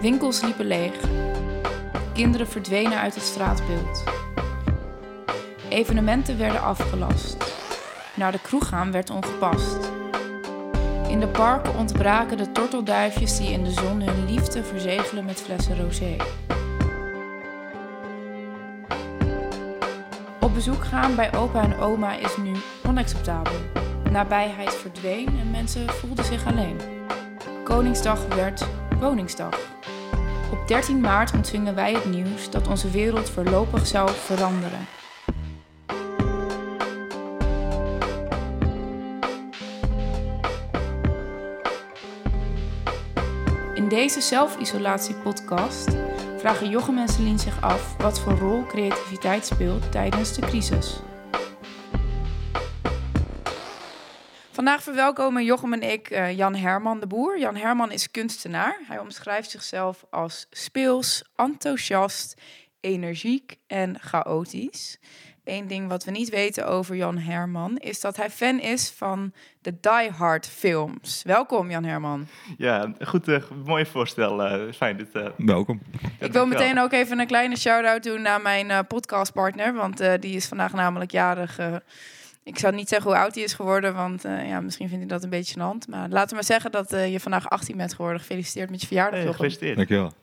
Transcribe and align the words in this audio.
Winkels 0.00 0.42
liepen 0.42 0.66
leeg. 0.66 0.92
Kinderen 2.12 2.48
verdwenen 2.48 2.98
uit 2.98 3.14
het 3.14 3.24
straatbeeld. 3.24 4.04
Evenementen 5.68 6.38
werden 6.38 6.62
afgelast. 6.62 7.36
Naar 8.14 8.32
de 8.32 8.40
kroeg 8.42 8.68
gaan 8.68 8.92
werd 8.92 9.10
ongepast. 9.10 9.90
In 11.08 11.20
de 11.20 11.28
parken 11.28 11.74
ontbraken 11.74 12.36
de 12.36 12.52
tortelduifjes 12.52 13.36
die 13.36 13.52
in 13.52 13.64
de 13.64 13.70
zon 13.70 14.00
hun 14.00 14.24
liefde 14.24 14.64
verzegelen 14.64 15.24
met 15.24 15.40
flessen 15.40 15.82
rosé. 15.82 16.16
Op 20.40 20.54
bezoek 20.54 20.84
gaan 20.84 21.14
bij 21.14 21.34
opa 21.34 21.62
en 21.62 21.78
oma 21.78 22.16
is 22.16 22.36
nu 22.36 22.52
onacceptabel. 22.86 23.56
Nabijheid 24.10 24.74
verdween 24.74 25.26
en 25.26 25.50
mensen 25.50 25.90
voelden 25.90 26.24
zich 26.24 26.46
alleen. 26.46 26.80
Koningsdag 27.64 28.26
werd 28.34 28.66
Woningsdag. 29.00 29.79
Op 30.52 30.68
13 30.68 31.00
maart 31.00 31.32
ontvingen 31.32 31.74
wij 31.74 31.92
het 31.92 32.04
nieuws 32.04 32.50
dat 32.50 32.68
onze 32.68 32.90
wereld 32.90 33.30
voorlopig 33.30 33.86
zou 33.86 34.10
veranderen. 34.10 34.86
In 43.74 43.88
deze 43.88 44.20
zelfisolatieepodcast 44.20 45.96
vragen 46.38 46.70
Jochem 46.70 46.98
en 46.98 47.38
zich 47.38 47.60
af 47.60 47.96
wat 47.96 48.20
voor 48.20 48.38
rol 48.38 48.66
creativiteit 48.66 49.46
speelt 49.46 49.92
tijdens 49.92 50.34
de 50.34 50.40
crisis. 50.40 51.00
Vandaag 54.60 54.82
verwelkomen 54.82 55.44
Jochem 55.44 55.72
en 55.72 55.82
ik 55.82 56.10
uh, 56.10 56.36
Jan 56.36 56.54
Herman 56.54 57.00
de 57.00 57.06
Boer. 57.06 57.38
Jan 57.38 57.56
Herman 57.56 57.92
is 57.92 58.10
kunstenaar. 58.10 58.78
Hij 58.86 58.98
omschrijft 58.98 59.50
zichzelf 59.50 60.04
als 60.10 60.46
speels, 60.50 61.24
enthousiast, 61.36 62.40
energiek 62.80 63.56
en 63.66 64.00
chaotisch. 64.00 64.98
Eén 65.44 65.66
ding 65.66 65.88
wat 65.88 66.04
we 66.04 66.10
niet 66.10 66.28
weten 66.28 66.66
over 66.66 66.96
Jan 66.96 67.18
Herman 67.18 67.76
is 67.76 68.00
dat 68.00 68.16
hij 68.16 68.30
fan 68.30 68.58
is 68.58 68.90
van 68.90 69.32
de 69.60 69.74
Die 69.80 70.10
Hard 70.10 70.46
films. 70.46 71.22
Welkom 71.22 71.70
Jan 71.70 71.84
Herman. 71.84 72.26
Ja, 72.56 72.92
goed, 73.00 73.28
uh, 73.28 73.42
mooi 73.64 73.86
voorstel. 73.86 74.44
Uh, 74.46 74.72
fijn. 74.72 74.96
Dit, 74.96 75.14
uh... 75.14 75.26
Welkom. 75.36 75.80
Ik 76.18 76.32
wil 76.32 76.46
meteen 76.46 76.78
ook 76.78 76.92
even 76.92 77.18
een 77.18 77.26
kleine 77.26 77.56
shout-out 77.56 78.02
doen 78.02 78.22
naar 78.22 78.40
mijn 78.40 78.86
podcastpartner, 78.86 79.74
want 79.74 79.98
die 80.20 80.36
is 80.36 80.46
vandaag 80.46 80.72
namelijk 80.72 81.10
jarig. 81.10 81.58
Ik 82.50 82.58
zou 82.58 82.74
niet 82.74 82.88
zeggen 82.88 83.10
hoe 83.10 83.20
oud 83.20 83.34
hij 83.34 83.44
is 83.44 83.52
geworden, 83.54 83.94
want 83.94 84.22
ja, 84.22 84.60
misschien 84.60 84.88
vind 84.88 85.02
ik 85.02 85.08
dat 85.08 85.22
een 85.22 85.30
beetje 85.30 85.54
gênant. 85.54 85.88
Maar 85.88 86.08
laten 86.08 86.28
we 86.28 86.34
maar 86.34 86.44
zeggen 86.44 86.72
dat 86.72 86.90
je 86.90 87.20
vandaag 87.20 87.50
18 87.50 87.76
bent 87.76 87.94
geworden. 87.94 88.20
Gefeliciteerd 88.20 88.70
met 88.70 88.80
je 88.80 88.86
verjaardag. 88.86 89.20
Hey, 89.20 89.28
gefeliciteerd. 89.28 89.76
Dankjewel. 89.76 90.12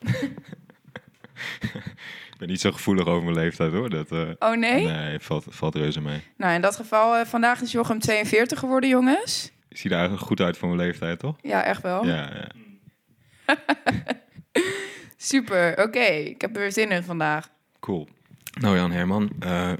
Ik 2.38 2.44
ben 2.44 2.52
niet 2.52 2.60
zo 2.60 2.72
gevoelig 2.72 3.06
over 3.06 3.22
mijn 3.22 3.36
leeftijd 3.36 3.72
hoor. 3.72 3.90
Dat, 3.90 4.12
uh, 4.12 4.28
oh 4.38 4.56
nee? 4.56 4.84
Nee, 4.84 5.18
valt, 5.18 5.44
valt 5.48 5.74
reuze 5.74 6.00
mee. 6.00 6.22
Nou, 6.36 6.54
in 6.54 6.60
dat 6.60 6.76
geval, 6.76 7.18
uh, 7.18 7.24
vandaag 7.24 7.60
is 7.60 7.72
Jochem 7.72 7.98
42 7.98 8.58
geworden, 8.58 8.90
jongens. 8.90 9.52
Ik 9.68 9.76
zie 9.76 9.90
er 9.90 9.96
eigenlijk 9.96 10.26
goed 10.26 10.40
uit 10.40 10.56
voor 10.56 10.68
mijn 10.68 10.80
leeftijd, 10.80 11.18
toch? 11.18 11.36
Ja, 11.42 11.64
echt 11.64 11.82
wel. 11.82 12.06
Ja, 12.06 12.30
ja. 12.34 12.48
Super, 15.16 15.82
oké. 15.82 16.04
Ik 16.04 16.40
heb 16.40 16.54
er 16.54 16.60
weer 16.60 16.72
zin 16.72 16.90
in 16.90 17.02
vandaag. 17.02 17.48
Cool. 17.80 18.08
Nou 18.60 18.76
Jan 18.76 18.92
Herman, 18.92 19.30
uh, 19.44 19.72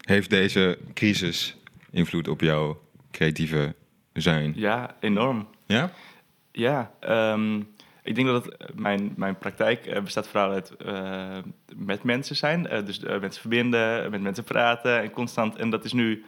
heeft 0.00 0.30
deze 0.30 0.78
crisis 0.94 1.56
invloed 1.94 2.28
op 2.28 2.40
jouw 2.40 2.80
creatieve 3.10 3.74
zijn? 4.12 4.52
Ja, 4.56 4.96
enorm. 5.00 5.48
Ja? 5.66 5.90
Ja, 6.52 6.92
um, 7.32 7.74
ik 8.02 8.14
denk 8.14 8.26
dat 8.26 8.44
het, 8.44 8.74
mijn, 8.74 9.12
mijn 9.16 9.38
praktijk 9.38 9.86
uh, 9.86 10.00
bestaat 10.00 10.28
vooral 10.28 10.50
uit 10.50 10.72
uh, 10.86 11.38
met 11.76 12.02
mensen 12.02 12.36
zijn. 12.36 12.66
Uh, 12.72 12.86
dus 12.86 13.00
mensen 13.00 13.40
verbinden, 13.40 14.10
met 14.10 14.20
mensen 14.20 14.44
praten 14.44 15.02
en 15.02 15.10
constant. 15.10 15.56
En 15.56 15.70
dat 15.70 15.84
is 15.84 15.92
nu, 15.92 16.24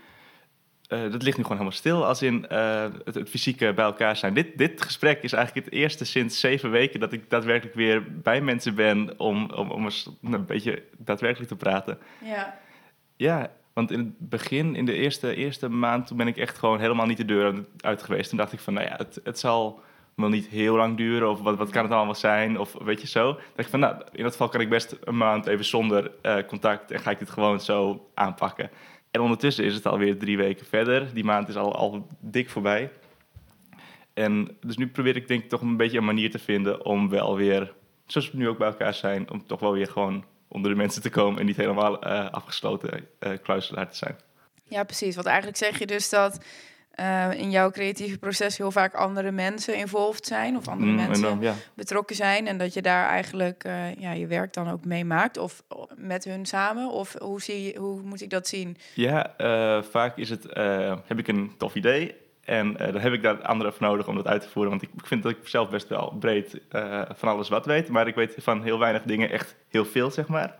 dat 0.88 1.22
ligt 1.22 1.37
nu 1.37 1.43
gewoon 1.43 1.59
helemaal 1.59 1.71
stil 1.71 2.06
als 2.06 2.22
in 2.22 2.44
het, 2.49 3.15
het, 3.15 3.28
fysieke 3.28 3.72
bij 3.75 3.84
elkaar 3.84 4.16
zijn. 4.16 4.34
Dit, 4.34 4.59
dit 4.59 4.82
gesprek 4.82 5.22
is 5.22 5.32
eigenlijk 5.32 5.66
het 5.66 5.75
eerste 5.75 6.05
sinds 6.05 6.41
zeven 6.41 6.71
weken 6.71 7.00
dat 7.00 7.12
ik 7.12 7.31
daadwerkelijk 7.31 7.76
weer 7.76 8.12
bij 8.12 8.41
mensen 8.41 8.75
ben 8.75 9.19
om, 9.19 9.50
om, 9.50 9.71
om 9.71 9.84
eens 9.84 10.10
een 10.22 10.47
beetje 10.47 10.82
daadwerkelijk 10.97 11.49
te 11.49 11.56
praten. 11.56 11.99
Ja. 12.25 12.59
Ja, 13.16 13.50
want 13.76 13.91
in 13.91 13.98
het 13.98 14.28
begin, 14.28 14.75
in 14.76 14.84
de 14.84 14.94
eerste, 14.94 15.34
eerste 15.34 15.69
maand, 15.69 16.06
toen 16.06 16.16
ben 16.16 16.26
ik 16.26 16.37
echt 16.37 16.59
gewoon 16.59 16.81
helemaal 16.81 17.06
niet 17.06 17.16
de 17.16 17.25
deur 17.25 17.64
uit 17.81 18.03
geweest. 18.03 18.28
Toen 18.28 18.38
dacht 18.38 18.53
ik 18.53 18.60
van, 18.60 18.75
nou 18.75 18.87
ja, 18.87 18.97
het, 18.97 19.20
het 19.25 19.38
zal 19.38 19.82
wil 20.14 20.28
niet 20.28 20.47
heel 20.47 20.76
lang 20.76 20.97
duren 20.97 21.31
of 21.31 21.41
wat, 21.41 21.56
wat 21.56 21.70
kan 21.70 21.82
het 21.82 21.92
allemaal 21.92 22.14
zijn 22.14 22.59
of 22.59 22.72
weet 22.72 23.00
je 23.00 23.06
zo. 23.06 23.32
Dacht 23.32 23.42
ik 23.56 23.69
van 23.69 23.81
nou, 23.81 24.03
in 24.12 24.22
dat 24.22 24.32
geval 24.32 24.48
kan 24.48 24.60
ik 24.60 24.69
best 24.69 24.97
een 25.04 25.16
maand 25.16 25.47
even 25.47 25.64
zonder 25.64 26.10
uh, 26.22 26.37
contact 26.47 26.91
en 26.91 27.00
ga 27.00 27.10
ik 27.10 27.19
dit 27.19 27.31
gewoon 27.31 27.60
zo 27.60 28.09
aanpakken. 28.14 28.70
En 29.10 29.20
ondertussen 29.20 29.64
is 29.64 29.75
het 29.75 29.87
alweer 29.87 30.19
drie 30.19 30.37
weken 30.37 30.66
verder. 30.66 31.14
Die 31.14 31.25
maand 31.25 31.48
is 31.48 31.56
al, 31.56 31.75
al 31.75 32.06
dik 32.20 32.50
voorbij. 32.50 32.91
En 34.14 34.56
dus 34.60 34.76
nu 34.76 34.88
probeer 34.88 35.16
ik 35.16 35.28
denk 35.28 35.43
ik 35.43 35.48
toch 35.48 35.60
een 35.60 35.76
beetje 35.76 35.98
een 35.98 36.04
manier 36.04 36.31
te 36.31 36.38
vinden 36.38 36.84
om 36.84 37.08
wel 37.08 37.37
weer, 37.37 37.72
zoals 38.06 38.31
we 38.31 38.38
nu 38.38 38.48
ook 38.48 38.58
bij 38.58 38.69
elkaar 38.69 38.94
zijn, 38.94 39.31
om 39.31 39.47
toch 39.47 39.60
wel 39.60 39.72
weer 39.72 39.88
gewoon 39.88 40.25
onder 40.49 40.71
de 40.71 40.77
mensen 40.77 41.03
te 41.03 41.11
komen 41.11 41.41
en 41.41 41.47
niet 41.47 41.57
helemaal 41.57 42.07
uh, 42.07 42.31
afgesloten 42.31 43.07
uh, 43.21 43.33
kluiselaar 43.43 43.91
te 43.91 43.97
zijn. 43.97 44.17
Ja, 44.65 44.84
precies. 44.84 45.15
Want 45.15 45.27
eigenlijk 45.27 45.57
zeg 45.57 45.79
je 45.79 45.87
dus 45.87 46.09
dat 46.09 46.39
uh, 47.01 47.33
in 47.33 47.51
jouw 47.51 47.71
creatieve 47.71 48.19
proces 48.19 48.56
heel 48.56 48.71
vaak 48.71 48.95
andere 48.95 49.31
mensen 49.31 49.77
involved 49.77 50.27
zijn 50.27 50.56
of 50.56 50.69
andere 50.69 50.91
mm, 50.91 50.97
mensen 50.97 51.41
ja. 51.41 51.55
betrokken 51.75 52.17
zijn 52.17 52.47
en 52.47 52.59
dat 52.59 52.75
je 52.75 52.83
daar 52.83 53.09
eigenlijk 53.09 53.65
uh, 53.65 53.95
ja, 53.95 54.12
je 54.12 54.27
werk 54.27 54.53
dan 54.53 54.71
ook 54.71 54.85
meemaakt 54.85 55.39
of 55.39 55.62
met 55.97 56.25
hun 56.25 56.47
samen 56.47 56.91
of 56.91 57.15
hoe, 57.19 57.43
zie 57.43 57.62
je, 57.62 57.79
hoe 57.79 58.03
moet 58.03 58.23
ik 58.23 58.31
dat 58.31 58.49
zien? 58.49 58.77
Ja, 58.95 59.35
uh, 59.39 59.83
vaak 59.83 60.17
is 60.17 60.31
het, 60.31 60.45
heb 61.06 61.19
ik 61.19 61.29
een 61.29 61.55
tof 61.59 61.75
idee 61.75 62.15
en 62.47 62.73
dan 62.73 62.97
heb 62.97 63.12
ik 63.12 63.23
daar 63.23 63.43
anderen 63.43 63.73
voor 63.73 63.87
nodig 63.87 64.09
om 64.09 64.15
dat 64.15 64.27
uit 64.27 64.43
te 64.43 64.49
voeren, 64.49 64.71
want 64.71 64.83
ik, 64.83 64.91
ik 64.97 65.07
vind 65.07 65.23
dat 65.23 65.33
ik 65.33 65.49
zelf 65.49 65.69
best 65.69 65.89
wel 65.89 66.17
breed 66.19 66.61
van 67.15 67.29
alles 67.29 67.49
wat 67.49 67.67
weet, 67.67 67.89
maar 67.89 68.07
ik 68.07 68.15
weet 68.15 68.34
van 68.39 68.62
heel 68.62 68.79
weinig 68.79 69.03
dingen 69.03 69.31
echt 69.31 69.57
heel 69.69 69.84
veel, 69.84 70.11
zeg 70.11 70.29
maar. 70.29 70.56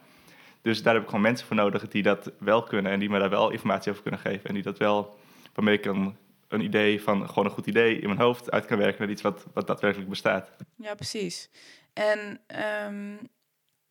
Dus 0.63 0.83
daar 0.83 0.95
heb 0.95 1.03
ik 1.03 1.09
gewoon 1.09 1.25
mensen 1.25 1.47
voor 1.47 1.57
nodig 1.57 1.89
die 1.89 2.03
dat 2.03 2.33
wel 2.39 2.63
kunnen 2.63 2.93
en 2.93 2.99
die 2.99 3.11
me 3.11 3.19
daar 3.19 3.31
wel 3.31 3.51
informatie 3.51 3.91
over 3.91 4.03
kunnen 4.03 4.21
geven 4.21 4.45
en 4.49 4.55
die 4.55 4.63
dat 4.63 4.79
wel 4.79 5.17
waarmee 5.55 5.75
ik 5.75 5.83
dan 5.83 6.17
een 6.49 6.61
idee 6.61 7.03
van 7.03 7.29
gewoon 7.29 7.45
een 7.45 7.51
goed 7.51 7.67
idee 7.67 7.99
in 7.99 8.07
mijn 8.07 8.21
hoofd 8.21 8.51
uit 8.51 8.67
kan 8.67 8.79
werken 8.79 9.01
naar 9.01 9.11
iets 9.11 9.23
wat, 9.23 9.47
wat 9.53 9.67
daadwerkelijk 9.67 10.11
bestaat. 10.11 10.51
Ja, 10.77 10.95
precies. 10.95 11.51
En 11.93 12.41
um, 12.87 13.19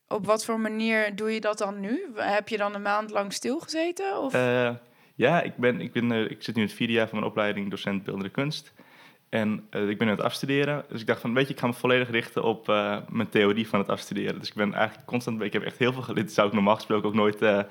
op 0.08 0.26
wat 0.26 0.46
voor 0.46 0.60
manier 0.60 1.16
doe 1.16 1.34
je 1.34 1.40
dat 1.40 1.58
dan 1.58 1.80
nu? 1.80 2.08
Heb 2.16 2.50
je 2.50 2.58
dan 2.58 2.76
een 2.76 2.82
maand 2.82 3.10
lang 3.10 3.34
stilgezeten? 3.34 4.18
Of? 4.18 4.36
Uh, 4.36 4.72
ja, 5.16 5.42
ik, 5.42 5.56
ben, 5.58 5.82
ik, 5.82 5.92
ben, 5.92 6.12
uh, 6.12 6.30
ik 6.30 6.44
zit 6.44 6.56
nu 6.56 6.62
in 6.62 6.68
het 6.68 6.78
vierde 6.78 6.94
jaar 6.94 7.08
van 7.08 7.20
mijn 7.20 7.32
opleiding 7.32 7.70
docent 7.70 8.04
beeldende 8.04 8.30
kunst. 8.30 8.74
En 9.30 9.68
uh, 9.72 9.90
ik 9.90 9.98
ben 9.98 10.08
aan 10.08 10.16
het 10.16 10.26
afstuderen. 10.26 10.86
Dus 10.90 11.02
ik 11.02 11.08
dacht 11.08 11.22
van, 11.22 11.34
weet 11.34 11.48
je, 11.48 11.54
ik 11.54 11.60
ga 11.60 11.68
me 11.68 11.74
volledig 11.74 12.10
richten 12.10 12.44
op 12.44 12.68
mijn 13.10 13.30
theorie 13.30 13.68
van 13.68 13.80
het 13.80 13.90
afstuderen. 13.90 14.40
Dus 14.40 14.50
ik 14.50 14.56
ben 14.56 14.74
eigenlijk 14.74 15.08
constant, 15.08 15.42
ik 15.42 15.54
heb 15.54 15.64
echt 15.64 15.78
heel 15.78 15.94
veel. 15.94 16.14
Dat 16.14 16.32
zou 16.32 16.48
ik 16.48 16.54
normaal 16.54 16.76
gesproken 16.76 17.08
ook 17.08 17.16
nooit 17.16 17.66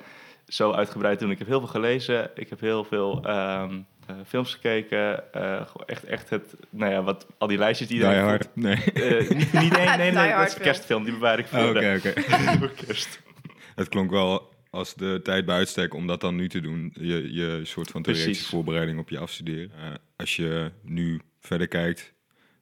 zo 0.47 0.73
uitgebreid 0.73 1.19
doen. 1.19 1.31
Ik 1.31 1.39
heb 1.39 1.47
heel 1.47 1.59
veel 1.59 1.69
gelezen. 1.69 2.31
Ik 2.35 2.51
heb 2.51 2.61
heel 2.61 2.85
veel... 2.85 3.29
Um, 3.29 3.87
uh, 4.11 4.17
films 4.27 4.53
gekeken. 4.53 5.25
Uh, 5.37 5.61
echt, 5.87 6.05
echt 6.05 6.31
het, 6.31 6.55
nou 6.71 6.93
ja, 6.93 7.03
wat, 7.03 7.27
al 7.39 7.47
die 7.47 7.59
lijstjes 7.59 7.89
die... 7.89 7.99
Die 7.99 8.09
Hard, 8.09 8.49
nee. 8.55 8.79
Uh, 8.95 9.31
niet, 9.31 9.53
niet 9.53 9.53
nee, 9.77 9.87
nee, 9.97 10.13
nee, 10.13 10.33
dat 10.33 10.47
is 10.47 10.55
een 10.55 10.61
kerstfilm, 10.61 11.05
die 11.05 11.13
bewaar 11.13 11.39
ik 11.39 11.47
voor, 11.47 11.59
oh, 11.59 11.69
okay, 11.69 11.97
okay. 11.97 12.13
voor 12.59 12.71
kerst. 12.87 13.21
Het 13.75 13.89
klonk 13.89 14.11
wel 14.11 14.54
als 14.75 14.95
de 14.95 15.21
tijd 15.23 15.45
bij 15.45 15.57
uitstek 15.57 15.95
om 15.95 16.07
dat 16.07 16.21
dan 16.21 16.35
nu 16.35 16.49
te 16.49 16.61
doen. 16.61 16.93
Je, 17.01 17.33
je 17.33 17.61
soort 17.63 17.91
van 17.91 18.03
theoretische 18.03 18.49
voorbereiding 18.49 18.99
op 18.99 19.09
je 19.09 19.19
afstuderen. 19.19 19.71
als 20.17 20.37
je 20.37 20.71
nu 20.83 21.21
verder 21.41 21.69
kijkt, 21.69 22.13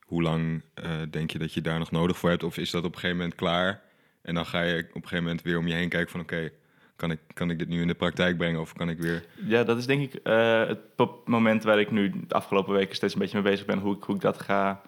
hoe 0.01 0.23
lang 0.23 0.63
denk 1.11 1.31
je 1.31 1.39
dat 1.39 1.55
je 1.55 1.61
daar 1.61 1.79
nog 1.79 1.91
nodig 1.91 2.19
voor 2.19 2.31
hebt? 2.31 2.43
Of 2.43 2.57
is 2.57 2.71
dat 2.71 2.85
op 2.85 2.93
een 2.93 2.99
gegeven 2.99 3.17
moment 3.17 3.35
klaar? 3.35 3.83
En 4.23 4.35
dan 4.35 4.47
ga 4.47 4.63
je 4.63 4.79
op 4.79 4.95
een 4.95 5.03
gegeven 5.03 5.25
moment 5.25 5.43
weer 5.43 5.59
om 5.59 5.67
je 5.67 5.75
heen 5.75 5.89
kijken 5.89 6.11
van... 6.11 6.21
oké, 6.21 6.35
okay, 6.35 6.53
kan 6.97 7.11
ik, 7.11 7.19
kan 7.35 7.51
ik 7.51 7.59
dit 7.59 7.69
nu 7.69 7.81
in 7.81 7.87
de 7.87 7.95
praktijk 7.95 8.37
brengen 8.37 8.61
of 8.61 8.73
kan 8.73 8.89
ik 8.89 8.99
weer... 8.99 9.25
Ja, 9.47 9.65
dat 9.65 9.79
is 9.79 9.87
denk 9.87 10.13
ik 10.13 10.21
uh, 10.25 10.67
het 10.67 10.79
moment 11.25 11.63
waar 11.63 11.81
ik 11.81 11.91
nu 11.91 12.11
de 12.29 12.35
afgelopen 12.35 12.75
weken 12.75 12.95
steeds 12.95 13.15
een 13.15 13.21
beetje 13.21 13.41
mee 13.43 13.51
bezig 13.51 13.67
ben. 13.67 13.79
Hoe 13.79 13.97
ik, 13.97 14.03
hoe 14.03 14.15
ik 14.15 14.21
dat 14.21 14.41
ga... 14.41 14.83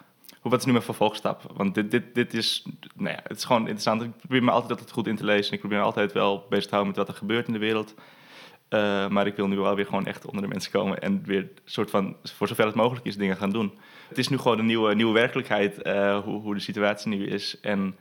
Wat 0.50 0.58
is 0.58 0.64
nu 0.64 0.72
mijn 0.72 0.84
vervolgstap? 0.84 1.52
Want 1.54 1.74
dit, 1.74 1.90
dit, 1.90 2.14
dit 2.14 2.34
is, 2.34 2.66
nou 2.94 3.10
ja, 3.10 3.20
het 3.22 3.36
is 3.36 3.44
gewoon 3.44 3.62
interessant. 3.62 4.02
Ik 4.02 4.16
probeer 4.16 4.42
me 4.42 4.50
altijd 4.50 4.70
altijd 4.70 4.90
goed 4.90 5.06
in 5.06 5.16
te 5.16 5.24
lezen. 5.24 5.52
Ik 5.52 5.58
probeer 5.58 5.78
me 5.78 5.84
altijd 5.84 6.12
wel 6.12 6.46
bezig 6.48 6.64
te 6.64 6.74
houden 6.74 6.94
met 6.94 7.06
wat 7.06 7.08
er 7.08 7.20
gebeurt 7.20 7.46
in 7.46 7.52
de 7.52 7.58
wereld. 7.58 7.94
Uh, 7.94 9.08
maar 9.08 9.26
ik 9.26 9.36
wil 9.36 9.46
nu 9.46 9.56
wel 9.56 9.74
weer 9.74 9.84
gewoon 9.84 10.06
echt 10.06 10.26
onder 10.26 10.42
de 10.42 10.48
mensen 10.48 10.72
komen 10.72 11.00
en 11.00 11.22
weer 11.24 11.50
soort 11.64 11.90
van, 11.90 12.16
voor 12.22 12.48
zover 12.48 12.66
het 12.66 12.74
mogelijk 12.74 13.06
is, 13.06 13.16
dingen 13.16 13.36
gaan 13.36 13.50
doen. 13.50 13.78
Het 14.08 14.18
is 14.18 14.28
nu 14.28 14.38
gewoon 14.38 14.58
een 14.58 14.66
nieuwe, 14.66 14.94
nieuwe 14.94 15.12
werkelijkheid, 15.12 15.86
uh, 15.86 16.18
hoe, 16.18 16.40
hoe 16.40 16.54
de 16.54 16.60
situatie 16.60 17.08
nu 17.08 17.26
is. 17.26 17.60
En 17.60 17.96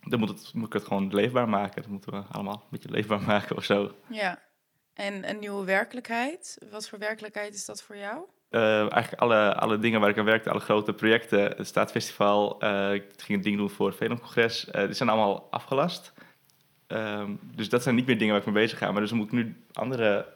dan 0.00 0.18
moet, 0.18 0.28
het, 0.28 0.50
moet 0.54 0.66
ik 0.66 0.72
het 0.72 0.84
gewoon 0.84 1.14
leefbaar 1.14 1.48
maken. 1.48 1.82
Dat 1.82 1.90
moeten 1.90 2.12
we 2.12 2.22
allemaal 2.30 2.54
een 2.54 2.68
beetje 2.70 2.90
leefbaar 2.90 3.22
maken 3.32 3.56
of 3.56 3.64
zo. 3.64 3.92
Ja, 4.10 4.42
en 4.94 5.28
een 5.28 5.38
nieuwe 5.38 5.64
werkelijkheid. 5.64 6.58
Wat 6.70 6.88
voor 6.88 6.98
werkelijkheid 6.98 7.54
is 7.54 7.64
dat 7.64 7.82
voor 7.82 7.96
jou? 7.96 8.24
Uh, 8.50 8.78
eigenlijk 8.92 9.22
alle, 9.22 9.54
alle 9.54 9.78
dingen 9.78 10.00
waar 10.00 10.10
ik 10.10 10.18
aan 10.18 10.24
werkte, 10.24 10.50
alle 10.50 10.60
grote 10.60 10.92
projecten, 10.92 11.40
het 11.40 11.66
Staatsfestival, 11.66 12.64
uh, 12.64 12.92
ik 12.92 13.04
ging 13.16 13.38
een 13.38 13.44
ding 13.44 13.56
doen 13.56 13.70
voor 13.70 13.86
het 13.86 13.96
Velumcongres, 13.96 14.66
uh, 14.68 14.84
die 14.84 14.92
zijn 14.92 15.08
allemaal 15.08 15.48
afgelast. 15.50 16.12
Um, 16.88 17.38
dus 17.54 17.68
dat 17.68 17.82
zijn 17.82 17.94
niet 17.94 18.06
meer 18.06 18.18
dingen 18.18 18.32
waar 18.34 18.46
ik 18.46 18.52
mee 18.52 18.62
bezig 18.62 18.78
ga. 18.78 18.92
Maar 18.92 19.00
dus 19.00 19.12
moet 19.12 19.26
ik 19.26 19.32
nu 19.32 19.56
andere 19.72 20.26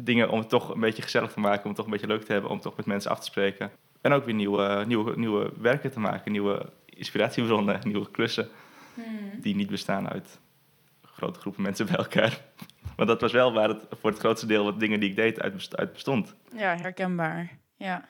dingen 0.00 0.30
om 0.30 0.38
het 0.38 0.48
toch 0.48 0.74
een 0.74 0.80
beetje 0.80 1.02
gezellig 1.02 1.32
te 1.32 1.40
maken, 1.40 1.62
om 1.62 1.66
het 1.66 1.76
toch 1.76 1.84
een 1.84 1.90
beetje 1.90 2.06
leuk 2.06 2.24
te 2.24 2.32
hebben, 2.32 2.50
om 2.50 2.60
toch 2.60 2.76
met 2.76 2.86
mensen 2.86 3.10
af 3.10 3.18
te 3.18 3.24
spreken. 3.24 3.70
En 4.00 4.12
ook 4.12 4.24
weer 4.24 4.34
nieuwe, 4.34 4.84
nieuwe, 4.86 5.12
nieuwe 5.16 5.52
werken 5.60 5.92
te 5.92 6.00
maken, 6.00 6.32
nieuwe 6.32 6.66
inspiratiebronnen, 6.84 7.80
nieuwe 7.88 8.10
klussen. 8.10 8.48
Hmm. 8.94 9.40
Die 9.40 9.54
niet 9.54 9.70
bestaan 9.70 10.08
uit 10.08 10.38
grote 11.02 11.40
groepen 11.40 11.62
mensen 11.62 11.86
bij 11.86 11.96
elkaar. 11.96 12.40
Want 12.96 13.08
dat 13.08 13.20
was 13.20 13.32
wel 13.32 13.52
waar 13.52 13.68
het 13.68 13.86
voor 13.90 14.10
het 14.10 14.18
grootste 14.18 14.46
deel 14.46 14.64
wat 14.64 14.80
dingen 14.80 15.00
die 15.00 15.10
ik 15.10 15.16
deed 15.16 15.40
uit, 15.40 15.92
bestond. 15.92 16.34
Ja, 16.56 16.76
herkenbaar. 16.76 17.58
Ja. 17.76 18.08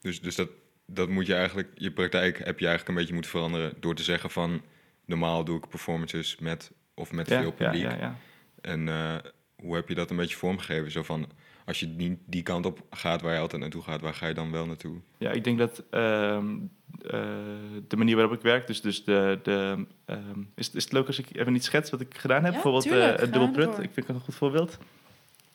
Dus, 0.00 0.20
dus 0.20 0.34
dat, 0.34 0.48
dat 0.86 1.08
moet 1.08 1.26
je 1.26 1.34
eigenlijk, 1.34 1.68
je 1.74 1.92
praktijk 1.92 2.38
heb 2.38 2.58
je 2.58 2.66
eigenlijk 2.66 2.88
een 2.88 2.94
beetje 2.94 3.12
moeten 3.12 3.30
veranderen 3.30 3.74
door 3.80 3.94
te 3.94 4.02
zeggen 4.02 4.30
van 4.30 4.62
normaal 5.04 5.44
doe 5.44 5.56
ik 5.56 5.68
performances 5.68 6.38
met 6.38 6.72
of 6.94 7.12
met 7.12 7.28
veel 7.28 7.52
publiek. 7.52 7.82
Ja, 7.82 7.96
ja, 7.96 8.16
en 8.60 8.86
uh, 8.86 9.16
hoe 9.64 9.74
heb 9.74 9.88
je 9.88 9.94
dat 9.94 10.10
een 10.10 10.16
beetje 10.16 10.36
vormgegeven? 10.36 10.90
Zo 10.90 11.02
van, 11.02 11.26
als 11.64 11.80
je 11.80 11.96
die, 11.96 12.18
die 12.26 12.42
kant 12.42 12.66
op 12.66 12.80
gaat 12.90 13.22
waar 13.22 13.34
je 13.34 13.40
altijd 13.40 13.60
naartoe 13.60 13.82
gaat, 13.82 14.00
waar 14.00 14.14
ga 14.14 14.26
je 14.26 14.34
dan 14.34 14.50
wel 14.50 14.66
naartoe? 14.66 14.96
Ja, 15.18 15.30
ik 15.30 15.44
denk 15.44 15.58
dat 15.58 15.82
uh, 15.90 16.00
uh, 16.00 16.40
de 17.88 17.96
manier 17.96 18.16
waarop 18.16 18.34
ik 18.34 18.42
werk, 18.42 18.66
dus, 18.66 18.80
dus 18.80 19.04
de... 19.04 19.38
de 19.42 19.86
um, 20.06 20.50
is, 20.54 20.70
is 20.70 20.84
het 20.84 20.92
leuk 20.92 21.06
als 21.06 21.18
ik 21.18 21.26
even 21.32 21.52
niet 21.52 21.64
schets 21.64 21.90
wat 21.90 22.00
ik 22.00 22.18
gedaan 22.18 22.44
heb? 22.44 22.54
Ja, 22.54 22.62
Bijvoorbeeld 22.62 22.86
uh, 22.86 23.16
het 23.16 23.32
dubbelprut, 23.32 23.78
ik 23.78 23.90
vind 23.92 24.06
het 24.06 24.16
een 24.16 24.22
goed 24.22 24.34
voorbeeld. 24.34 24.78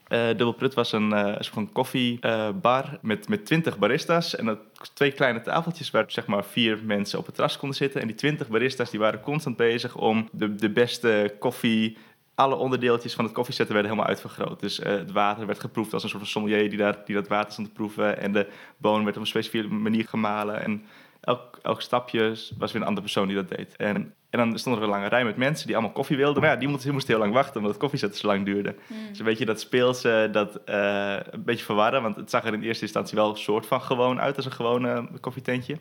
Uh, 0.09 0.27
Dubbelprut 0.27 0.73
was 0.73 0.91
een 0.91 1.11
uh, 1.11 1.25
soort 1.25 1.47
van 1.47 1.71
koffiebar 1.71 2.99
met, 3.01 3.27
met 3.27 3.45
20 3.45 3.77
baristas. 3.77 4.35
En 4.35 4.45
dat, 4.45 4.59
twee 4.93 5.11
kleine 5.11 5.41
tafeltjes 5.41 5.91
waar 5.91 6.05
zeg 6.07 6.25
maar 6.25 6.45
vier 6.45 6.79
mensen 6.83 7.19
op 7.19 7.25
het 7.25 7.35
terras 7.35 7.57
konden 7.57 7.77
zitten. 7.77 8.01
En 8.01 8.07
die 8.07 8.15
20 8.15 8.47
baristas 8.47 8.89
die 8.89 8.99
waren 8.99 9.21
constant 9.21 9.57
bezig 9.57 9.95
om 9.95 10.29
de, 10.31 10.55
de 10.55 10.69
beste 10.69 11.35
koffie 11.39 11.97
alle 12.39 12.55
onderdeeltjes 12.55 13.13
van 13.13 13.23
het 13.23 13.33
koffiezetten 13.33 13.73
werden 13.73 13.91
helemaal 13.91 14.13
uitvergroot. 14.13 14.59
Dus 14.59 14.79
uh, 14.79 14.85
het 14.85 15.11
water 15.11 15.45
werd 15.45 15.59
geproefd 15.59 15.93
als 15.93 16.03
een 16.03 16.09
soort 16.09 16.21
van 16.21 16.31
sommelier 16.31 16.69
die, 16.69 16.77
daar, 16.77 16.97
die 17.05 17.15
dat 17.15 17.27
water 17.27 17.51
stond 17.51 17.67
te 17.67 17.73
proeven. 17.73 18.21
En 18.21 18.33
de 18.33 18.47
bonen 18.77 19.03
werd 19.03 19.15
op 19.15 19.21
een 19.21 19.27
specifieke 19.27 19.67
manier 19.67 20.07
gemalen. 20.07 20.63
En 20.63 20.85
elk, 21.21 21.59
elk 21.61 21.81
stapje 21.81 22.35
was 22.57 22.71
weer 22.71 22.81
een 22.81 22.87
andere 22.87 23.01
persoon 23.01 23.27
die 23.27 23.35
dat 23.35 23.49
deed. 23.49 23.75
En, 23.75 24.13
en 24.29 24.39
dan 24.39 24.59
stond 24.59 24.75
er 24.75 24.83
een 24.83 24.89
lange 24.89 25.07
rij 25.07 25.25
met 25.25 25.37
mensen 25.37 25.65
die 25.65 25.75
allemaal 25.75 25.93
koffie 25.93 26.17
wilden. 26.17 26.41
Maar 26.41 26.51
ja, 26.51 26.57
die 26.57 26.67
moesten, 26.67 26.93
moesten 26.93 27.13
heel 27.13 27.23
lang 27.23 27.33
wachten 27.33 27.55
omdat 27.55 27.71
het 27.71 27.79
koffiezetten 27.79 28.19
zo 28.19 28.27
lang 28.27 28.45
duurde. 28.45 28.75
Mm. 28.87 29.07
Dus 29.09 29.19
een 29.19 29.25
beetje 29.25 29.45
dat 29.45 29.59
speelse, 29.59 30.29
dat 30.31 30.59
uh, 30.65 31.15
een 31.29 31.43
beetje 31.43 31.65
verwarren. 31.65 32.01
Want 32.01 32.15
het 32.15 32.29
zag 32.29 32.45
er 32.45 32.53
in 32.53 32.61
eerste 32.61 32.83
instantie 32.83 33.17
wel 33.17 33.29
een 33.29 33.37
soort 33.37 33.65
van 33.65 33.81
gewoon 33.81 34.21
uit 34.21 34.35
als 34.35 34.45
een 34.45 34.51
gewone 34.51 35.07
koffietentje 35.19 35.77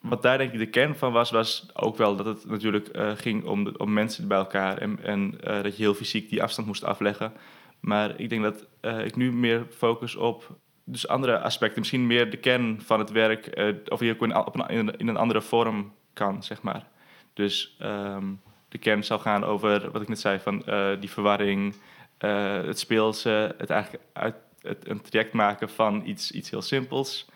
wat 0.00 0.22
daar 0.22 0.38
denk 0.38 0.52
ik 0.52 0.58
de 0.58 0.66
kern 0.66 0.96
van 0.96 1.12
was, 1.12 1.30
was 1.30 1.68
ook 1.74 1.96
wel 1.96 2.16
dat 2.16 2.26
het 2.26 2.46
natuurlijk 2.46 2.96
uh, 2.96 3.10
ging 3.14 3.44
om, 3.44 3.74
om 3.76 3.92
mensen 3.92 4.28
bij 4.28 4.38
elkaar 4.38 4.78
en, 4.78 4.98
en 5.02 5.34
uh, 5.44 5.62
dat 5.62 5.76
je 5.76 5.82
heel 5.82 5.94
fysiek 5.94 6.30
die 6.30 6.42
afstand 6.42 6.66
moest 6.66 6.84
afleggen. 6.84 7.32
Maar 7.80 8.20
ik 8.20 8.28
denk 8.28 8.42
dat 8.42 8.66
uh, 8.82 9.04
ik 9.04 9.16
nu 9.16 9.32
meer 9.32 9.66
focus 9.70 10.16
op 10.16 10.58
dus 10.84 11.08
andere 11.08 11.40
aspecten, 11.40 11.78
misschien 11.78 12.06
meer 12.06 12.30
de 12.30 12.36
kern 12.36 12.80
van 12.82 12.98
het 12.98 13.10
werk, 13.10 13.74
of 13.88 13.98
die 13.98 14.12
ook 14.12 14.22
in, 14.22 14.36
op 14.36 14.58
een, 14.58 14.98
in 14.98 15.08
een 15.08 15.16
andere 15.16 15.40
vorm 15.42 15.92
kan, 16.12 16.42
zeg 16.42 16.62
maar. 16.62 16.86
Dus 17.34 17.76
um, 17.82 18.40
de 18.68 18.78
kern 18.78 19.04
zal 19.04 19.18
gaan 19.18 19.44
over 19.44 19.90
wat 19.90 20.02
ik 20.02 20.08
net 20.08 20.20
zei, 20.20 20.38
van 20.38 20.64
die 21.00 21.10
verwarring, 21.10 21.74
het 22.18 22.78
speelse, 22.78 23.54
het 23.58 23.70
eigenlijk 23.70 24.04
uit, 24.12 24.34
het, 24.62 24.88
een 24.88 25.00
traject 25.00 25.32
maken 25.32 25.70
van 25.70 26.02
iets, 26.04 26.30
iets 26.30 26.50
heel 26.50 26.62
simpels. 26.62 27.28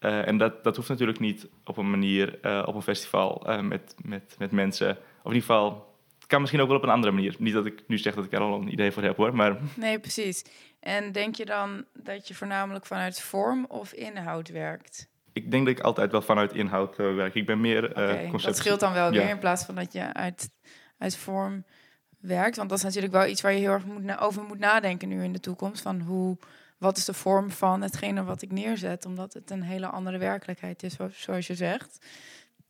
Uh, 0.00 0.26
en 0.26 0.38
dat, 0.38 0.64
dat 0.64 0.76
hoeft 0.76 0.88
natuurlijk 0.88 1.18
niet 1.18 1.48
op 1.64 1.76
een 1.76 1.90
manier 1.90 2.38
uh, 2.42 2.62
op 2.66 2.74
een 2.74 2.82
festival 2.82 3.44
uh, 3.46 3.60
met, 3.60 3.94
met, 4.02 4.34
met 4.38 4.50
mensen. 4.50 4.90
Of 4.90 5.32
in 5.32 5.34
ieder 5.34 5.40
geval, 5.40 5.96
het 6.18 6.26
kan 6.26 6.40
misschien 6.40 6.60
ook 6.60 6.68
wel 6.68 6.76
op 6.76 6.82
een 6.82 6.88
andere 6.88 7.12
manier. 7.12 7.34
Niet 7.38 7.54
dat 7.54 7.66
ik 7.66 7.82
nu 7.86 7.98
zeg 7.98 8.14
dat 8.14 8.24
ik 8.24 8.32
er 8.32 8.40
al 8.40 8.60
een 8.60 8.72
idee 8.72 8.92
voor 8.92 9.02
heb 9.02 9.16
hoor, 9.16 9.34
maar... 9.34 9.56
Nee, 9.74 9.98
precies. 9.98 10.44
En 10.80 11.12
denk 11.12 11.34
je 11.34 11.44
dan 11.44 11.84
dat 11.94 12.28
je 12.28 12.34
voornamelijk 12.34 12.86
vanuit 12.86 13.20
vorm 13.20 13.64
of 13.68 13.92
inhoud 13.92 14.48
werkt? 14.48 15.08
Ik 15.32 15.50
denk 15.50 15.66
dat 15.66 15.78
ik 15.78 15.82
altijd 15.82 16.12
wel 16.12 16.22
vanuit 16.22 16.52
inhoud 16.52 16.96
werk. 16.96 17.34
Ik 17.34 17.46
ben 17.46 17.60
meer 17.60 17.90
okay, 17.90 18.30
Dat 18.30 18.56
scheelt 18.56 18.80
dan 18.80 18.92
wel 18.92 19.10
weer 19.10 19.28
in 19.28 19.38
plaats 19.38 19.64
van 19.64 19.74
dat 19.74 19.92
je 19.92 20.12
uit, 20.12 20.50
uit 20.98 21.16
vorm 21.16 21.64
werkt. 22.20 22.56
Want 22.56 22.68
dat 22.68 22.78
is 22.78 22.84
natuurlijk 22.84 23.12
wel 23.12 23.26
iets 23.26 23.40
waar 23.40 23.52
je 23.52 23.58
heel 23.58 23.72
erg 23.72 23.84
moet 23.84 24.18
over 24.18 24.42
moet 24.42 24.58
nadenken 24.58 25.08
nu 25.08 25.22
in 25.22 25.32
de 25.32 25.40
toekomst. 25.40 25.82
Van 25.82 26.00
hoe 26.00 26.38
wat 26.78 26.96
is 26.96 27.04
de 27.04 27.14
vorm 27.14 27.50
van 27.50 27.82
hetgene 27.82 28.24
wat 28.24 28.42
ik 28.42 28.52
neerzet, 28.52 29.06
omdat 29.06 29.32
het 29.32 29.50
een 29.50 29.62
hele 29.62 29.86
andere 29.86 30.18
werkelijkheid 30.18 30.82
is, 30.82 30.96
zoals 31.12 31.46
je 31.46 31.54
zegt. 31.54 31.98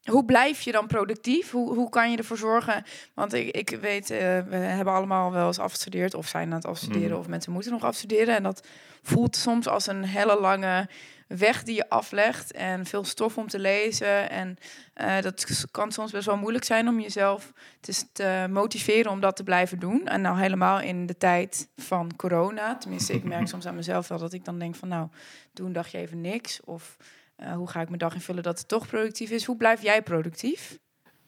Hoe 0.05 0.25
blijf 0.25 0.61
je 0.61 0.73
dan 0.73 0.87
productief? 0.87 1.51
Hoe, 1.51 1.75
hoe 1.75 1.89
kan 1.89 2.11
je 2.11 2.17
ervoor 2.17 2.37
zorgen? 2.37 2.85
Want 3.15 3.33
ik, 3.33 3.57
ik 3.57 3.79
weet, 3.81 4.11
uh, 4.11 4.19
we 4.19 4.57
hebben 4.57 4.95
allemaal 4.95 5.33
wel 5.33 5.47
eens 5.47 5.59
afgestudeerd 5.59 6.15
of 6.15 6.29
zijn 6.29 6.49
aan 6.49 6.57
het 6.57 6.67
afstuderen 6.67 7.11
mm. 7.11 7.19
of 7.19 7.29
mensen 7.29 7.53
moeten 7.53 7.73
nog 7.73 7.85
afstuderen. 7.85 8.35
En 8.35 8.43
dat 8.43 8.67
voelt 9.03 9.37
soms 9.37 9.69
als 9.69 9.87
een 9.87 10.05
hele 10.05 10.41
lange 10.41 10.89
weg 11.29 11.63
die 11.63 11.75
je 11.75 11.89
aflegt 11.89 12.53
en 12.53 12.87
veel 12.87 13.05
stof 13.05 13.39
om 13.39 13.49
te 13.49 13.59
lezen. 13.59 14.31
En 14.31 14.57
uh, 15.01 15.21
dat 15.21 15.65
kan 15.71 15.93
soms 15.93 16.13
best 16.13 16.27
wel 16.27 16.37
moeilijk 16.37 16.65
zijn 16.65 16.89
om 16.89 17.01
jezelf 17.01 17.53
te, 18.13 18.47
motiveren 18.51 19.11
om 19.11 19.21
dat 19.21 19.37
te 19.37 19.43
blijven 19.43 19.79
doen. 19.79 20.07
En 20.07 20.21
nou 20.21 20.39
helemaal 20.39 20.81
in 20.81 21.07
de 21.07 21.17
tijd 21.17 21.69
van 21.77 22.17
corona. 22.17 22.77
Tenminste, 22.77 23.13
ik 23.13 23.25
merk 23.25 23.49
soms 23.55 23.67
aan 23.67 23.75
mezelf 23.75 24.09
wel 24.09 24.19
dat 24.19 24.33
ik 24.33 24.45
dan 24.45 24.59
denk 24.59 24.75
van 24.75 24.89
nou, 24.89 25.09
doe 25.53 25.67
een 25.67 25.73
dagje 25.73 25.99
even 25.99 26.21
niks. 26.21 26.61
Of 26.65 26.97
uh, 27.41 27.53
hoe 27.53 27.69
ga 27.69 27.81
ik 27.81 27.87
mijn 27.87 27.99
dag 27.99 28.15
invullen 28.15 28.43
dat 28.43 28.59
het 28.59 28.69
toch 28.69 28.87
productief 28.87 29.31
is? 29.31 29.45
Hoe 29.45 29.57
blijf 29.57 29.83
jij 29.83 30.03
productief? 30.03 30.79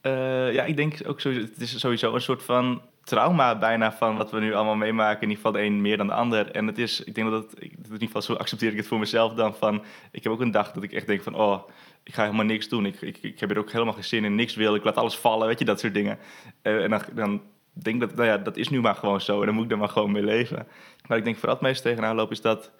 Uh, 0.02 0.52
ja, 0.52 0.64
ik 0.64 0.76
denk 0.76 0.94
ook 1.06 1.20
sowieso, 1.20 1.46
het 1.46 1.60
is 1.60 1.78
sowieso 1.78 2.14
een 2.14 2.20
soort 2.20 2.42
van 2.42 2.82
trauma 3.10 3.58
bijna 3.58 3.92
van 3.92 4.16
wat 4.16 4.30
we 4.30 4.40
nu 4.40 4.54
allemaal 4.54 4.76
meemaken. 4.76 5.22
In 5.22 5.28
ieder 5.28 5.36
geval 5.36 5.52
de 5.52 5.66
een 5.66 5.80
meer 5.80 5.96
dan 5.96 6.06
de 6.06 6.12
ander. 6.12 6.50
En 6.50 6.66
het 6.66 6.78
is, 6.78 7.04
ik 7.04 7.14
denk 7.14 7.30
dat 7.30 7.42
het, 7.42 7.60
in 7.60 7.92
ieder 7.92 8.06
geval 8.06 8.22
zo 8.22 8.34
accepteer 8.34 8.70
ik 8.70 8.76
het 8.76 8.86
voor 8.86 8.98
mezelf 8.98 9.34
dan 9.34 9.54
van, 9.54 9.82
ik 10.10 10.22
heb 10.22 10.32
ook 10.32 10.40
een 10.40 10.50
dag 10.50 10.72
dat 10.72 10.82
ik 10.82 10.92
echt 10.92 11.06
denk 11.06 11.22
van, 11.22 11.34
oh, 11.34 11.68
ik 12.02 12.14
ga 12.14 12.22
helemaal 12.24 12.44
niks 12.44 12.68
doen. 12.68 12.86
Ik, 12.86 13.00
ik, 13.00 13.18
ik 13.22 13.40
heb 13.40 13.50
er 13.50 13.58
ook 13.58 13.72
helemaal 13.72 13.94
geen 13.94 14.04
zin 14.04 14.24
in, 14.24 14.34
niks 14.34 14.54
wil. 14.54 14.74
Ik 14.74 14.84
laat 14.84 14.96
alles 14.96 15.16
vallen, 15.16 15.46
weet 15.46 15.58
je, 15.58 15.64
dat 15.64 15.80
soort 15.80 15.94
dingen. 15.94 16.18
Uh, 16.62 16.82
en 16.82 16.90
dan, 16.90 17.02
dan 17.14 17.42
denk 17.72 18.00
dat, 18.00 18.14
nou 18.14 18.28
ja, 18.28 18.38
dat 18.38 18.56
is 18.56 18.68
nu 18.68 18.80
maar 18.80 18.94
gewoon 18.94 19.20
zo. 19.20 19.40
En 19.40 19.46
dan 19.46 19.54
moet 19.54 19.64
ik 19.64 19.70
er 19.70 19.78
maar 19.78 19.88
gewoon 19.88 20.12
mee 20.12 20.24
leven. 20.24 20.66
Maar 21.06 21.18
ik 21.18 21.24
denk 21.24 21.36
vooral 21.36 21.54
het 21.54 21.64
meest 21.64 21.82
tegenaan 21.82 22.16
loop 22.16 22.30
is 22.30 22.40
dat, 22.40 22.72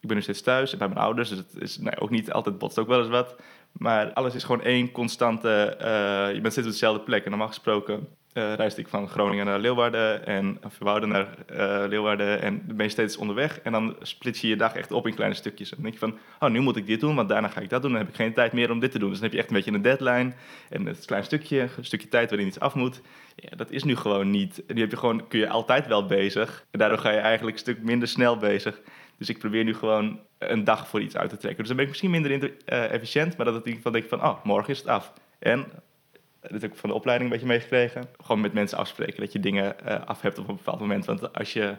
ik 0.00 0.08
ben 0.08 0.16
nu 0.16 0.22
steeds 0.22 0.42
thuis 0.42 0.76
bij 0.76 0.88
mijn 0.88 1.00
ouders. 1.00 1.28
Dus 1.28 1.38
het 1.38 1.56
is 1.58 1.78
nee, 1.78 2.00
ook 2.00 2.10
niet 2.10 2.32
altijd 2.32 2.58
botst 2.58 2.78
ook 2.78 2.88
wel 2.88 2.98
eens 2.98 3.08
wat. 3.08 3.36
Maar 3.72 4.12
alles 4.12 4.34
is 4.34 4.44
gewoon 4.44 4.62
één 4.62 4.90
constante, 4.90 5.76
uh, 5.80 6.34
je 6.34 6.40
bent 6.40 6.52
steeds 6.52 6.66
op 6.66 6.72
dezelfde 6.72 7.02
plek. 7.02 7.24
En 7.24 7.30
normaal 7.30 7.48
gesproken 7.48 8.08
uh, 8.34 8.76
ik 8.76 8.88
van 8.88 9.08
Groningen 9.08 9.46
naar 9.46 9.58
Leeuwarden 9.58 10.26
en 10.26 10.58
van 10.60 10.86
Wouden 10.86 11.08
naar 11.08 11.28
uh, 11.50 11.88
Leeuwarden 11.88 12.42
en 12.42 12.62
ben 12.66 12.84
je 12.84 12.92
steeds 12.92 13.16
onderweg 13.16 13.60
en 13.60 13.72
dan 13.72 13.96
split 14.02 14.38
je 14.38 14.48
je 14.48 14.56
dag 14.56 14.74
echt 14.74 14.92
op 14.92 15.06
in 15.06 15.14
kleine 15.14 15.36
stukjes. 15.36 15.70
En 15.70 15.76
dan 15.76 15.84
denk 15.90 15.94
je 15.94 16.06
van, 16.10 16.18
oh 16.40 16.54
nu 16.54 16.60
moet 16.60 16.76
ik 16.76 16.86
dit 16.86 17.00
doen, 17.00 17.14
want 17.14 17.28
daarna 17.28 17.48
ga 17.48 17.60
ik 17.60 17.70
dat 17.70 17.82
doen, 17.82 17.90
dan 17.90 18.00
heb 18.00 18.08
ik 18.08 18.14
geen 18.14 18.32
tijd 18.32 18.52
meer 18.52 18.70
om 18.70 18.80
dit 18.80 18.90
te 18.90 18.98
doen. 18.98 19.10
Dus 19.10 19.18
dan 19.18 19.28
heb 19.28 19.36
je 19.36 19.42
echt 19.42 19.50
een 19.50 19.56
beetje 19.56 19.72
een 19.72 19.82
deadline 19.82 20.32
en 20.68 20.86
het 20.86 21.04
klein 21.04 21.24
stukje, 21.24 21.60
een 21.60 21.84
stukje 21.84 22.08
tijd 22.08 22.30
waarin 22.30 22.48
iets 22.48 22.60
af 22.60 22.74
moet. 22.74 23.00
Ja, 23.36 23.56
dat 23.56 23.70
is 23.70 23.84
nu 23.84 23.96
gewoon 23.96 24.30
niet. 24.30 24.62
En 24.66 24.74
die 24.74 24.82
heb 24.82 24.92
je 24.92 24.98
gewoon, 24.98 25.28
kun 25.28 25.38
je 25.38 25.48
altijd 25.48 25.86
wel 25.86 26.06
bezig 26.06 26.64
en 26.70 26.78
daardoor 26.78 26.98
ga 26.98 27.10
je 27.10 27.18
eigenlijk 27.18 27.56
een 27.56 27.62
stuk 27.62 27.82
minder 27.82 28.08
snel 28.08 28.36
bezig. 28.36 28.80
Dus 29.18 29.28
ik 29.28 29.38
probeer 29.38 29.64
nu 29.64 29.74
gewoon 29.74 30.20
een 30.38 30.64
dag 30.64 30.88
voor 30.88 31.00
iets 31.00 31.16
uit 31.16 31.30
te 31.30 31.36
trekken. 31.36 31.58
Dus 31.58 31.68
dan 31.68 31.76
ben 31.76 31.84
ik 31.84 31.90
misschien 31.90 32.10
minder 32.10 32.30
uh, 32.40 32.92
efficiënt, 32.92 33.36
maar 33.36 33.46
dat 33.46 33.54
het 33.54 33.66
in 33.66 33.80
denk 33.92 34.08
van, 34.08 34.24
oh, 34.24 34.44
morgen 34.44 34.72
is 34.72 34.78
het 34.78 34.88
af. 34.88 35.12
En 35.38 35.66
dat 36.50 36.62
heb 36.62 36.72
ik 36.72 36.78
van 36.78 36.88
de 36.88 36.94
opleiding 36.94 37.30
een 37.30 37.36
beetje 37.36 37.52
meegekregen. 37.52 38.08
Gewoon 38.22 38.40
met 38.40 38.52
mensen 38.52 38.78
afspreken 38.78 39.20
dat 39.20 39.32
je 39.32 39.40
dingen 39.40 39.76
uh, 39.86 40.04
af 40.04 40.20
hebt 40.20 40.38
op 40.38 40.48
een 40.48 40.56
bepaald 40.56 40.80
moment. 40.80 41.04
Want 41.04 41.32
als 41.32 41.52
je 41.52 41.76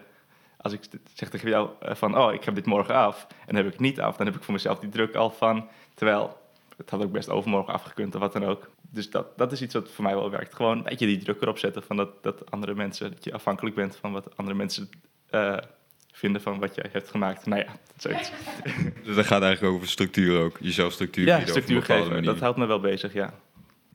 als 0.56 0.72
ik 0.72 0.80
zeg 1.14 1.28
tegen 1.28 1.48
jou 1.48 1.70
uh, 1.82 1.94
van, 1.94 2.18
oh, 2.18 2.32
ik 2.32 2.44
heb 2.44 2.54
dit 2.54 2.66
morgen 2.66 2.94
af 2.94 3.26
en 3.28 3.46
dan 3.46 3.56
heb 3.56 3.66
ik 3.66 3.72
het 3.72 3.80
niet 3.80 4.00
af, 4.00 4.16
dan 4.16 4.26
heb 4.26 4.34
ik 4.34 4.42
voor 4.42 4.54
mezelf 4.54 4.78
die 4.78 4.88
druk 4.88 5.14
al 5.14 5.30
van, 5.30 5.68
terwijl 5.94 6.36
het 6.76 6.90
had 6.90 7.02
ook 7.02 7.12
best 7.12 7.30
overmorgen 7.30 7.72
afgekund 7.72 8.14
of 8.14 8.20
wat 8.20 8.32
dan 8.32 8.44
ook. 8.44 8.70
Dus 8.90 9.10
dat, 9.10 9.38
dat 9.38 9.52
is 9.52 9.62
iets 9.62 9.74
wat 9.74 9.90
voor 9.90 10.04
mij 10.04 10.14
wel 10.14 10.30
werkt. 10.30 10.54
Gewoon 10.54 10.76
een 10.76 10.82
beetje 10.82 11.06
die 11.06 11.18
druk 11.18 11.42
erop 11.42 11.58
zetten 11.58 11.82
van 11.82 11.96
dat, 11.96 12.22
dat 12.22 12.50
andere 12.50 12.74
mensen, 12.74 13.10
dat 13.10 13.24
je 13.24 13.32
afhankelijk 13.32 13.76
bent 13.76 13.96
van 13.96 14.12
wat 14.12 14.36
andere 14.36 14.56
mensen 14.56 14.90
uh, 15.30 15.56
vinden 16.12 16.42
van 16.42 16.58
wat 16.58 16.74
jij 16.74 16.88
hebt 16.92 17.10
gemaakt. 17.10 17.46
Nou 17.46 17.62
ja, 17.62 17.76
zoiets. 17.96 18.30
dus 19.04 19.16
dat 19.16 19.26
gaat 19.26 19.42
eigenlijk 19.42 19.74
over 19.74 19.88
structuur 19.88 20.40
ook, 20.40 20.56
jezelf 20.60 20.92
structuur 20.92 21.26
Ja, 21.26 21.46
structuur 21.46 21.82
geven, 21.82 22.22
dat 22.22 22.38
houdt 22.38 22.58
me 22.58 22.66
wel 22.66 22.80
bezig, 22.80 23.12
ja. 23.12 23.34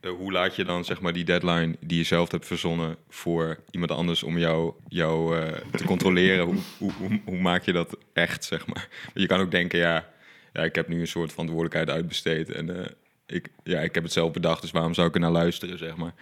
Eh, 0.00 0.10
hoe 0.10 0.32
laat 0.32 0.56
je 0.56 0.64
dan 0.64 0.84
zeg 0.84 1.00
maar 1.00 1.12
die 1.12 1.24
deadline 1.24 1.76
die 1.80 1.98
je 1.98 2.04
zelf 2.04 2.30
hebt 2.30 2.46
verzonnen 2.46 2.96
voor 3.08 3.58
iemand 3.70 3.90
anders 3.90 4.22
om 4.22 4.38
jou, 4.38 4.72
jou 4.88 5.36
uh, 5.36 5.52
te 5.72 5.84
controleren? 5.84 6.44
hoe, 6.44 6.56
hoe, 6.78 6.92
hoe, 6.98 7.20
hoe, 7.24 7.40
maak 7.40 7.62
je 7.62 7.72
dat 7.72 7.96
echt, 8.12 8.44
zeg 8.44 8.66
maar? 8.66 8.88
Je 9.14 9.26
kan 9.26 9.40
ook 9.40 9.50
denken, 9.50 9.78
ja, 9.78 10.08
ja 10.52 10.62
ik 10.62 10.74
heb 10.74 10.88
nu 10.88 11.00
een 11.00 11.06
soort 11.06 11.30
verantwoordelijkheid 11.30 11.90
uitbesteed 11.90 12.50
en 12.52 12.68
uh, 12.70 12.86
ik, 13.26 13.48
ja, 13.64 13.80
ik 13.80 13.94
heb 13.94 14.04
het 14.04 14.12
zelf 14.12 14.32
bedacht, 14.32 14.60
dus 14.60 14.70
waarom 14.70 14.94
zou 14.94 15.08
ik 15.08 15.14
er 15.14 15.20
naar 15.20 15.30
luisteren, 15.30 15.78
zeg 15.78 15.94
maar? 15.96 16.14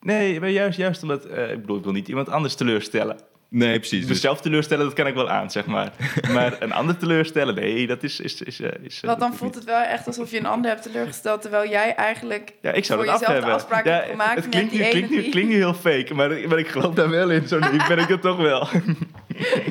nee, 0.00 0.40
maar 0.40 0.50
juist, 0.50 0.78
juist 0.78 1.02
omdat, 1.02 1.24
ik 1.24 1.60
bedoel, 1.60 1.76
ik 1.76 1.84
wil 1.84 1.92
niet 1.92 2.08
iemand 2.08 2.28
anders 2.28 2.54
teleurstellen. 2.54 3.18
Nee, 3.56 3.78
precies. 3.78 4.06
Dus 4.06 4.20
zelf 4.20 4.40
teleurstellen, 4.40 4.84
dat 4.84 4.94
kan 4.94 5.06
ik 5.06 5.14
wel 5.14 5.30
aan, 5.30 5.50
zeg 5.50 5.66
maar. 5.66 5.92
maar 6.34 6.56
een 6.62 6.72
ander 6.72 6.96
teleurstellen, 6.96 7.54
nee, 7.54 7.86
dat 7.86 8.02
is... 8.02 8.20
is, 8.20 8.42
is, 8.42 8.60
is, 8.60 9.00
Want 9.00 9.20
dan 9.20 9.34
voelt 9.34 9.54
het 9.54 9.64
wel 9.64 9.82
echt 9.82 10.06
alsof 10.06 10.30
je 10.30 10.38
een 10.38 10.46
ander 10.46 10.70
hebt 10.70 10.82
teleurgesteld... 10.82 11.42
terwijl 11.42 11.70
jij 11.70 11.94
eigenlijk 11.94 12.52
ja, 12.60 12.72
ik 12.72 12.84
zou 12.84 12.98
voor 12.98 13.06
dat 13.06 13.14
af 13.14 13.26
jezelf 13.28 13.44
de 13.44 13.50
afspraak 13.50 13.84
Ja, 13.84 13.92
hebt 13.92 14.10
gemaakt... 14.10 14.34
het 14.34 14.48
klinkt, 14.48 14.72
met 14.72 14.92
die 14.92 15.00
nu, 15.00 15.06
klinkt, 15.06 15.30
klinkt 15.30 15.50
nu 15.50 15.56
heel 15.56 15.74
fake, 15.74 16.14
maar, 16.14 16.48
maar 16.48 16.58
ik 16.58 16.68
geloof 16.68 16.94
daar 16.94 17.10
wel 17.10 17.30
in. 17.30 17.48
Zo 17.48 17.58
nu 17.58 17.78
ben 17.88 17.98
ik 17.98 18.08
het 18.08 18.20
toch 18.20 18.36
wel. 18.36 18.68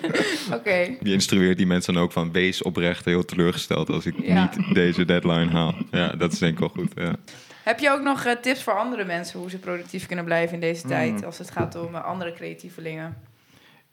Oké, 0.58 0.78
Je 1.02 1.12
instrueert 1.13 1.58
die 1.58 1.68
mensen 1.68 1.94
dan 1.94 2.04
ook 2.04 2.12
van 2.12 2.32
wees 2.32 2.62
oprecht 2.62 3.06
heel 3.06 3.25
teleurgesteld 3.25 3.90
als 3.90 4.06
ik 4.06 4.16
Ja. 4.22 4.50
niet 4.58 4.74
deze 4.74 5.06
deadline 5.06 5.52
haal. 5.52 5.75
Ja, 5.92 6.08
dat 6.08 6.32
is 6.32 6.40
denk 6.40 6.54
ik 6.54 6.60
wel 6.60 6.70
goed. 6.70 6.92
Ja. 6.96 7.16
Heb 7.63 7.80
je 7.80 7.90
ook 7.92 8.02
nog 8.02 8.25
eh, 8.25 8.36
tips 8.42 8.63
voor 8.63 8.78
andere 8.80 9.06
mensen... 9.06 9.40
hoe 9.40 9.50
ze 9.50 9.58
productief 9.58 10.06
kunnen 10.06 10.25
blijven 10.25 10.54
in 10.54 10.60
deze 10.60 10.82
Hmm. 10.82 10.90
tijd... 10.90 11.25
als 11.25 11.38
het 11.38 11.52
gaat 11.52 11.75
om 11.75 11.96
eh, 11.96 12.06
andere 12.06 12.34
creatievelingen? 12.34 13.32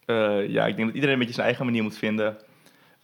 Eh, 0.05 0.49
ja, 0.49 0.67
ik 0.67 0.77
denk 0.77 0.87
dat 0.87 0.95
iedereen 0.95 1.13
een 1.13 1.19
beetje 1.19 1.35
zijn 1.35 1.47
eigen 1.47 1.65
manier 1.65 1.83
moet 1.83 1.99
vinden. 1.99 2.37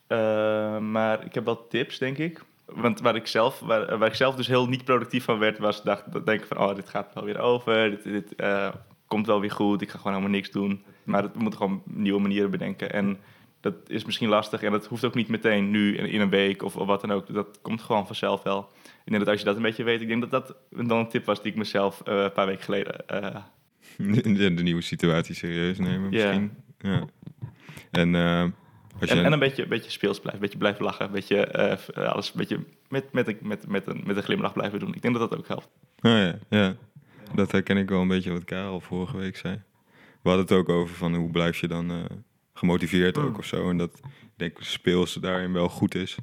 Eh, 0.07 0.79
maar 0.79 1.25
ik 1.25 1.35
heb 1.35 1.45
wel 1.45 1.67
tips, 1.67 1.99
denk 1.99 2.19
ik. 2.19 2.45
Want 2.67 3.01
waar 3.01 3.17
ik, 3.17 3.27
zelf, 3.27 3.61
waar, 3.61 3.99
waar 3.99 4.09
ik 4.09 4.15
zelf 4.15 4.35
dus 4.35 4.47
heel 4.47 4.69
niet 4.69 4.85
productief 4.85 5.25
van 5.25 5.39
werd, 5.39 5.59
was 5.59 5.83
dacht, 5.83 6.13
dat 6.13 6.27
denk 6.27 6.41
ik 6.41 6.47
van, 6.47 6.59
oh, 6.59 6.75
dit 6.75 6.89
gaat 6.89 7.15
wel 7.15 7.25
weer 7.25 7.39
over. 7.39 7.91
Dit, 7.91 8.03
dit 8.03 8.35
eh, 8.35 8.69
komt 9.07 9.27
wel 9.27 9.41
weer 9.41 9.51
goed. 9.51 9.83
Ik 9.83 9.91
ga 9.91 9.99
gewoon 9.99 10.13
helemaal 10.13 10.35
niks 10.35 10.51
doen. 10.51 10.85
Maar 11.05 11.23
we 11.23 11.39
moeten 11.39 11.61
gewoon 11.61 11.83
nieuwe 11.85 12.21
manieren 12.21 12.51
bedenken. 12.51 12.93
En 12.93 13.19
dat 13.61 13.75
is 13.87 14.05
misschien 14.05 14.29
lastig. 14.29 14.63
En 14.63 14.73
dat 14.73 14.87
hoeft 14.87 15.05
ook 15.05 15.15
niet 15.15 15.29
meteen 15.29 15.71
nu 15.71 15.97
in, 15.97 16.21
een 16.21 16.31
week 16.31 16.63
of, 16.63 16.77
of 16.77 16.87
wat 16.87 17.01
dan 17.01 17.13
ook. 17.13 17.35
Dat 17.35 17.59
komt 17.63 17.83
gewoon 17.83 18.07
vanzelf 18.07 18.43
wel. 18.43 18.71
Ik 19.05 19.13
denk 19.13 19.19
dat 19.19 19.29
als 19.29 19.39
je 19.39 19.47
dat 19.47 19.57
een 19.57 19.63
beetje 19.63 19.85
weet, 19.85 20.01
ik 20.01 20.09
denk 20.09 20.21
dat 20.21 20.31
dat 20.31 20.57
dan 20.87 20.99
een 20.99 21.09
tip 21.09 21.25
was 21.25 21.43
die 21.43 21.53
ik 21.53 21.59
mezelf 21.59 22.01
een 22.05 22.33
paar 22.33 22.47
weken 22.47 22.65
geleden 22.65 22.95
De, 23.97 24.55
de 24.55 24.63
nieuwe 24.63 24.81
situatie 24.81 25.35
serieus 25.35 25.79
nemen 25.79 26.09
misschien. 26.11 26.53
Ja. 26.79 27.05
En 27.91 28.15
eh, 28.15 28.43
als 29.01 29.11
je... 29.11 29.17
En, 29.17 29.25
en 29.25 29.33
een 29.33 29.39
beetje, 29.39 29.63
een 29.63 29.69
beetje 29.69 29.91
speels 29.91 30.21
blijven, 30.21 30.35
een 30.35 30.41
beetje 30.41 30.59
blijven 30.59 30.85
lachen, 30.85 31.07
een 31.07 31.13
beetje 31.13 31.47
eh, 31.47 32.07
alles 32.09 32.27
een 32.29 32.39
beetje 32.39 32.59
met, 32.89 33.13
met, 33.13 33.29
een- 33.29 33.39
met, 33.43 33.67
met, 33.69 33.87
een, 33.87 34.03
met 34.07 34.17
een 34.17 34.23
glimlach 34.23 34.53
blijven 34.53 34.79
doen. 34.79 34.95
Ik 34.95 35.03
denk 35.03 35.17
dat 35.19 35.31
dat 35.31 35.39
ook 35.39 35.49
helpt. 35.49 35.69
Oh 36.03 36.11
ja, 36.11 36.39
ja. 36.51 36.77
Dat 37.35 37.53
herken 37.53 37.77
ik 37.77 37.89
wel 37.89 38.01
een 38.01 38.09
beetje 38.09 38.33
wat 38.33 38.45
Karel 38.45 38.81
vorige 38.81 39.17
week 39.17 39.37
zei. 39.37 39.63
We 40.23 40.29
hadden 40.33 40.47
het 40.47 40.55
ook 40.55 40.69
over 40.69 40.97
van 40.97 41.15
hoe 41.15 41.31
blijf 41.31 41.59
je 41.61 41.69
dan 41.69 41.91
eh, 41.91 41.97
gemotiveerd 42.55 43.19
ook 43.19 43.29
Mm. 43.31 43.37
of 43.37 43.45
zo. 43.45 43.71
En 43.71 43.77
dat 43.77 43.91
ik 44.05 44.05
denk 44.37 44.57
speels 44.61 45.15
daarin 45.15 45.53
wel 45.53 45.69
goed 45.69 45.95
is. 45.95 46.17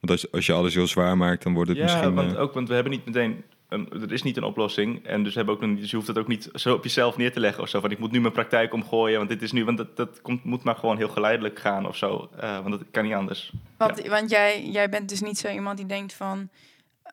Want 0.00 0.10
als, 0.10 0.32
als 0.32 0.46
je 0.46 0.52
alles 0.52 0.74
heel 0.74 0.86
zwaar 0.86 1.16
maakt, 1.16 1.42
dan 1.42 1.54
wordt 1.54 1.68
het 1.68 1.78
ja, 1.78 1.84
misschien... 1.84 2.14
want, 2.14 2.32
eh, 2.34 2.40
ook, 2.40 2.52
want 2.54 2.68
we 2.68 2.74
hebben 2.74 2.92
niet 2.92 3.04
meteen, 3.06 3.44
een, 3.68 3.88
er 3.92 4.12
is 4.12 4.22
niet 4.22 4.36
een 4.36 4.44
oplossing. 4.44 5.06
En 5.06 5.22
dus, 5.22 5.34
hebben 5.34 5.54
ook 5.54 5.62
een, 5.62 5.76
dus 5.76 5.90
je 5.90 5.96
hoeft 5.96 6.08
het 6.08 6.18
ook 6.18 6.28
niet 6.28 6.48
zo 6.54 6.74
op 6.74 6.82
jezelf 6.82 7.16
neer 7.16 7.32
te 7.32 7.40
leggen 7.40 7.62
of 7.62 7.68
zo. 7.68 7.80
Van 7.80 7.90
ik 7.90 7.98
moet 7.98 8.10
nu 8.10 8.20
mijn 8.20 8.32
praktijk 8.32 8.72
omgooien, 8.72 9.16
want 9.16 9.28
dit 9.28 9.42
is 9.42 9.52
nu, 9.52 9.64
want 9.64 9.76
dat, 9.76 9.96
dat 9.96 10.20
komt, 10.22 10.44
moet 10.44 10.62
maar 10.62 10.76
gewoon 10.76 10.96
heel 10.96 11.08
geleidelijk 11.08 11.58
gaan 11.58 11.86
of 11.88 11.96
zo. 11.96 12.30
Eh, 12.40 12.58
want 12.58 12.70
dat 12.70 12.82
kan 12.90 13.04
niet 13.04 13.14
anders. 13.14 13.52
Want, 13.76 14.06
want 14.06 14.30
jij, 14.30 14.68
jij 14.68 14.88
bent 14.88 15.08
dus 15.08 15.20
niet 15.20 15.38
zo 15.38 15.48
iemand 15.48 15.76
die 15.76 15.86
denkt 15.86 16.12
van... 16.12 16.48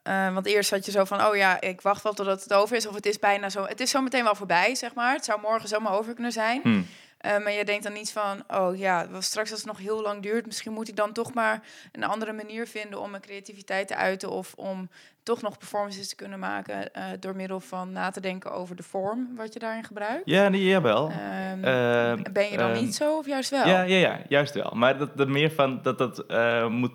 eh, 0.04 0.34
want 0.34 0.46
eerst 0.46 0.72
had 0.72 0.86
je 0.86 0.92
zo 0.92 1.04
van, 1.04 1.26
oh 1.26 1.36
ja, 1.36 1.62
ik 1.62 1.82
wacht 1.82 2.04
wel 2.04 2.14
totdat 2.14 2.44
het 2.44 2.54
over 2.54 2.76
is. 2.76 2.88
Of 2.88 2.96
het 2.96 3.06
is 3.06 3.20
bijna 3.20 3.50
zo, 3.50 3.64
het 3.64 3.80
is 3.80 3.90
zo 3.90 4.02
meteen 4.02 4.24
wel 4.24 4.36
voorbij, 4.36 4.76
zeg 4.76 4.94
maar. 4.94 5.14
Het 5.14 5.26
zou 5.26 5.42
morgen 5.42 5.70
zomaar 5.70 5.94
over 5.94 6.14
kunnen 6.14 6.32
zijn. 6.32 6.62
Hm. 6.64 6.82
Eh, 7.26 7.44
maar 7.44 7.52
je 7.52 7.66
denkt 7.66 7.84
dan 7.84 7.94
niet 7.94 8.12
van, 8.12 8.44
oh 8.48 8.78
ja, 8.78 9.08
straks 9.20 9.52
als 9.52 9.60
het 9.60 9.68
nog 9.70 9.78
heel 9.80 10.02
lang 10.02 10.22
duurt... 10.22 10.46
misschien 10.46 10.74
moet 10.74 10.88
ik 10.88 10.96
dan 10.96 11.12
toch 11.14 11.34
maar 11.34 11.62
een 11.92 12.04
andere 12.04 12.34
manier 12.34 12.68
vinden 12.68 13.00
om 13.02 13.10
mijn 13.10 13.22
creativiteit 13.22 13.88
te 13.88 13.96
uiten... 13.96 14.30
of 14.30 14.54
om 14.56 14.90
toch 15.24 15.42
nog 15.42 15.58
performances 15.58 16.10
te 16.10 16.16
kunnen 16.16 16.40
maken... 16.40 16.94
eh, 16.94 17.04
door 17.20 17.36
middel 17.36 17.60
van 17.60 17.92
na 17.92 18.10
te 18.12 18.20
denken 18.22 18.52
over 18.52 18.76
de 18.76 18.84
vorm 18.84 19.36
wat 19.36 19.54
je 19.54 19.60
daarin 19.60 19.84
gebruikt. 19.84 20.22
Ja, 20.26 20.50
nee, 20.50 20.64
jawel. 20.64 21.10
Ehm, 21.10 21.64
Ehm, 21.64 22.24
ben 22.34 22.50
je 22.52 22.58
dan 22.58 22.72
ehm, 22.72 22.84
niet 22.84 22.96
zo 22.96 23.18
of 23.18 23.26
juist 23.26 23.50
wel? 23.50 23.68
Ja, 23.68 23.82
ja, 23.82 23.98
ja, 23.98 24.20
juist 24.28 24.54
wel. 24.54 24.72
Maar 24.76 24.98
dat, 24.98 25.18
dat 25.18 25.28
meer 25.28 25.52
van 25.52 25.82
dat 25.82 25.98
dat 25.98 26.20
eh, 26.26 26.68
moet. 26.68 26.92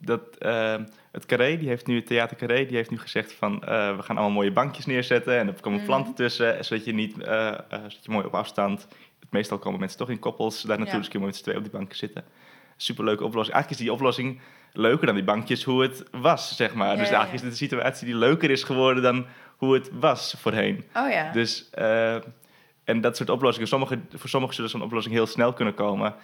Dat, 0.00 0.20
het 1.12 1.26
Carré, 1.26 1.56
die 1.58 1.68
heeft 1.68 1.86
nu, 1.86 1.96
het 1.96 2.06
Theater 2.06 2.36
Carré, 2.36 2.66
die 2.66 2.76
heeft 2.76 2.90
nu 2.90 2.98
gezegd 2.98 3.32
van 3.32 3.58
we 3.60 3.96
gaan 4.00 4.16
allemaal 4.16 4.30
mooie 4.30 4.52
bankjes 4.52 4.86
neerzetten 4.86 5.38
en 5.38 5.46
er 5.46 5.60
komen 5.60 5.78
Mhm. 5.78 5.86
planten 5.88 6.14
tussen, 6.14 6.64
zodat 6.64 6.84
je 6.84 6.92
niet, 6.94 7.14
zodat 7.18 8.04
je 8.04 8.10
mooi 8.10 8.26
op 8.26 8.34
afstand. 8.34 8.86
Meestal 9.34 9.58
komen 9.58 9.80
mensen 9.80 9.98
toch 9.98 10.10
in 10.10 10.18
koppels 10.18 10.62
daar 10.62 10.76
naartoe, 10.76 10.94
Ja. 10.94 11.00
dus 11.00 11.08
kun 11.10 11.20
je 11.20 11.26
met 11.26 11.36
z'n 11.36 11.42
twee 11.42 11.56
op 11.56 11.62
die 11.62 11.72
banken 11.72 11.96
zitten. 11.96 12.24
Superleuke 12.76 13.24
oplossing. 13.24 13.54
Eigenlijk 13.54 13.70
is 13.80 13.86
die 13.86 13.92
oplossing 13.96 14.40
leuker 14.72 15.06
dan 15.06 15.14
die 15.14 15.24
bankjes 15.24 15.64
hoe 15.64 15.82
het 15.82 16.04
was, 16.10 16.56
zeg 16.56 16.74
maar. 16.74 16.86
Ja, 16.90 16.92
dus 16.96 17.02
eigenlijk 17.08 17.32
is 17.34 17.40
het 17.40 17.50
een 17.50 17.56
situatie 17.56 18.06
die 18.06 18.16
leuker 18.16 18.50
is 18.50 18.62
geworden 18.62 19.02
dan 19.02 19.26
hoe 19.56 19.74
het 19.74 19.90
was 20.00 20.34
voorheen. 20.38 20.84
Oh 20.94 21.10
ja. 21.10 21.32
Dus, 21.32 21.70
eh, 21.70 22.14
en 22.84 23.00
dat 23.00 23.16
soort 23.16 23.30
oplossingen, 23.30 23.68
sommige, 23.68 23.98
voor 24.14 24.28
sommigen 24.28 24.54
zullen 24.54 24.70
zo'n 24.70 24.82
oplossing 24.82 25.14
heel 25.14 25.26
snel 25.26 25.52
kunnen 25.52 25.74
komen. 25.74 26.14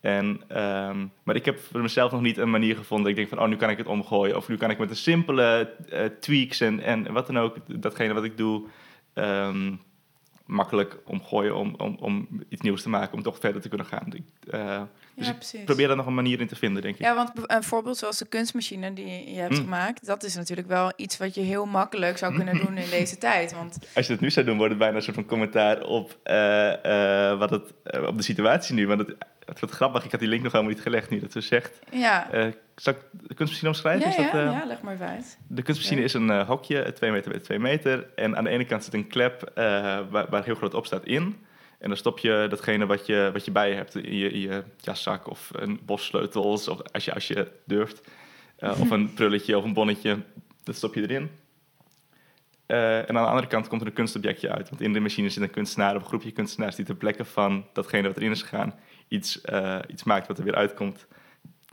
En, 0.00 0.40
ehm, 0.48 1.06
maar 1.22 1.34
ik 1.36 1.44
heb 1.44 1.58
voor 1.70 1.80
mezelf 1.80 2.12
nog 2.12 2.20
niet 2.20 2.36
een 2.38 2.50
manier 2.50 2.76
gevonden. 2.76 3.10
Ik 3.10 3.16
denk 3.16 3.28
van, 3.28 3.38
oh, 3.40 3.48
nu 3.48 3.56
kan 3.56 3.70
ik 3.70 3.78
het 3.78 3.86
omgooien. 3.86 4.36
Of 4.36 4.48
nu 4.48 4.56
kan 4.56 4.70
ik 4.70 4.78
met 4.78 4.90
een 4.90 4.96
simpele 4.96 5.74
eh, 5.90 6.04
tweaks 6.20 6.60
en, 6.60 6.80
en 6.80 7.12
wat 7.12 7.26
dan 7.26 7.38
ook, 7.38 7.56
datgene 7.66 8.14
wat 8.14 8.24
ik 8.24 8.36
doe, 8.36 8.62
ehm, 9.14 9.72
makkelijk 10.50 10.96
omgooien 11.04 11.56
om, 11.56 11.74
om, 11.78 11.96
om 12.00 12.28
iets 12.48 12.60
nieuws 12.60 12.82
te 12.82 12.88
maken, 12.88 13.14
om 13.16 13.22
toch 13.22 13.38
verder 13.38 13.62
te 13.62 13.68
kunnen 13.68 13.86
gaan. 13.86 14.12
Ik, 14.14 14.22
eh, 14.50 14.82
dus 15.14 15.26
ja, 15.26 15.58
ik 15.58 15.64
probeer 15.64 15.86
daar 15.88 15.96
nog 15.96 16.06
een 16.06 16.14
manier 16.14 16.40
in 16.40 16.46
te 16.46 16.56
vinden, 16.56 16.82
denk 16.82 16.94
ik. 16.94 17.00
Ja, 17.00 17.14
want 17.14 17.30
een 17.46 17.62
voorbeeld 17.62 17.96
zoals 17.96 18.18
de 18.18 18.26
kunstmachine 18.26 18.92
die 18.92 19.32
je 19.34 19.40
hebt 19.40 19.50
Mm. 19.56 19.62
gemaakt, 19.62 20.06
dat 20.06 20.22
is 20.24 20.34
natuurlijk 20.34 20.68
wel 20.68 20.92
iets 20.96 21.16
wat 21.18 21.34
je 21.34 21.40
heel 21.40 21.66
makkelijk 21.66 22.18
zou 22.18 22.34
kunnen 22.34 22.56
doen 22.66 22.76
in 22.76 22.90
deze 22.90 23.18
tijd. 23.18 23.52
Want 23.54 23.78
Als 23.94 24.06
je 24.06 24.12
het 24.12 24.20
nu 24.22 24.30
zou 24.30 24.46
doen, 24.46 24.56
wordt 24.56 24.70
het 24.70 24.78
bijna 24.78 24.96
een 24.96 25.02
soort 25.02 25.16
van 25.16 25.26
commentaar 25.26 25.82
op, 25.82 26.18
eh, 26.22 27.30
eh, 27.32 27.38
wat 27.38 27.50
het, 27.50 27.74
op 28.06 28.16
de 28.16 28.22
situatie 28.22 28.74
nu. 28.74 28.86
Want 28.86 29.00
het, 29.00 29.16
het 29.50 29.60
wordt 29.60 29.74
grappig, 29.74 30.04
ik 30.04 30.10
had 30.10 30.20
die 30.20 30.28
link 30.28 30.42
nog 30.42 30.52
helemaal 30.52 30.72
niet 30.74 30.82
gelegd 30.82 31.10
nu 31.10 31.20
dat 31.20 31.32
ze 31.32 31.40
zegt. 31.40 31.78
ja, 31.90 32.30
Eh, 32.32 32.46
zal 32.76 32.92
ik 32.92 33.00
de 33.28 33.34
kunstmachine 33.34 33.68
omschrijven? 33.70 34.02
ja, 34.10 34.16
Is 34.16 34.16
dat, 34.16 34.34
eh, 34.34 34.52
ja, 34.52 34.64
leg 34.66 34.80
maar 34.82 34.94
even 34.94 35.06
uit. 35.08 35.38
De 35.46 35.62
kunstmachine 35.62 36.00
Ja. 36.00 36.06
is 36.06 36.14
een 36.14 36.30
eh, 36.30 36.46
hokje, 36.48 36.92
2 36.92 37.10
meter 37.10 37.30
bij 37.30 37.40
2 37.40 37.58
meter. 37.58 38.06
En 38.14 38.36
aan 38.36 38.44
de 38.44 38.50
ene 38.50 38.64
kant 38.64 38.84
zit 38.84 38.94
een 38.94 39.06
klep 39.06 39.50
waar, 40.10 40.26
waar 40.30 40.44
heel 40.44 40.54
groot 40.54 40.74
op 40.74 40.86
staat 40.86 41.04
in. 41.04 41.36
En 41.78 41.88
dan 41.88 41.96
stop 41.96 42.18
je 42.18 42.46
datgene 42.50 42.86
wat 42.86 43.06
je, 43.06 43.30
wat 43.32 43.44
je 43.44 43.50
bij 43.50 43.68
je 43.68 43.74
hebt 43.74 43.94
in 43.94 44.16
je, 44.16 44.28
in 44.30 44.40
je 44.40 44.62
jaszak 44.80 45.30
of 45.30 45.50
een 45.54 45.80
bos 45.84 46.04
sleutels. 46.04 46.68
Of 46.68 46.78
als 46.92 47.04
je, 47.04 47.14
als 47.14 47.28
je 47.28 47.50
durft. 47.64 48.00
Of 48.60 48.90
een 48.90 49.14
prulletje 49.14 49.58
of 49.58 49.64
een 49.64 49.72
bonnetje. 49.72 50.18
Dat 50.64 50.74
stop 50.76 50.94
je 50.94 51.00
erin. 51.02 51.30
En 52.66 53.08
aan 53.08 53.14
de 53.24 53.28
andere 53.30 53.46
kant 53.46 53.68
komt 53.68 53.80
er 53.80 53.86
een 53.86 53.92
kunstobjectje 53.92 54.50
uit. 54.52 54.68
Want 54.68 54.80
in 54.82 54.92
de 54.92 55.00
machine 55.00 55.28
zit 55.28 55.42
een 55.42 55.50
kunstenaar 55.50 55.96
of 55.96 56.02
een 56.02 56.08
groepje 56.08 56.30
kunstenaars 56.30 56.76
die 56.76 56.84
ter 56.84 56.94
plekke 56.94 57.24
van 57.24 57.66
datgene 57.72 58.08
wat 58.08 58.16
erin 58.16 58.30
is 58.30 58.42
gegaan 58.42 58.74
iets, 59.10 59.40
eh, 59.40 59.78
iets 59.88 60.02
maakt 60.04 60.26
wat 60.26 60.38
er 60.38 60.44
weer 60.44 60.54
uitkomt. 60.54 61.06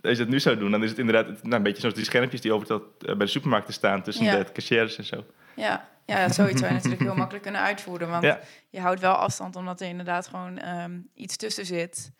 Als 0.02 0.12
je 0.12 0.24
dat 0.24 0.28
nu 0.28 0.40
zou 0.40 0.58
doen, 0.58 0.72
dan 0.72 0.84
is 0.84 0.90
het 0.90 1.00
inderdaad 1.00 1.44
nou, 1.44 1.56
een 1.56 1.64
beetje 1.64 1.80
zoals 1.80 1.96
die 1.96 2.06
schermpjes 2.06 2.42
die 2.42 2.54
over 2.54 2.68
tot, 2.68 2.82
eh, 3.00 3.06
bij 3.16 3.26
de 3.26 3.32
supermarkten 3.32 3.74
staan 3.74 4.02
tussen 4.02 4.26
Ja. 4.26 4.38
de 4.38 4.52
cashiers 4.52 4.98
en 4.98 5.04
zo. 5.04 5.26
Ja, 5.56 5.90
ja 6.06 6.30
zoiets 6.32 6.60
zou 6.60 6.68
je 6.72 6.78
natuurlijk 6.78 7.04
heel 7.04 7.16
makkelijk 7.16 7.44
kunnen 7.44 7.62
uitvoeren. 7.62 8.10
Want 8.10 8.24
Ja. 8.24 8.40
je 8.70 8.80
houdt 8.80 9.00
wel 9.00 9.14
afstand 9.14 9.56
omdat 9.56 9.82
er 9.82 9.88
inderdaad 9.88 10.28
gewoon 10.28 10.58
ehm, 10.58 11.00
iets 11.14 11.36
tussen 11.38 11.66
zit. 11.66 12.12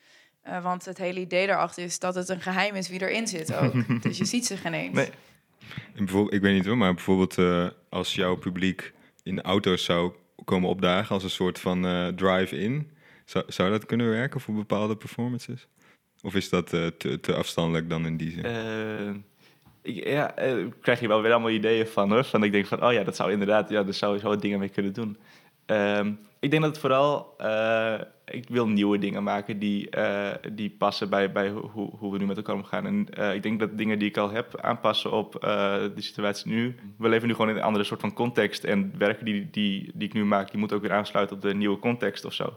Eh, 0.42 0.64
want 0.64 0.86
het 0.86 0.98
hele 0.98 1.20
idee 1.20 1.48
daarachter 1.48 1.84
is 1.84 2.00
dat 2.00 2.16
het 2.16 2.30
een 2.30 2.42
geheim 2.42 2.76
is 2.76 2.90
wie 2.90 3.02
erin 3.02 3.28
zit 3.28 3.56
ook. 3.56 3.74
dus 4.04 4.18
je 4.18 4.26
ziet 4.26 4.46
ze 4.46 4.58
geen 4.58 4.74
eens. 4.74 4.96
Nee. 4.96 5.10
En 5.96 6.06
bijvoorbeeld, 6.06 6.34
ik 6.34 6.42
weet 6.42 6.54
niet 6.54 6.66
hoor, 6.66 6.78
maar 6.78 6.94
bijvoorbeeld 6.94 7.38
eh, 7.38 7.68
als 7.90 8.14
jouw 8.16 8.36
publiek 8.36 8.94
in 9.24 9.42
auto's 9.42 9.84
zou 9.84 10.14
komen 10.46 10.70
opdagen 10.70 11.14
als 11.14 11.24
een 11.24 11.30
soort 11.30 11.60
van 11.60 11.86
eh, 11.86 12.08
drive-in, 12.08 12.92
zou, 13.30 13.46
zou 13.48 13.70
dat 13.70 13.86
kunnen 13.86 14.10
werken 14.10 14.40
voor 14.42 14.54
bepaalde 14.54 14.96
performances? 14.96 15.68
Of 16.22 16.36
is 16.36 16.50
dat 16.50 16.74
eh, 16.74 16.88
te, 16.88 17.20
te 17.20 17.36
afstandelijk 17.36 17.90
dan 17.90 18.06
in 18.06 18.18
die 18.18 18.32
zin? 18.32 18.44
Eh, 18.44 19.10
ik, 19.82 20.08
ja, 20.08 20.36
eh, 20.36 20.66
krijg 20.82 21.00
je 21.00 21.08
wel 21.08 21.22
weer 21.22 21.32
allemaal 21.32 21.50
ideeën 21.50 21.88
van 21.88 22.12
hoor. 22.12 22.24
Van 22.24 22.44
ik 22.44 22.52
denk 22.52 22.66
van, 22.66 22.84
oh 22.84 22.94
ja, 22.94 23.04
dat 23.04 23.16
zou 23.16 23.32
inderdaad, 23.32 23.70
ja, 23.70 23.84
daar 23.84 23.94
zou 23.94 24.14
je 24.14 24.20
zo 24.20 24.36
dingen 24.36 24.60
mee 24.60 24.70
kunnen 24.70 24.94
doen. 24.94 25.18
Ehm, 25.66 26.12
ik 26.40 26.50
denk 26.52 26.62
dat 26.64 26.72
het 26.72 26.82
vooral, 26.82 27.36
ik 28.26 28.50
wil 28.50 28.68
nieuwe 28.68 28.98
dingen 28.98 29.24
maken 29.24 29.60
die, 29.60 29.90
die 30.54 30.70
passen 30.70 31.10
bij, 31.10 31.32
bij 31.32 31.50
hoe, 31.50 31.90
hoe- 31.98 32.12
we 32.12 32.18
nu 32.18 32.26
met 32.26 32.38
elkaar 32.38 32.56
omgaan. 32.56 32.86
En 32.86 33.34
ik 33.36 33.44
denk 33.44 33.60
dat 33.60 33.78
dingen 33.78 34.00
die 34.00 34.08
ik 34.10 34.18
al 34.18 34.30
heb 34.30 34.62
aanpassen 34.62 35.12
op 35.12 35.32
de 35.42 35.92
situatie 35.96 36.52
nu. 36.52 36.76
We 36.98 37.10
leven 37.10 37.28
nu 37.28 37.34
gewoon 37.34 37.50
in 37.50 37.56
een 37.56 37.62
andere 37.64 37.84
soort 37.84 38.02
van 38.02 38.14
context. 38.14 38.64
En 38.64 38.94
werken 38.98 39.26
die, 39.26 39.50
die, 39.52 39.92
die 39.94 40.08
ik 40.08 40.14
nu 40.14 40.26
maak, 40.26 40.50
die 40.50 40.60
moeten 40.60 40.78
ook 40.78 40.84
weer 40.84 40.94
aansluiten 40.94 41.36
op 41.36 41.42
de 41.42 41.54
nieuwe 41.56 41.80
context 41.80 42.26
of 42.26 42.34
zo. 42.34 42.54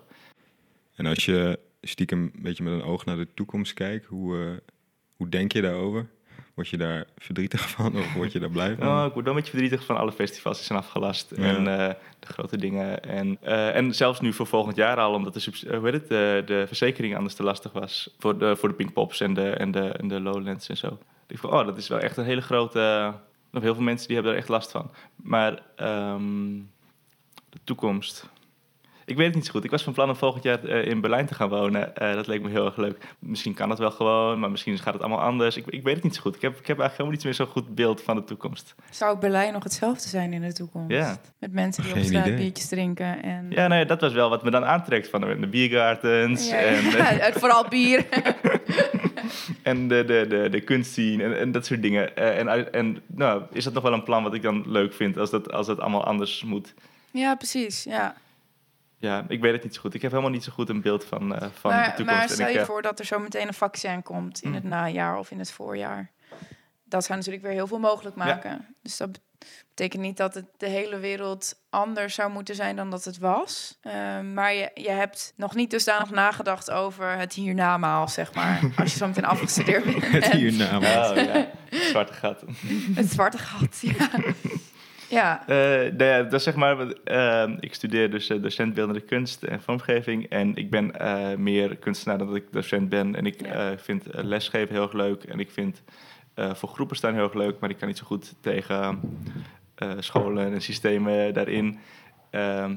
En 1.01 1.07
als 1.07 1.25
je 1.25 1.59
stiekem 1.83 2.31
een 2.35 2.43
beetje 2.43 2.63
met 2.63 2.73
een 2.73 2.83
oog 2.83 3.05
naar 3.05 3.17
de 3.17 3.27
toekomst 3.35 3.75
kijkt, 3.75 4.07
hoe, 4.07 4.37
eh, 4.37 4.75
hoe 5.17 5.29
denk 5.29 5.53
je 5.53 5.63
daarover? 5.63 6.09
Word 6.55 6.69
je 6.69 6.77
daar 6.77 7.07
verdrietig 7.17 7.71
van 7.77 7.97
of 7.97 8.15
word 8.15 8.33
je 8.33 8.39
daar 8.39 8.51
blij 8.51 8.77
van? 8.77 8.89
Oh, 8.89 9.07
ik 9.07 9.13
word 9.13 9.25
wel 9.25 9.35
een 9.35 9.41
beetje 9.41 9.57
verdrietig 9.57 9.85
van 9.85 9.97
alle 9.97 10.13
festivals 10.13 10.57
die 10.57 10.67
zijn 10.67 10.79
afgelast. 10.79 11.33
Ja. 11.37 11.43
En 11.43 11.67
eh, 11.67 11.95
de 12.19 12.27
grote 12.27 12.57
dingen. 12.57 13.03
En, 13.03 13.39
eh, 13.41 13.77
en 13.77 13.95
zelfs 13.95 14.21
nu 14.21 14.33
voor 14.33 14.47
volgend 14.47 14.77
jaar 14.77 14.97
al, 14.97 15.15
omdat 15.15 15.35
de, 15.35 15.77
hoe 15.77 15.85
heet 15.85 15.93
het, 15.93 16.09
de, 16.09 16.43
de 16.47 16.65
verzekering 16.67 17.17
anders 17.17 17.35
te 17.35 17.43
lastig 17.43 17.73
was. 17.73 18.15
Voor 18.19 18.39
de, 18.39 18.57
voor 18.57 18.69
de 18.69 18.75
Pinkpops 18.75 19.21
en 19.21 19.35
de, 19.35 19.51
en, 19.51 19.71
de, 19.71 19.89
en 19.89 20.09
de 20.09 20.21
Lowlands 20.21 20.69
en 20.69 20.77
zo. 20.77 20.99
Ik 21.27 21.39
van, 21.39 21.53
oh, 21.53 21.67
dat 21.67 21.77
is 21.77 21.89
wel 21.89 21.99
echt 21.99 22.17
een 22.17 22.25
hele 22.25 22.43
grote... 22.43 23.15
Nog 23.51 23.63
heel 23.63 23.75
veel 23.75 23.83
mensen 23.83 24.07
die 24.07 24.17
hebben 24.17 24.33
er 24.33 24.39
echt 24.39 24.49
last 24.49 24.71
van. 24.71 24.91
Maar 25.17 25.63
ehm, 25.77 26.59
de 27.49 27.59
toekomst... 27.65 28.29
Ik 29.11 29.17
weet 29.17 29.27
het 29.27 29.35
niet 29.35 29.45
zo 29.47 29.53
goed. 29.53 29.65
Ik 29.65 29.71
was 29.71 29.83
van 29.83 29.93
plan 29.93 30.09
om 30.09 30.17
volgend 30.17 30.43
jaar 30.43 30.65
eh, 30.65 30.87
in 30.87 31.01
Berlijn 31.01 31.27
te 31.27 31.35
gaan 31.35 31.49
wonen. 31.49 31.97
Eh, 31.97 32.15
dat 32.15 32.27
leek 32.27 32.43
me 32.43 32.51
heel 32.51 32.65
erg 32.65 32.77
leuk. 32.77 32.99
Misschien 33.19 33.55
kan 33.55 33.69
dat 33.69 33.79
wel 33.79 33.91
gewoon, 33.91 34.41
maar 34.41 34.51
misschien 34.51 34.79
gaat 34.79 34.93
het 34.93 35.03
allemaal 35.03 35.21
anders. 35.21 35.57
Ik, 35.57 35.67
ik 35.67 35.83
weet 35.83 35.95
het 35.95 36.05
niet 36.05 36.15
zo 36.15 36.21
goed. 36.21 36.35
Ik 36.35 36.43
heb, 36.43 36.59
ik 36.59 36.67
heb 36.67 36.79
eigenlijk 36.79 36.91
helemaal 36.91 37.13
niet 37.13 37.25
meer 37.25 37.35
zo'n 37.35 37.47
goed 37.47 37.75
beeld 37.75 38.03
van 38.03 38.17
de 38.17 38.25
toekomst. 38.25 38.75
Zou 38.91 39.19
Berlijn 39.19 39.53
nog 39.53 39.63
hetzelfde 39.63 40.09
zijn 40.09 40.33
in 40.33 40.41
de 40.41 40.53
toekomst? 40.53 40.91
Ja. 40.91 41.21
Met 41.39 41.53
mensen 41.53 41.83
die 41.83 41.93
op 41.93 41.99
straat 41.99 42.27
idee. 42.27 42.39
biertjes 42.39 42.69
drinken 42.69 43.23
en... 43.23 43.47
Ja, 43.51 43.67
nee, 43.67 43.87
dat 43.87 44.01
was 44.01 44.13
wel 44.13 44.31
wat 44.31 44.43
me 44.43 44.51
dan 44.51 44.65
aantrekt 44.65 45.09
van 45.09 45.21
de, 45.21 45.47
biergartens 45.47 46.49
Ja, 46.49 46.57
en, 46.57 46.85
ja, 46.85 47.33
vooral 47.43 47.69
bier. 47.69 48.07
en 49.63 49.89
de, 49.89 50.05
de, 50.05 50.27
de, 50.29 50.49
de 50.51 50.61
kunstscene 50.61 51.25
en, 51.25 51.39
en 51.39 51.53
dat 51.53 51.67
soort 51.67 51.83
dingen. 51.83 52.17
Eh, 52.17 52.39
en 52.39 52.73
en 52.73 53.03
nou, 53.07 53.43
is 53.53 53.65
dat 53.65 53.73
nog 53.73 53.83
wel 53.83 53.93
een 53.93 54.05
plan 54.05 54.23
wat 54.23 54.35
ik 54.35 54.43
dan 54.43 54.65
leuk 54.67 54.95
vind 54.95 55.19
als 55.19 55.31
dat, 55.31 55.53
als 55.53 55.67
dat 55.67 55.81
allemaal 55.81 56.05
anders 56.05 56.45
moet. 56.45 56.75
ja, 57.11 57.35
precies. 57.35 57.85
Ja. 57.85 58.15
Ja, 59.01 59.25
ik 59.29 59.41
weet 59.41 59.53
het 59.53 59.63
niet 59.65 59.75
zo 59.75 59.81
goed. 59.81 59.95
Ik 59.95 60.03
heb 60.03 60.11
helemaal 60.11 60.33
niet 60.33 60.45
zo 60.45 60.53
goed 60.53 60.69
een 60.69 60.81
beeld 60.81 61.05
van, 61.05 61.35
eh, 61.35 61.41
van 61.53 61.71
de 61.71 61.77
maar, 61.77 61.95
toekomst. 61.97 62.19
maar 62.21 62.29
stel 62.29 62.47
ik, 62.47 62.53
je 62.53 62.59
eh, 62.59 62.65
voor 62.67 62.83
dat 62.83 62.99
er 62.99 63.05
zo 63.05 63.19
meteen 63.19 63.47
een 63.47 63.55
vaccin 63.55 64.03
komt 64.03 64.43
in 64.43 64.49
Mm. 64.49 64.55
het 64.55 64.65
najaar 64.65 65.19
of 65.19 65.31
in 65.31 65.39
het 65.39 65.53
voorjaar. 65.53 66.11
Dat 66.85 67.05
zou 67.05 67.19
natuurlijk 67.19 67.45
weer 67.45 67.53
heel 67.55 67.67
veel 67.67 67.79
mogelijk 67.79 68.17
maken. 68.17 68.75
Dus 68.83 68.97
dat 68.97 69.21
betekent 69.69 70.03
niet 70.03 70.17
dat 70.17 70.35
het 70.35 70.45
de 70.57 70.67
hele 70.69 70.99
wereld 70.99 71.61
anders 71.71 72.15
zou 72.15 72.31
moeten 72.31 72.55
zijn 72.55 72.77
dan 72.77 72.91
dat 72.91 73.05
het 73.05 73.19
was. 73.19 73.79
Ehm, 73.83 74.35
maar 74.35 74.55
je, 74.55 74.71
je 74.75 74.91
hebt 74.91 75.33
nog 75.37 75.55
niet 75.55 75.71
dusdanig 75.71 76.11
nagedacht 76.11 76.71
over 76.71 77.11
het 77.19 77.33
hiernamaal, 77.33 78.09
zeg 78.09 78.35
maar. 78.35 78.61
Als 78.77 78.93
je 78.93 78.99
zo 78.99 79.07
meteen 79.07 79.25
afgestudeerd 79.35 79.85
bent. 79.85 80.11
Het 80.11 80.29
En 80.29 80.37
hiernaam. 80.39 80.77
Oh 80.77 81.17
ja, 81.17 81.47
zwarte 81.71 82.13
gat. 82.13 82.45
Het 83.01 83.11
zwarte 83.11 83.39
gat, 83.39 83.79
ja. 83.81 84.09
Ja, 85.11 85.43
Eh, 85.47 85.57
nou 85.57 86.05
ja, 86.05 86.23
dat 86.23 86.33
is 86.33 86.43
zeg 86.43 86.55
maar, 86.55 86.91
eh, 87.05 87.51
ik 87.61 87.75
studeer 87.75 88.11
dus 88.11 88.29
eh, 88.29 88.43
docent 88.43 88.75
beeldende 88.75 89.01
kunst 89.01 89.43
en 89.43 89.61
vormgeving. 89.63 90.29
En 90.29 90.55
ik 90.57 90.71
ben 90.71 90.93
meer 91.43 91.77
kunstenaar 91.77 92.19
dan 92.19 92.27
dat 92.27 92.37
ik 92.37 92.53
docent 92.53 92.89
ben. 92.89 93.15
En 93.15 93.27
ik 93.27 93.47
Ja. 93.47 93.79
vind 93.79 94.05
lesgeven 94.13 94.75
heel 94.75 94.83
erg 94.83 94.93
leuk. 94.93 95.23
En 95.25 95.41
ik 95.41 95.51
vind 95.51 95.83
voor 96.35 96.69
groepen 96.69 96.97
staan 96.97 97.15
heel 97.15 97.23
erg 97.23 97.35
leuk. 97.35 97.59
Maar 97.61 97.71
ik 97.71 97.77
kan 97.77 97.89
niet 97.89 97.99
zo 97.99 98.05
goed 98.07 98.35
tegen 98.41 99.01
scholen 99.99 100.53
en 100.53 100.61
systemen 100.63 101.35
daarin. 101.35 101.79
Ehm, 102.31 102.75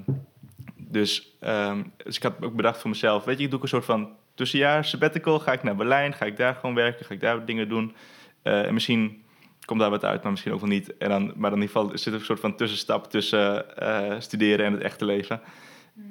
dus, 0.77 1.35
ehm, 1.39 1.83
dus 2.03 2.15
ik 2.15 2.23
had 2.23 2.33
ook 2.41 2.55
bedacht 2.55 2.81
voor 2.81 2.89
mezelf, 2.89 3.23
weet 3.23 3.37
je, 3.37 3.43
ik 3.43 3.51
doe 3.51 3.61
een 3.61 3.67
soort 3.67 3.85
van 3.85 4.09
tussenjaar 4.35 4.85
sabbatical. 4.85 5.39
Ga 5.39 5.51
ik 5.51 5.63
naar 5.63 5.75
Berlijn, 5.75 6.13
ga 6.13 6.25
ik 6.25 6.37
daar 6.37 6.55
gewoon 6.55 6.75
werken, 6.75 7.05
ga 7.05 7.13
ik 7.13 7.19
daar 7.19 7.45
dingen 7.45 7.69
doen. 7.69 7.95
En 8.41 8.73
misschien 8.73 9.22
komt 9.65 9.79
daar 9.79 9.89
wat 9.89 10.05
uit, 10.05 10.21
maar 10.21 10.31
misschien 10.31 10.53
ook 10.53 10.59
wel 10.59 10.69
niet. 10.69 10.97
En 10.97 11.09
dan, 11.09 11.33
maar 11.35 11.51
in 11.51 11.61
ieder 11.61 11.71
geval 11.71 11.97
zit 11.97 12.13
er 12.13 12.19
een 12.19 12.25
soort 12.25 12.39
van 12.39 12.55
tussenstap 12.55 13.09
tussen 13.09 13.77
eh, 13.77 14.19
studeren 14.19 14.65
en 14.65 14.73
het 14.73 14.81
echte 14.81 15.05
leven. 15.05 15.41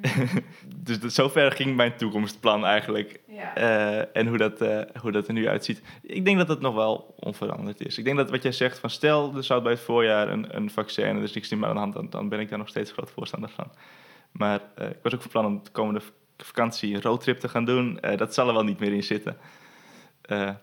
dus 0.85 0.99
dat, 0.99 1.13
zover 1.13 1.51
ging 1.51 1.75
mijn 1.75 1.95
toekomstplan 1.95 2.65
eigenlijk. 2.65 3.19
ja. 3.27 3.55
Eh, 3.55 4.17
en 4.21 4.27
hoe 4.27 4.37
dat, 4.37 4.61
eh, 4.61 4.81
hoe 5.01 5.11
dat 5.11 5.27
er 5.27 5.33
nu 5.33 5.47
uitziet. 5.47 5.81
Ik 6.01 6.25
denk 6.25 6.37
dat 6.37 6.47
het 6.47 6.59
nog 6.59 6.75
wel 6.75 7.15
onveranderd 7.19 7.85
is. 7.85 7.97
Ik 7.97 8.03
denk 8.03 8.17
dat 8.17 8.29
wat 8.29 8.43
jij 8.43 8.51
zegt, 8.51 8.79
van 8.79 8.89
stel 8.89 9.35
er 9.35 9.43
zou 9.43 9.61
bij 9.61 9.71
het 9.71 9.81
voorjaar 9.81 10.29
een, 10.29 10.55
een 10.55 10.69
vaccin 10.69 11.05
en 11.05 11.15
er 11.15 11.23
is 11.23 11.33
niks 11.33 11.49
meer 11.49 11.65
aan 11.65 11.73
de 11.73 11.79
hand, 11.79 11.93
dan, 11.93 12.09
dan 12.09 12.29
ben 12.29 12.39
ik 12.39 12.49
daar 12.49 12.57
nog 12.57 12.69
steeds 12.69 12.91
groot 12.91 13.11
voorstander 13.11 13.49
van. 13.49 13.71
Maar 14.31 14.59
ik 14.75 14.99
was 15.01 15.13
ook 15.13 15.21
van 15.21 15.31
plan 15.31 15.45
om 15.45 15.63
de 15.63 15.71
komende 15.71 16.01
vakantie 16.37 16.95
een 16.95 17.01
roadtrip 17.01 17.39
te 17.39 17.49
gaan 17.49 17.65
doen. 17.65 17.99
Dat 18.15 18.33
zal 18.33 18.47
er 18.47 18.53
wel 18.53 18.63
niet 18.63 18.79
meer 18.79 18.93
in 18.93 19.03
zitten. 19.03 19.37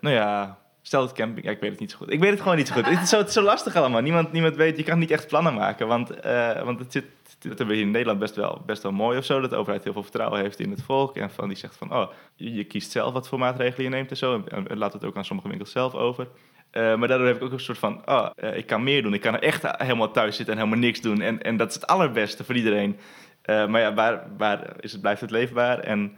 Nou 0.00 0.14
ja, 0.14 0.59
stel 0.90 1.02
het 1.02 1.12
camping. 1.12 1.49
Ik 1.49 1.61
weet 1.61 1.70
het 1.70 1.80
niet 1.80 1.90
zo 1.90 1.97
goed. 1.97 2.12
Ik 2.12 2.20
weet 2.20 2.30
het 2.30 2.40
gewoon 2.40 2.56
niet 2.56 2.66
zo 2.66 2.75
goed. 2.75 2.87
het, 2.87 3.02
is 3.02 3.09
zo, 3.09 3.18
het 3.18 3.28
is 3.28 3.32
zo 3.32 3.42
lastig 3.42 3.76
allemaal. 3.76 4.00
Niemand, 4.00 4.32
niemand 4.32 4.56
weet, 4.56 4.76
je 4.76 4.82
kan 4.82 4.99
niet 4.99 5.11
echt 5.11 5.26
plannen 5.26 5.54
maken. 5.54 5.87
Want, 5.87 6.11
eh, 6.11 6.62
want 6.62 6.78
het 6.78 6.92
zit, 6.92 7.04
dat 7.38 7.59
hebben 7.59 7.66
we 7.66 7.75
hier 7.75 7.82
in 7.82 7.90
Nederland 7.90 8.18
best 8.18 8.37
wel, 8.37 8.62
best 8.66 8.82
wel 8.82 8.92
mooi 8.92 9.18
of 9.18 9.25
zo. 9.25 9.40
Dat 9.40 9.50
de 9.50 9.56
overheid 9.56 9.85
heel 9.85 9.92
veel 9.92 10.02
vertrouwen 10.02 10.40
heeft 10.40 10.61
in 10.61 10.70
het 10.70 10.82
volk. 10.82 11.16
En 11.16 11.30
van, 11.30 11.49
die 11.49 11.56
zegt 11.56 11.76
van, 11.76 11.92
oh, 11.92 12.11
je, 12.35 12.64
kiest 12.64 12.90
zelf 12.90 13.12
wat 13.12 13.28
voor 13.28 13.38
maatregelen 13.38 13.85
je 13.85 13.97
neemt 13.97 14.11
en 14.11 14.16
zo. 14.16 14.44
En, 14.49 14.78
laat 14.78 14.92
het 14.92 15.04
ook 15.04 15.16
aan 15.16 15.25
sommige 15.25 15.49
winkels 15.49 15.70
zelf 15.70 15.94
over. 15.94 16.28
Eh, 16.70 16.96
maar 16.96 17.09
daardoor 17.09 17.26
heb 17.26 17.37
ik 17.37 17.42
ook 17.42 17.53
een 17.53 17.61
soort 17.61 17.79
van, 17.79 18.03
oh, 18.09 18.31
eh, 18.37 18.57
ik 18.57 18.66
kan 18.66 18.83
meer 18.83 19.03
doen. 19.03 19.14
Ik 19.14 19.20
kan 19.20 19.35
er 19.35 19.42
echt 19.42 19.76
helemaal 19.76 20.11
thuis 20.11 20.37
zitten 20.37 20.55
en 20.55 20.61
helemaal 20.61 20.85
niks 20.85 21.00
doen. 21.00 21.20
En, 21.20 21.42
en 21.42 21.57
dat 21.57 21.68
is 21.68 21.74
het 21.74 21.87
allerbeste 21.87 22.44
voor 22.44 22.55
iedereen. 22.55 22.98
Maar 23.46 23.81
ja, 23.81 23.94
waar, 23.94 24.26
waar 24.37 24.72
is 24.81 24.92
het, 24.92 25.00
blijft 25.00 25.20
het 25.20 25.31
leefbaar? 25.31 25.79
En, 25.79 26.16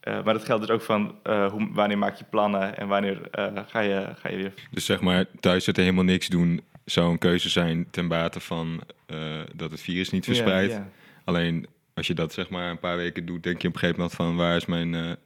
eh, 0.00 0.24
maar 0.24 0.34
dat 0.34 0.44
geldt 0.44 0.66
dus 0.66 0.70
ook 0.70 0.82
van, 0.82 1.14
eh, 1.22 1.50
hoe, 1.50 1.68
wanneer 1.72 1.98
maak 1.98 2.14
je 2.14 2.24
plannen 2.24 2.76
en 2.76 2.88
wanneer 2.88 3.30
eh, 3.30 3.46
ga, 3.66 3.80
je, 3.80 4.12
ga 4.16 4.28
je 4.28 4.36
weer... 4.36 4.52
Dus 4.70 4.84
zeg 4.84 5.00
maar, 5.00 5.24
thuis 5.40 5.64
zitten 5.64 5.82
helemaal 5.82 6.04
niks 6.04 6.28
doen 6.28 6.60
zou 6.84 7.10
een 7.10 7.18
keuze 7.18 7.48
zijn 7.48 7.90
ten 7.90 8.08
bate 8.08 8.40
van 8.40 8.80
dat 9.54 9.70
het 9.70 9.80
virus 9.80 10.10
niet 10.10 10.24
verspreidt. 10.24 10.80
Alleen 11.24 11.66
als 11.94 12.06
je 12.06 12.14
dat 12.14 12.32
zeg 12.32 12.48
maar 12.48 12.70
een 12.70 12.78
paar 12.78 12.96
weken 12.96 13.26
doet, 13.26 13.42
denk 13.42 13.62
je 13.62 13.68
op 13.68 13.74
een 13.74 13.80
gegeven 13.80 14.00
moment 14.00 14.18
van 14.18 14.36
waar 14.36 14.56
is 14.56 14.66
mijn, 14.66 15.16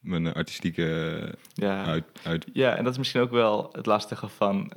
mijn 0.00 0.32
artistieke 0.32 1.34
Ja. 1.52 1.84
uit, 1.84 2.04
uit. 2.22 2.46
Ja, 2.52 2.76
en 2.76 2.84
dat 2.84 2.92
is 2.92 2.98
misschien 2.98 3.20
ook 3.20 3.30
wel 3.30 3.68
het 3.72 3.86
lastige 3.86 4.28
van. 4.28 4.72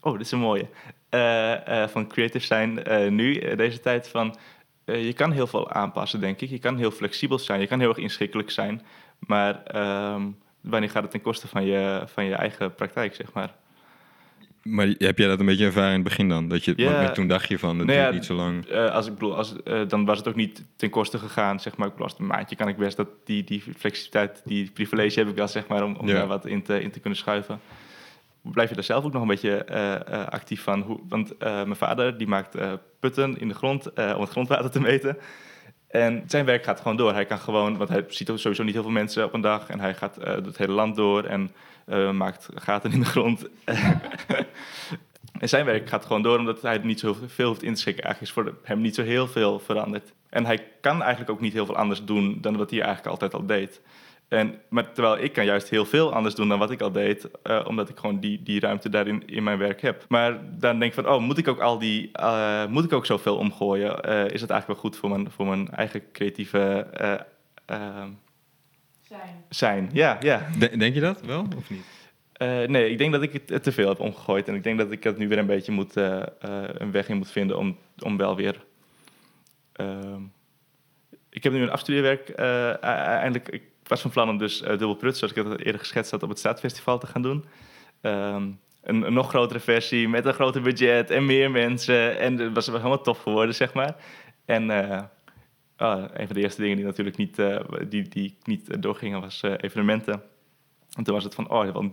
oh, 0.00 0.12
dit 0.12 0.20
is 0.20 0.30
een 0.30 0.38
mooie. 0.38 0.68
Van 1.88 2.08
creative 2.08 2.46
zijn 2.46 2.82
nu, 3.14 3.54
deze 3.56 3.80
tijd 3.80 4.08
van. 4.08 4.36
Eh, 4.86 5.04
je 5.06 5.12
kan 5.12 5.32
heel 5.32 5.46
veel 5.46 5.70
aanpassen, 5.70 6.20
denk 6.20 6.40
ik. 6.40 6.50
Je 6.50 6.58
kan 6.58 6.76
heel 6.76 6.90
flexibel 6.90 7.38
zijn. 7.38 7.60
Je 7.60 7.66
kan 7.66 7.80
heel 7.80 7.88
erg 7.88 7.98
inschikkelijk 7.98 8.50
zijn. 8.50 8.82
Maar 9.18 9.62
ehm, 9.64 10.22
wanneer 10.60 10.90
gaat 10.90 11.02
het 11.02 11.10
ten 11.10 11.20
koste 11.22 11.48
van 11.48 11.64
je, 11.64 12.02
van 12.06 12.24
je 12.24 12.34
eigen 12.34 12.74
praktijk, 12.74 13.14
zeg 13.14 13.32
maar? 13.32 13.54
Maar 14.62 14.86
heb 14.98 15.18
jij 15.18 15.28
dat 15.28 15.40
een 15.40 15.46
beetje 15.46 15.64
ervaren 15.64 15.88
in 15.88 15.94
het 16.00 16.04
begin 16.08 16.28
dan? 16.28 16.48
Dat 16.48 16.64
je, 16.64 16.72
Ja. 16.76 17.10
toen 17.10 17.26
dacht 17.28 17.48
je 17.48 17.58
van, 17.58 17.78
het 17.78 17.86
Nou 17.86 17.98
ja, 17.98 18.10
niet 18.10 18.24
zo 18.24 18.34
lang. 18.34 18.64
Eh, 18.66 18.90
als 18.90 19.06
ik 19.06 19.12
bedoel, 19.12 19.36
als, 19.36 19.62
eh, 19.62 19.80
dan 19.88 20.04
was 20.04 20.18
het 20.18 20.28
ook 20.28 20.34
niet 20.34 20.64
ten 20.76 20.90
koste 20.90 21.18
gegaan, 21.18 21.60
zeg 21.60 21.76
maar. 21.76 21.86
Ik 21.86 21.92
bedoel, 21.92 22.08
als 22.08 22.18
een 22.18 22.26
maandje 22.26 22.56
kan 22.56 22.68
ik 22.68 22.76
best 22.76 22.96
dat 22.96 23.08
die, 23.24 23.44
die 23.44 23.62
flexibiliteit, 23.76 24.42
die 24.44 24.70
privilege 24.70 25.18
heb 25.18 25.28
ik 25.28 25.34
wel, 25.34 25.48
zeg 25.48 25.66
maar, 25.66 25.84
om, 25.84 25.94
om 25.96 26.08
Ja. 26.08 26.14
daar 26.14 26.26
wat 26.26 26.46
in 26.46 26.62
te, 26.62 26.80
in 26.82 26.90
te 26.90 27.00
kunnen 27.00 27.18
schuiven. 27.18 27.60
Blijf 28.52 28.68
je 28.68 28.74
daar 28.74 28.84
zelf 28.84 29.04
ook 29.04 29.12
nog 29.12 29.22
een 29.22 29.28
beetje 29.28 29.64
eh, 29.64 29.94
eh, 29.94 30.26
actief 30.28 30.62
van? 30.62 31.00
Want 31.08 31.36
eh, 31.36 31.52
mijn 31.52 31.76
vader 31.76 32.18
die 32.18 32.26
maakt 32.26 32.56
putten 33.00 33.38
in 33.38 33.48
de 33.48 33.54
grond 33.54 33.92
om 33.92 34.20
het 34.20 34.30
grondwater 34.30 34.70
te 34.70 34.80
meten. 34.80 35.16
En 35.88 36.24
zijn 36.26 36.44
werk 36.44 36.64
gaat 36.64 36.80
gewoon 36.80 36.96
door. 36.96 37.12
Hij 37.12 37.24
kan 37.24 37.38
gewoon, 37.38 37.76
want 37.76 37.88
hij 37.88 38.04
ziet 38.08 38.30
sowieso 38.34 38.62
niet 38.62 38.74
heel 38.74 38.82
veel 38.82 38.92
mensen 38.92 39.24
op 39.24 39.32
een 39.32 39.40
dag. 39.40 39.68
En 39.68 39.80
hij 39.80 39.94
gaat 39.94 40.16
het 40.20 40.56
hele 40.58 40.72
land 40.72 40.96
door 40.96 41.24
en 41.24 41.50
maakt 42.16 42.48
gaten 42.54 42.92
in 42.92 43.00
de 43.00 43.06
grond. 43.06 43.48
en 45.40 45.48
zijn 45.48 45.64
werk 45.64 45.88
gaat 45.88 46.04
gewoon 46.04 46.22
door, 46.22 46.38
omdat 46.38 46.62
hij 46.62 46.78
niet 46.78 47.00
zo 47.00 47.16
veel 47.26 47.48
hoeft 47.48 47.62
in 47.62 47.74
te 47.74 47.80
schikken. 47.80 48.04
Eigenlijk 48.04 48.36
is 48.36 48.42
voor 48.42 48.58
hem 48.62 48.80
niet 48.80 48.94
zo 48.94 49.02
heel 49.02 49.28
veel 49.28 49.58
veranderd. 49.58 50.12
En 50.28 50.46
hij 50.46 50.66
kan 50.80 51.00
eigenlijk 51.00 51.30
ook 51.30 51.40
niet 51.40 51.52
heel 51.52 51.66
veel 51.66 51.76
anders 51.76 52.04
doen 52.04 52.38
dan 52.40 52.56
wat 52.56 52.70
hij 52.70 52.80
eigenlijk 52.80 53.10
altijd 53.10 53.34
al 53.34 53.46
deed. 53.46 53.80
En, 54.28 54.60
maar 54.68 54.92
terwijl 54.92 55.18
ik 55.18 55.32
kan 55.32 55.44
juist 55.44 55.68
heel 55.68 55.84
veel 55.84 56.12
anders 56.14 56.34
doen 56.34 56.48
dan 56.48 56.58
wat 56.58 56.70
ik 56.70 56.80
al 56.80 56.92
deed, 56.92 57.28
eh, 57.42 57.64
omdat 57.66 57.88
ik 57.88 57.98
gewoon 57.98 58.20
die, 58.20 58.42
die 58.42 58.60
ruimte 58.60 58.88
daarin 58.88 59.22
in 59.26 59.42
mijn 59.42 59.58
werk 59.58 59.80
heb. 59.80 60.04
Maar 60.08 60.32
dan 60.58 60.78
denk 60.78 60.94
ik 60.94 61.04
van, 61.04 61.12
oh, 61.14 61.20
moet 61.20 61.38
ik 61.38 61.48
ook 61.48 61.60
al 61.60 61.78
die, 61.78 62.08
eh, 62.12 62.66
moet 62.66 62.84
ik 62.84 62.92
ook 62.92 63.06
zoveel 63.06 63.36
omgooien? 63.36 64.02
Eh, 64.02 64.24
is 64.24 64.40
het 64.40 64.50
eigenlijk 64.50 64.66
wel 64.66 64.90
goed 64.90 64.96
voor 64.96 65.08
mijn, 65.10 65.30
voor 65.30 65.46
mijn 65.46 65.68
eigen 65.70 66.02
creatieve 66.12 66.58
eh, 66.92 67.12
eh, 67.66 68.04
zijn. 69.02 69.44
zijn? 69.48 69.90
Ja, 69.92 70.16
ja. 70.20 70.46
De- 70.58 70.76
denk 70.76 70.94
je 70.94 71.00
dat 71.00 71.20
wel 71.20 71.46
of 71.56 71.70
niet? 71.70 71.84
Eh, 72.32 72.48
nee, 72.66 72.90
ik 72.90 72.98
denk 72.98 73.12
dat 73.12 73.22
ik 73.22 73.42
het 73.46 73.62
te 73.62 73.72
veel 73.72 73.88
heb 73.88 74.00
omgegooid. 74.00 74.48
En 74.48 74.54
ik 74.54 74.62
denk 74.62 74.78
dat 74.78 74.90
ik 74.92 75.04
het 75.04 75.18
nu 75.18 75.28
weer 75.28 75.38
een 75.38 75.46
beetje 75.46 75.72
moet, 75.72 75.96
eh, 75.96 76.16
eh, 76.22 76.26
een 76.72 76.90
weg 76.90 77.08
in 77.08 77.16
moet 77.16 77.30
vinden 77.30 77.58
om, 77.58 77.76
om 77.98 78.16
wel 78.16 78.36
weer. 78.36 78.64
ehm, 79.72 80.20
ik 81.30 81.42
heb 81.42 81.52
nu 81.52 81.62
een 81.62 81.70
afstudeerwerk 81.70 82.28
eh, 82.28 82.68
e- 82.68 82.72
eindelijk. 82.80 83.48
Ik 83.48 83.62
was 83.88 84.00
van 84.00 84.10
plan 84.10 84.28
om 84.28 84.38
dus 84.38 84.62
eh 84.62 84.68
Dubbel 84.68 84.94
Prut, 84.94 85.16
zoals 85.16 85.34
ik 85.34 85.44
het 85.44 85.58
eerder 85.58 85.80
geschetst 85.80 86.10
had, 86.10 86.22
op 86.22 86.28
het 86.28 86.38
Staatsfestival 86.38 86.98
te 86.98 87.06
gaan 87.06 87.22
doen. 87.22 87.44
Ehm, 88.00 88.50
een, 88.82 89.02
een 89.02 89.12
nog 89.12 89.28
grotere 89.28 89.60
versie 89.60 90.08
met 90.08 90.26
een 90.26 90.32
groter 90.32 90.62
budget 90.62 91.10
en 91.10 91.26
meer 91.26 91.50
mensen. 91.50 92.18
En 92.18 92.38
het 92.38 92.54
was 92.54 92.66
helemaal 92.66 93.02
tof 93.02 93.18
geworden, 93.18 93.54
zeg 93.54 93.74
maar. 93.74 93.96
En 94.44 94.70
eh, 94.70 95.02
ah, 95.76 96.04
een 96.12 96.26
van 96.26 96.36
de 96.36 96.42
eerste 96.42 96.60
dingen 96.60 96.76
die 96.76 96.84
natuurlijk 96.84 97.16
niet, 97.16 97.38
eh, 97.38 97.60
die, 97.88 98.08
die 98.08 98.36
niet 98.42 98.82
doorgingen 98.82 99.20
was 99.20 99.42
evenementen. 99.42 100.22
En 100.96 101.04
toen 101.04 101.14
was 101.14 101.24
het 101.24 101.34
van, 101.34 101.50
oh, 101.50 101.72
wel 101.72 101.82
een 101.82 101.92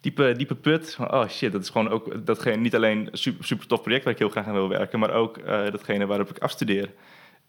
diepe, 0.00 0.32
diepe 0.36 0.54
put. 0.54 0.96
Oh 1.00 1.28
shit, 1.28 1.52
dat 1.52 1.62
is 1.62 1.70
gewoon 1.70 1.88
ook 1.88 2.26
datgene, 2.26 2.56
niet 2.56 2.74
alleen 2.74 3.08
een 3.10 3.18
super, 3.18 3.44
super 3.44 3.66
tof 3.66 3.82
project 3.82 4.04
waar 4.04 4.12
ik 4.12 4.18
heel 4.18 4.28
graag 4.28 4.46
aan 4.46 4.52
wil 4.52 4.68
werken, 4.68 4.98
maar 4.98 5.12
ook 5.12 5.46
datgene 5.46 6.06
waarop 6.06 6.30
ik 6.30 6.38
afstudeer. 6.38 6.90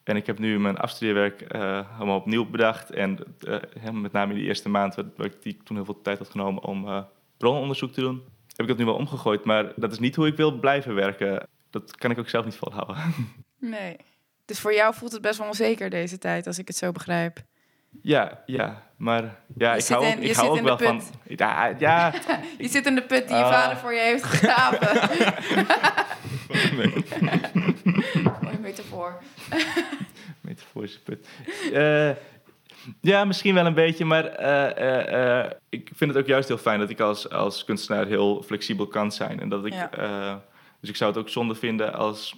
En 0.05 0.15
ik 0.15 0.25
heb 0.25 0.39
nu 0.39 0.59
mijn 0.59 0.77
afstudeerwerk 0.77 1.41
eh, 1.41 1.79
helemaal 1.93 2.17
opnieuw 2.17 2.45
bedacht. 2.49 2.89
En 2.91 3.17
eh, 3.47 3.89
met 3.91 4.11
name 4.11 4.31
in 4.33 4.37
die 4.39 4.47
eerste 4.47 4.69
maand, 4.69 4.95
waar 4.95 5.25
ik 5.25 5.41
die 5.41 5.57
toen 5.63 5.75
heel 5.75 5.85
veel 5.85 6.01
tijd 6.01 6.17
had 6.17 6.29
genomen 6.29 6.63
om 6.63 6.87
eh 6.87 7.01
bronnenonderzoek 7.37 7.91
te 7.91 8.01
doen, 8.01 8.23
heb 8.47 8.59
ik 8.59 8.67
dat 8.67 8.77
nu 8.77 8.85
wel 8.85 8.95
omgegooid. 8.95 9.43
Maar 9.45 9.71
dat 9.75 9.91
is 9.91 9.99
niet 9.99 10.15
hoe 10.15 10.27
ik 10.27 10.35
wil 10.35 10.51
blijven 10.59 10.95
werken. 10.95 11.47
Dat 11.69 11.95
kan 11.97 12.11
ik 12.11 12.19
ook 12.19 12.29
zelf 12.29 12.45
niet 12.45 12.55
volhouden. 12.55 12.95
Nee. 13.59 13.95
Dus 14.45 14.59
voor 14.59 14.73
jou 14.73 14.93
voelt 14.93 15.11
het 15.11 15.21
best 15.21 15.37
wel 15.37 15.47
onzeker 15.47 15.89
deze 15.89 16.17
tijd, 16.17 16.47
als 16.47 16.57
ik 16.59 16.67
het 16.67 16.77
zo 16.77 16.91
begrijp. 16.91 17.39
ja, 18.01 18.41
ja, 18.45 18.83
maar 18.97 19.23
ja, 19.57 19.73
Je 19.73 19.79
ik 19.81 19.87
hou 19.87 20.05
in- 20.05 20.23
ik 20.23 20.35
hou 20.35 20.49
ook 20.49 20.61
wel 20.61 20.77
de 20.77 20.83
van. 20.83 21.01
Ja, 21.27 21.73
ja, 21.79 22.13
Je 22.57 22.67
zit 22.67 22.85
in 22.85 22.95
de 22.95 23.01
put 23.01 23.27
die 23.27 23.37
je 23.37 23.43
Ah. 23.43 23.51
vader 23.51 23.77
voor 23.77 23.93
je 23.93 23.99
heeft 23.99 24.23
gegraven. 24.23 25.09
Mooie 28.41 28.59
metafoor. 28.61 29.21
Metaforische 30.41 31.01
put. 31.01 31.27
Uh, 31.71 32.09
ja, 33.01 33.25
misschien 33.25 33.53
wel 33.53 33.65
een 33.65 33.73
beetje, 33.73 34.05
maar 34.05 34.41
uh, 34.41 35.51
ik 35.69 35.91
vind 35.95 36.13
het 36.13 36.19
ook 36.19 36.27
juist 36.27 36.47
heel 36.47 36.57
fijn 36.57 36.79
dat 36.79 36.89
ik 36.89 36.99
als, 36.99 37.29
als 37.29 37.63
kunstenaar 37.63 38.05
heel 38.05 38.43
flexibel 38.43 38.87
kan 38.87 39.11
zijn. 39.11 39.39
En 39.39 39.49
dat 39.49 39.65
ik, 39.65 39.73
dus 40.79 40.89
ik 40.89 40.95
zou 40.95 41.11
het 41.11 41.19
ook 41.19 41.29
zonde 41.29 41.55
vinden 41.55 41.93
als, 41.93 42.35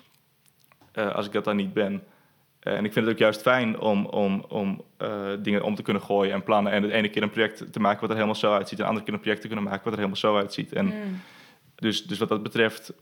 als 0.94 1.26
ik 1.26 1.32
dat 1.32 1.44
dan 1.44 1.56
niet 1.56 1.74
ben. 1.74 2.04
en 2.60 2.86
ik 2.86 2.94
vind 2.94 3.06
het 3.06 3.14
ook 3.14 3.20
juist 3.20 3.42
fijn 3.42 3.80
om, 3.80 4.06
om, 4.06 4.46
om 4.48 4.84
dingen 5.40 5.64
om 5.64 5.76
te 5.76 5.82
kunnen 5.82 6.04
gooien 6.04 6.34
en 6.34 6.44
plannen. 6.44 6.72
En 6.72 6.82
de 6.82 6.92
ene 6.92 7.10
keer 7.10 7.24
een 7.24 7.30
project 7.30 7.74
te 7.74 7.80
maken 7.80 8.02
wat 8.02 8.10
er 8.10 8.16
helemaal 8.16 8.36
zo 8.36 8.54
uitziet. 8.54 8.80
En 8.80 8.84
de 8.84 8.90
andere 8.90 9.06
keer 9.06 9.14
een 9.14 9.22
project 9.22 9.42
te 9.42 9.48
kunnen 9.48 9.66
maken 9.66 9.84
wat 9.84 9.94
er 9.94 10.00
helemaal 10.00 10.22
zo 10.22 10.38
uitziet. 10.38 10.74
En 10.74 10.86
mm. 10.86 11.22
dus, 11.76 12.06
dus 12.06 12.18
wat 12.18 12.30
dat 12.30 12.44
betreft 12.44 12.94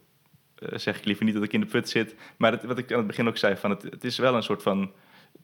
zeg 0.73 0.97
ik 0.97 1.05
liever 1.05 1.25
niet 1.25 1.33
dat 1.33 1.43
ik 1.43 1.53
in 1.53 1.59
de 1.59 1.65
put 1.65 1.89
zit. 1.89 2.15
Maar 2.37 2.51
het, 2.51 2.63
wat 2.63 2.77
ik 2.77 2.91
aan 2.91 2.97
het 2.97 3.07
begin 3.07 3.27
ook 3.27 3.37
zei, 3.37 3.57
van 3.57 3.69
het, 3.69 3.81
het 3.81 4.03
is 4.03 4.17
wel 4.17 4.35
een 4.35 4.43
soort 4.43 4.63
van 4.63 4.91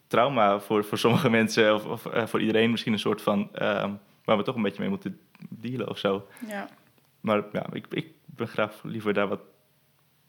trauma 0.06 0.60
voor, 0.60 0.84
voor 0.84 0.98
sommige 0.98 1.30
mensen, 1.40 1.74
of, 1.74 1.84
of 1.84 2.06
uh, 2.06 2.26
voor 2.26 2.40
iedereen 2.40 2.70
misschien 2.70 2.92
een 2.92 2.98
soort 2.98 3.22
van 3.22 3.50
uh, 3.54 3.90
waar 4.24 4.36
we 4.36 4.42
toch 4.42 4.54
een 4.54 4.62
beetje 4.62 4.80
mee 4.80 4.90
moeten 4.90 5.20
dealen 5.48 5.88
of 5.88 5.98
zo. 5.98 6.28
Ja. 6.48 6.68
Maar 7.20 7.42
ja, 7.52 7.66
ik, 7.72 7.86
ik 7.90 8.06
ben 8.26 8.48
graag 8.48 8.80
liever 8.82 9.14
daar 9.14 9.28
wat 9.28 9.40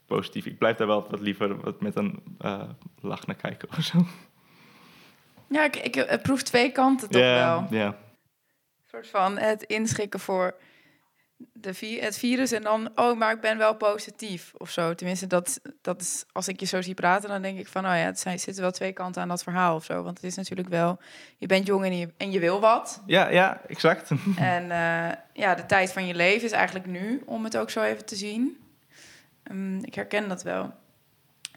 positief. 0.05 0.45
Ik 0.45 0.57
blijf 0.57 0.77
daar 0.77 0.87
wel 0.87 1.07
wat 1.09 1.19
liever 1.19 1.59
wat 1.59 1.81
met 1.81 1.95
een 1.95 2.23
uh, 2.41 2.63
lach 3.01 3.25
naar 3.25 3.35
kijken 3.35 3.69
of 3.69 3.83
zo. 3.83 4.05
Ja, 5.47 5.63
ik, 5.63 5.75
ik, 5.75 6.19
proef 6.21 6.41
twee 6.41 6.71
kanten 6.71 7.09
toch 7.09 7.21
wel. 7.21 7.67
Ja. 7.69 7.87
Een 7.87 8.89
soort 8.89 9.07
van 9.07 9.37
het 9.37 9.63
inschikken 9.63 10.19
voor 10.19 10.55
de, 11.37 11.97
het 12.01 12.17
virus 12.17 12.51
en 12.51 12.61
dan, 12.61 12.89
oh, 12.95 13.17
maar 13.17 13.33
ik 13.33 13.41
ben 13.41 13.57
wel 13.57 13.75
positief 13.75 14.53
of 14.57 14.69
zo. 14.69 14.95
Tenminste, 14.95 15.27
dat, 15.27 15.61
dat 15.81 16.01
is, 16.01 16.25
als 16.31 16.47
ik 16.47 16.59
je 16.59 16.65
zo 16.65 16.81
zie 16.81 16.93
praten, 16.93 17.29
dan 17.29 17.41
denk 17.41 17.59
ik 17.59 17.67
van, 17.67 17.85
oh 17.85 17.91
ja, 17.91 17.97
het 17.97 18.19
zijn, 18.19 18.39
zitten 18.39 18.63
wel 18.63 18.71
twee 18.71 18.93
kanten 18.93 19.21
aan 19.21 19.27
dat 19.27 19.43
verhaal 19.43 19.75
of 19.75 19.83
zo. 19.83 20.03
Want 20.03 20.17
het 20.17 20.25
is 20.25 20.35
natuurlijk 20.35 20.69
wel, 20.69 20.99
je 21.37 21.47
bent 21.47 21.67
jong 21.67 21.85
en 21.85 21.97
je, 21.97 22.09
en 22.17 22.31
je 22.31 22.39
wil 22.39 22.59
wat. 22.59 23.01
Ja, 23.05 23.29
ja, 23.29 23.61
exact. 23.67 24.11
En 24.37 24.63
uh, 24.63 25.11
ja, 25.33 25.55
de 25.55 25.65
tijd 25.65 25.93
van 25.93 26.05
je 26.05 26.15
leven 26.15 26.45
is 26.45 26.51
eigenlijk 26.51 26.85
nu, 26.85 27.21
om 27.25 27.43
het 27.43 27.57
ook 27.57 27.69
zo 27.69 27.81
even 27.81 28.05
te 28.05 28.15
zien. 28.15 28.57
Um, 29.51 29.83
ik 29.83 29.95
herken 29.95 30.29
dat 30.29 30.43
wel. 30.43 30.73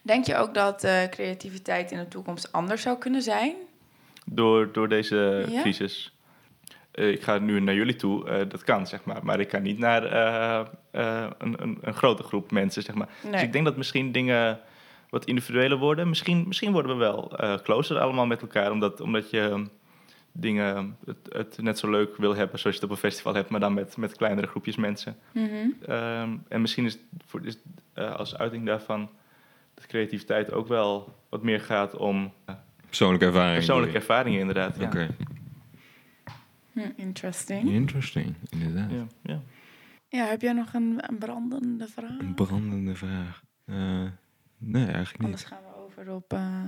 Denk 0.02 0.26
je 0.26 0.36
ook 0.36 0.54
dat 0.54 0.84
uh, 0.84 1.04
creativiteit 1.04 1.90
in 1.90 1.98
de 1.98 2.08
toekomst 2.08 2.52
anders 2.52 2.82
zou 2.82 2.98
kunnen 2.98 3.22
zijn? 3.22 3.54
Door, 4.24 4.72
door 4.72 4.88
deze 4.88 5.44
ja? 5.48 5.60
crisis? 5.60 6.15
Eh, 6.96 7.10
ik 7.10 7.22
ga 7.22 7.38
nu 7.38 7.60
naar 7.60 7.74
jullie 7.74 7.96
toe, 7.96 8.28
uh, 8.28 8.36
dat 8.48 8.64
kan, 8.64 8.86
zeg 8.86 9.04
maar. 9.04 9.24
Maar 9.24 9.40
ik 9.40 9.48
kan 9.48 9.62
niet 9.62 9.78
naar 9.78 10.12
uh, 10.12 10.66
een, 11.38 11.62
een, 11.62 11.78
een, 11.80 11.94
grote 11.94 12.22
groep 12.22 12.50
mensen, 12.50 12.82
zeg 12.82 12.94
maar. 12.94 13.08
Dus 13.30 13.42
ik 13.42 13.52
denk 13.52 13.64
dat 13.64 13.76
misschien 13.76 14.12
dingen 14.12 14.60
wat 15.10 15.24
individueler 15.24 15.78
worden. 15.78 16.08
Misschien, 16.08 16.44
misschien 16.46 16.72
worden 16.72 16.92
we 16.92 16.98
wel 16.98 17.32
closer 17.62 17.98
allemaal 17.98 18.26
met 18.26 18.40
elkaar, 18.40 18.70
omdat, 18.70 19.00
omdat 19.00 19.30
je 19.30 19.66
dingen 20.32 20.96
het, 21.06 21.16
het, 21.28 21.58
net 21.62 21.78
zo 21.78 21.90
leuk 21.90 22.16
wil 22.16 22.34
hebben 22.34 22.58
zoals 22.58 22.76
je 22.76 22.82
het 22.82 22.90
op 22.90 22.96
een 22.96 23.10
festival 23.10 23.34
hebt, 23.34 23.50
maar 23.50 23.60
dan 23.60 23.74
met, 23.74 23.96
met 23.96 24.16
kleinere 24.16 24.46
groepjes 24.46 24.76
mensen. 24.76 25.16
Mm 25.32 25.48
-hmm. 25.48 26.42
en 26.48 26.60
misschien 26.60 26.84
is, 26.84 26.98
voor, 27.26 27.40
is 27.44 27.58
als 27.94 28.36
uiting 28.38 28.66
daarvan 28.66 29.10
dat 29.74 29.86
creativiteit 29.86 30.52
ook 30.52 30.68
wel 30.68 31.14
wat 31.28 31.42
meer 31.42 31.60
gaat 31.60 31.96
om... 31.96 32.32
persoonlijke 32.86 33.26
ervaringen. 33.26 33.56
Persoonlijke 33.56 33.96
ervaringen, 33.96 34.40
inderdaad. 34.40 34.78
Oké. 34.80 35.08
Hm, 35.18 35.35
interesting. 36.96 37.70
Interesting, 37.70 38.34
inderdaad. 38.50 38.90
Ja, 38.90 39.06
ja. 39.22 39.40
ja 40.08 40.24
heb 40.24 40.40
jij 40.40 40.52
nog 40.52 40.74
een, 40.74 40.98
een 41.00 41.18
brandende 41.18 41.88
vraag? 41.88 42.18
Een 42.18 42.34
brandende 42.34 42.94
vraag? 42.94 43.42
Uh, 43.66 43.76
nee, 44.58 44.84
eigenlijk 44.86 45.18
niet. 45.18 45.24
Anders 45.24 45.44
gaan 45.44 45.62
we 45.62 45.76
over 45.76 46.10
op... 46.10 46.32
Uh... 46.32 46.60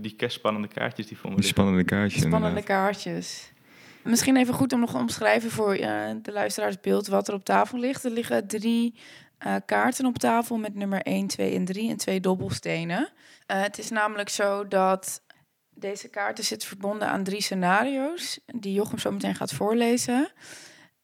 Die 0.00 0.14
spannende 0.28 0.68
kaartjes 0.68 1.06
die 1.06 1.16
vonden 1.16 1.40
Die 1.40 1.48
spannende 1.48 1.84
kaartjes, 1.84 2.22
Spannende 2.22 2.62
kaartjes. 2.62 3.52
Misschien 4.02 4.36
even 4.36 4.54
goed 4.54 4.72
om 4.72 4.80
nog 4.80 4.90
te 4.90 4.96
omschrijven 4.96 5.50
voor 5.50 5.78
uh, 5.78 6.10
de 6.22 6.32
luisteraarsbeeld 6.32 7.06
wat 7.06 7.28
er 7.28 7.34
op 7.34 7.44
tafel 7.44 7.78
ligt. 7.78 8.04
Er 8.04 8.10
liggen 8.10 8.46
drie 8.46 8.94
uh, 9.46 9.54
kaarten 9.66 10.06
op 10.06 10.18
tafel 10.18 10.56
met 10.56 10.74
nummer 10.74 11.02
1, 11.02 11.26
2 11.26 11.54
en 11.54 11.64
3 11.64 11.90
en 11.90 11.96
twee 11.96 12.20
dobbelstenen. 12.20 13.00
Uh, 13.00 13.62
het 13.62 13.78
is 13.78 13.90
namelijk 13.90 14.28
zo 14.28 14.68
dat 14.68 15.22
deze 15.76 16.08
kaarten 16.08 16.44
zitten 16.44 16.68
verbonden 16.68 17.08
aan 17.08 17.24
drie 17.24 17.42
scenario's 17.42 18.40
die 18.46 18.72
Jochem 18.72 18.98
zo 18.98 19.10
meteen 19.10 19.34
gaat 19.34 19.52
voorlezen. 19.52 20.32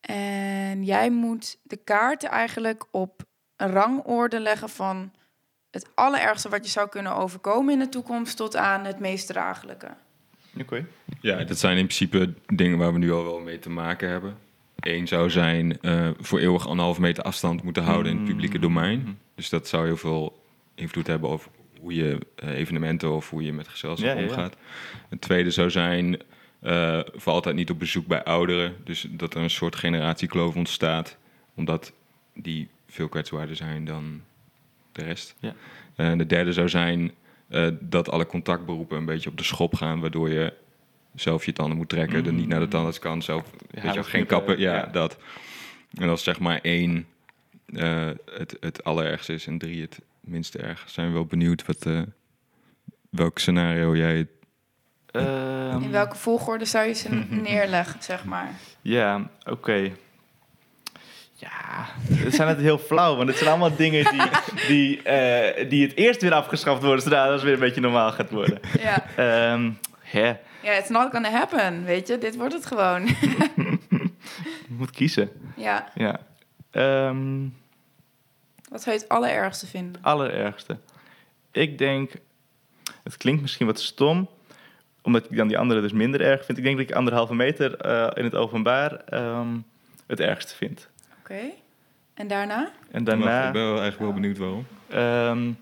En 0.01 0.85
jij 0.85 1.11
moet 1.11 1.59
de 1.63 1.77
kaarten 1.77 2.31
eigenlijk 2.31 2.85
op 2.91 3.23
een 3.57 3.71
rangorde 3.71 4.41
leggen 4.41 4.69
van 4.69 5.13
het 5.71 5.89
allerergste 5.95 6.49
wat 6.49 6.65
je 6.65 6.71
zou 6.71 6.89
kunnen 6.89 7.17
overkomen 7.17 7.73
in 7.73 7.79
de 7.79 7.89
toekomst 7.89 8.37
tot 8.37 8.57
aan 8.57 8.85
het 8.85 8.99
meest 8.99 9.27
draaglijke. 9.27 9.89
Oké. 10.61 10.87
Ja, 11.21 11.45
dat 11.45 11.59
zijn 11.59 11.77
in 11.77 11.87
principe 11.87 12.35
dingen 12.47 12.79
waar 12.79 12.93
we 12.93 12.99
nu 12.99 13.13
al 13.13 13.25
wel 13.25 13.41
mee 13.41 13.59
te 13.59 13.71
maken 13.71 14.09
hebben. 14.09 14.37
Eén 14.77 15.09
zou 15.09 15.31
zijn 15.31 15.79
uh, 15.83 16.11
voor 16.19 16.39
eeuwig 16.39 16.67
anderhalve 16.67 17.01
meter 17.01 17.25
afstand 17.25 17.63
moeten 17.63 17.83
houden 17.83 18.13
in 18.13 18.19
het 18.19 18.29
publieke 18.29 18.59
domein. 18.59 18.99
Mm-hmm. 18.99 19.19
Dus 19.35 19.49
dat 19.49 19.69
zou 19.69 19.87
heel 19.87 19.97
veel 19.97 20.43
invloed 20.75 21.07
hebben 21.07 21.31
over 21.31 21.51
hoe 21.83 21.95
je 21.95 22.19
uh, 22.45 22.59
evenementen 22.59 23.13
of 23.13 23.31
hoe 23.31 23.43
je 23.43 23.53
met 23.53 23.69
gezelschap 23.69 24.17
omgaat. 24.17 24.57
Een 25.09 25.19
tweede 25.19 25.51
zou 25.51 25.71
zijn, 25.71 26.21
uh, 26.63 27.01
voor 27.15 27.33
altijd 27.33 27.55
niet 27.55 27.71
op 27.71 27.79
bezoek 27.79 28.07
bij 28.07 28.25
ouderen. 28.25 28.77
Dus 28.85 29.07
dat 29.11 29.35
er 29.35 29.43
een 29.43 29.51
soort 29.51 29.77
generatiekloof 29.77 30.57
ontstaat, 30.57 31.17
omdat 31.55 31.93
die 32.35 32.69
veel 32.87 33.09
kwetsbaarder 33.09 33.57
zijn 33.57 33.85
dan 33.85 34.21
de 34.93 35.03
rest. 35.03 35.35
Ja. 35.41 35.55
En 35.95 36.19
de 36.19 36.27
derde 36.27 36.53
zou 36.53 36.69
zijn 36.69 37.13
uh, 37.49 37.69
dat 37.81 38.11
alle 38.11 38.27
contactberoepen 38.27 38.97
een 38.97 39.05
beetje 39.05 39.31
op 39.31 39.39
de 39.39 39.45
schop 39.45 39.75
gaan, 39.75 40.01
waardoor 40.01 40.31
je 40.31 40.53
zelf 41.15 41.45
je 41.45 41.53
tanden 41.53 41.77
moet 41.77 41.89
trekken, 41.89 42.21
mm. 42.21 42.27
er 42.27 42.33
niet 42.33 42.49
naar 42.49 42.61
de 42.61 42.69
tandarts 42.69 42.99
kan, 42.99 43.23
zelf 43.23 43.51
ja, 43.71 43.83
weet 43.83 43.95
je, 43.95 44.05
geen 44.05 44.27
kappen, 44.27 44.59
ja, 44.59 44.75
ja, 44.75 44.87
dat. 44.87 45.19
En 45.95 46.09
als 46.09 46.23
zeg 46.23 46.41
maar 46.41 46.61
één 46.61 47.07
uh, 47.67 48.11
het, 48.31 48.57
het 48.61 48.85
allerergste 48.85 49.33
is 49.33 49.47
en 49.47 49.59
drie 49.59 49.81
het 49.81 50.01
minst 50.25 50.55
erg. 50.55 50.85
Zijn 50.87 51.07
we 51.07 51.13
wel 51.13 51.25
benieuwd 51.25 51.67
wat, 51.67 51.87
uh, 51.87 52.03
welk 53.11 53.39
scenario 53.39 53.97
jij... 53.97 54.27
Um, 55.13 55.83
In 55.83 55.91
welke 55.91 56.17
volgorde 56.17 56.65
zou 56.65 56.87
je 56.87 56.93
ze 56.93 57.09
neerleggen, 57.49 58.03
zeg 58.03 58.25
maar? 58.25 58.51
Ja, 58.81 59.31
oké. 59.45 59.91
Ja, 61.35 61.87
het 62.09 62.35
zijn 62.35 62.49
het 62.49 62.59
heel 62.59 62.79
flauw, 62.79 63.17
want 63.17 63.29
het 63.29 63.37
zijn 63.37 63.51
allemaal 63.51 63.77
dingen 63.77 64.11
die, 64.11 64.23
die, 64.67 64.97
uh, 64.97 65.71
die 65.71 65.87
het 65.87 65.97
eerst 65.97 66.23
weer 66.23 66.33
afgeschaft 66.33 66.83
worden, 66.83 67.03
zodat 67.03 67.33
het 67.33 67.43
weer 67.43 67.53
een 67.53 67.59
beetje 67.59 67.81
normaal 67.81 68.13
gaat 68.13 68.31
worden. 68.31 68.61
Ja. 68.81 69.53
Um, 69.53 69.79
ja, 70.13 70.39
yeah, 70.63 70.79
it's 70.79 70.89
not 70.89 71.11
gonna 71.11 71.31
happen, 71.31 71.85
weet 71.85 72.09
je. 72.09 72.19
Dit 72.19 72.37
wordt 72.37 72.55
het 72.55 72.67
gewoon. 72.67 73.07
je 74.69 74.77
moet 74.77 74.91
kiezen. 74.91 75.31
Ja. 75.57 75.89
Ja. 75.95 76.21
Um, 77.09 77.57
wat 78.73 78.83
zou 78.83 78.97
je 78.97 79.03
het 79.03 79.11
allerergste 79.11 79.67
vinden? 79.67 80.03
Allerergste. 80.03 80.77
Ik 81.51 81.79
denk, 81.79 82.13
het 83.03 83.17
klinkt 83.17 83.43
misschien 83.43 83.67
wat 83.67 83.81
stom, 83.81 84.29
omdat 85.03 85.31
ik 85.31 85.37
dan 85.37 85.49
die 85.49 85.59
andere 85.59 85.81
dus 85.81 85.93
minder 85.93 86.21
erg 86.21 86.45
vind. 86.45 86.59
Ik 86.59 86.65
denk 86.65 86.77
dat 86.77 86.89
ik 86.89 86.95
anderhalve 86.95 87.35
meter 87.35 87.87
uh, 87.87 88.11
in 88.15 88.25
het 88.25 88.35
openbaar 88.35 89.15
um, 89.15 89.65
het 90.07 90.21
ergste 90.21 90.55
vind. 90.55 90.89
Oké. 91.21 91.33
Okay. 91.33 91.55
En 92.15 92.29
daarna? 92.29 92.73
En 92.91 93.05
daarna... 93.05 93.47
ik 93.47 93.53
ben 93.53 93.63
wel 93.63 93.81
eigenlijk 93.81 93.99
wel 93.99 94.13
benieuwd 94.13 94.39
waarom. 94.39 94.67
Um, 94.95 95.57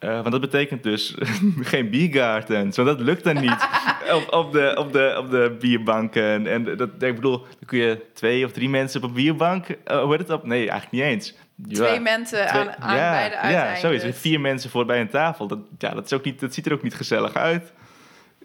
uh, 0.00 0.10
want 0.10 0.30
dat 0.30 0.40
betekent 0.40 0.82
dus 0.82 1.14
geen 1.60 1.90
biergardens, 1.90 2.76
want 2.76 2.88
dat 2.88 3.00
lukt 3.00 3.24
dan 3.24 3.40
niet 3.40 3.68
op, 4.16 4.32
op, 4.32 4.52
de, 4.52 4.74
op, 4.78 4.92
de, 4.92 5.14
op 5.18 5.30
de 5.30 5.56
bierbanken. 5.60 6.46
En 6.46 6.76
dat, 6.76 6.88
ik 6.98 7.14
bedoel, 7.14 7.38
dan 7.38 7.66
kun 7.66 7.78
je 7.78 8.00
twee 8.12 8.44
of 8.44 8.52
drie 8.52 8.68
mensen 8.68 9.02
op 9.02 9.08
een 9.08 9.14
bierbank, 9.14 9.68
uh, 9.68 10.02
hoe 10.02 10.10
heet 10.10 10.18
het 10.18 10.30
op? 10.30 10.44
Nee, 10.44 10.70
eigenlijk 10.70 10.90
niet 10.90 11.02
eens. 11.02 11.34
Twee 11.68 12.00
mensen 12.00 12.50
aan, 12.50 12.76
aan 12.78 12.96
ja, 12.96 13.10
beide 13.10 13.36
uiteindes. 13.36 13.80
Ja, 13.80 13.98
zoiets. 13.98 14.18
Vier 14.18 14.40
mensen 14.40 14.70
voor 14.70 14.84
bij 14.84 15.00
een 15.00 15.08
tafel. 15.08 15.46
Dat, 15.46 15.58
ja, 15.78 15.90
dat, 15.94 16.04
is 16.04 16.12
ook 16.12 16.24
niet, 16.24 16.40
dat 16.40 16.54
ziet 16.54 16.66
er 16.66 16.72
ook 16.72 16.82
niet 16.82 16.94
gezellig 16.94 17.34
uit. 17.34 17.72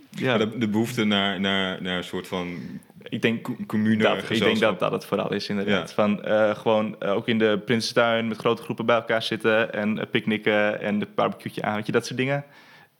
Ja, 0.09 0.37
de, 0.37 0.57
de 0.57 0.67
behoefte 0.67 1.03
naar, 1.03 1.39
naar, 1.39 1.81
naar 1.81 1.97
een 1.97 2.03
soort 2.03 2.27
van 2.27 2.59
ik 3.03 3.21
denk, 3.21 3.47
commune 3.67 4.03
dat, 4.03 4.29
Ik 4.29 4.39
denk 4.39 4.59
dat 4.59 4.79
dat 4.79 4.91
het 4.91 5.05
vooral 5.05 5.33
is, 5.33 5.49
inderdaad. 5.49 5.93
Van, 5.93 6.21
uh, 6.27 6.55
gewoon 6.55 6.95
uh, 6.99 7.15
ook 7.15 7.27
in 7.27 7.37
de 7.37 7.61
Prinsentuin 7.65 8.27
met 8.27 8.37
grote 8.37 8.61
groepen 8.61 8.85
bij 8.85 8.95
elkaar 8.95 9.23
zitten... 9.23 9.73
en 9.73 9.97
uh, 9.97 10.03
picknicken 10.11 10.81
en 10.81 10.99
de 10.99 11.07
barbecue 11.15 11.63
aan, 11.63 11.75
weet 11.75 11.85
je, 11.85 11.91
dat 11.91 12.05
soort 12.05 12.17
dingen. 12.17 12.45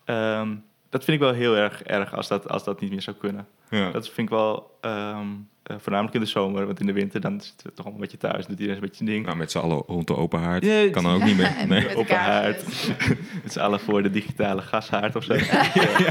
Um, 0.06 0.64
dat 0.90 1.04
vind 1.04 1.18
ik 1.18 1.24
wel 1.24 1.34
heel 1.34 1.56
erg 1.56 1.84
erg 1.84 2.16
als 2.16 2.28
dat, 2.28 2.50
als 2.50 2.64
dat 2.64 2.82
niet 2.82 2.92
meer 2.92 3.02
zou 3.02 3.16
kunnen. 3.16 3.48
Ja. 3.70 3.92
Dat 3.92 4.10
vind 4.10 4.30
ik 4.30 4.30
wel... 4.30 4.78
Um, 4.82 5.50
uh, 5.72 5.78
voornamelijk 5.80 6.16
in 6.16 6.22
de 6.22 6.28
zomer, 6.28 6.66
want 6.66 6.80
in 6.80 6.86
de 6.86 6.94
winter 6.94 7.22
dan 7.22 7.42
zitten 7.42 7.68
we 7.68 7.74
toch 7.74 7.86
allemaal 7.86 7.94
een 7.94 8.10
beetje 8.10 8.28
thuis. 8.28 8.46
Doet 8.46 8.60
iedereen 8.60 8.82
een 8.82 8.90
beetje 8.90 9.06
ding. 9.06 9.26
Nou, 9.26 9.38
met 9.38 9.52
z'n 9.52 9.58
allen 9.58 9.84
rond 9.88 10.08
de 10.08 10.16
open 10.16 10.40
haard. 10.40 10.66
Ja, 10.66 10.90
kan 10.90 11.04
dan 11.04 11.16
ook 11.16 11.24
niet 11.24 11.38
meer. 11.38 11.56
Nee. 11.68 11.96
Open 11.96 12.18
haard. 12.18 12.64
met 13.44 13.52
z'n 13.52 13.60
allen 13.60 13.80
voor 13.80 14.04
de 14.04 14.10
digitale 14.10 14.62
gashaard 14.62 15.16
of 15.16 15.24
zo. 15.24 15.38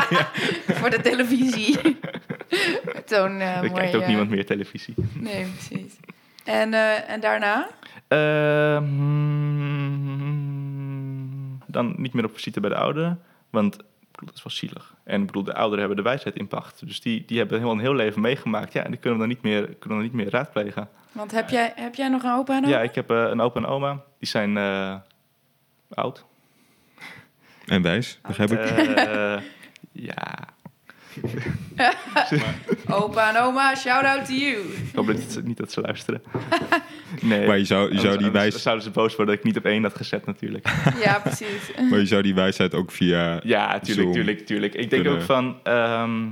voor 0.81 0.91
de 0.91 1.01
televisie. 1.03 1.79
Zo'n 3.07 3.37
uh, 3.37 3.62
Er 3.62 3.73
kijkt 3.73 3.95
ook 3.95 4.07
niemand 4.07 4.31
meer 4.31 4.47
televisie. 4.47 4.95
Nee, 5.14 5.47
precies. 5.47 5.97
En, 6.45 6.73
uh, 6.73 7.11
en 7.11 7.21
daarna? 7.21 7.69
Uh, 8.09 8.83
dan 11.67 11.95
niet 11.97 12.12
meer 12.12 12.25
op 12.25 12.35
visite 12.35 12.61
bij 12.61 12.71
de 12.71 12.77
ouderen. 12.77 13.21
Want 13.51 13.77
bedoel, 14.18 14.35
dat 14.35 14.37
is 14.37 14.42
wel 14.42 14.70
zielig. 14.70 14.94
En 15.04 15.20
ik 15.20 15.26
bedoel, 15.26 15.42
de 15.42 15.54
ouderen 15.54 15.78
hebben 15.78 15.96
de 15.96 16.11
wijsheid 16.11 16.37
in 16.37 16.48
pacht. 16.48 16.87
Dus 16.87 17.00
die, 17.00 17.24
die 17.26 17.38
hebben 17.38 17.57
helemaal 17.57 17.78
een 17.78 17.85
heel 17.85 17.94
leven 17.94 18.20
meegemaakt. 18.20 18.72
Ja, 18.72 18.85
en 18.85 18.90
die 18.90 19.00
kunnen 19.00 19.18
we 19.18 19.26
dan 19.26 19.35
niet 19.35 19.42
meer, 19.42 19.62
kunnen 19.62 19.78
we 19.78 19.88
dan 19.88 20.02
niet 20.02 20.12
meer 20.12 20.31
raadplegen. 20.31 20.88
Want 21.12 21.31
heb 21.31 21.48
jij, 21.48 21.72
heb 21.76 21.94
jij 21.94 22.09
nog 22.09 22.22
een 22.22 22.33
opa 22.33 22.57
en 22.57 22.64
oma? 22.64 22.76
Ja, 22.76 22.83
ik 22.83 22.94
heb 22.94 23.11
eh, 23.11 23.16
een 23.16 23.40
opa 23.40 23.61
en 23.61 23.66
oma. 23.66 24.02
Die 24.18 24.28
zijn 24.28 24.57
eh, 24.57 24.94
oud. 25.88 26.24
En 27.66 27.83
wijs, 27.83 28.18
begrijp 28.26 28.50
ik. 28.50 28.59
Eh, 28.59 29.37
ja, 30.09 30.48
Opa 32.90 33.29
en 33.37 33.42
oma, 33.42 33.75
shout 33.75 34.05
out 34.05 34.25
to 34.27 34.33
you. 34.33 34.57
ik 34.61 34.94
hoop 34.94 35.07
dat 35.07 35.21
ze- 35.29 35.42
niet 35.42 35.57
dat 35.57 35.73
ze 35.73 35.81
luisteren. 35.81 36.23
Nee. 37.23 37.47
Maar 37.47 37.59
je 37.59 37.64
zou, 37.64 37.83
je 37.92 38.01
zou 38.01 38.03
die 38.03 38.12
Anders- 38.27 38.33
wijs, 38.33 38.44
anders 38.44 38.62
zouden 38.62 38.85
ze 38.85 38.90
boos 38.90 39.16
worden 39.16 39.27
dat 39.35 39.44
ik 39.44 39.51
niet 39.51 39.57
op 39.64 39.64
één 39.71 39.83
had 39.83 39.97
gezet 39.97 40.27
natuurlijk. 40.27 40.68
Ja, 41.05 41.18
precies. 41.18 41.71
maar 41.90 41.99
je 41.99 42.07
zou 42.07 42.23
die 42.23 42.35
wijsheid 42.35 42.75
ook 42.75 42.90
via... 42.90 43.40
Ja, 43.42 43.79
tuurlijk, 43.79 44.03
Zoom 44.07 44.12
tuurlijk, 44.12 44.47
tuurlijk. 44.47 44.75
Ik 44.75 44.90
denk 44.90 45.03
kunnen- 45.03 45.21
ook 45.21 45.27
van... 45.27 45.59
ehm, 45.62 46.27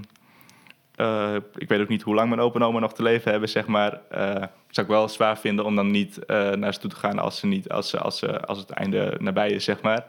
eh, 0.95 1.35
ik 1.57 1.69
weet 1.69 1.81
ook 1.81 1.89
niet 1.89 2.03
hoe 2.03 2.15
lang 2.15 2.29
mijn 2.29 2.41
opa 2.41 2.59
en 2.59 2.65
oma 2.67 2.79
nog 2.79 2.95
te 2.95 3.03
leven 3.03 3.31
hebben, 3.31 3.49
zeg 3.49 3.67
maar. 3.67 4.01
Eh 4.11 4.43
zou 4.71 4.87
ik 4.87 4.93
wel 4.93 5.09
zwaar 5.09 5.39
vinden 5.39 5.65
om 5.65 5.77
dan 5.77 5.91
niet 5.91 6.25
eh, 6.25 6.51
naar 6.51 6.75
ze 6.75 6.81
toe 6.81 6.91
te 6.91 6.97
gaan 6.97 7.19
als, 7.19 7.39
ze 7.39 7.47
niet, 7.47 7.69
als, 7.69 7.91
ze, 7.91 7.99
als, 7.99 8.19
ze, 8.19 8.41
als 8.41 8.59
het 8.59 8.71
einde 8.71 9.15
nabij 9.19 9.51
is, 9.51 9.65
zeg 9.65 9.81
maar. 9.83 10.05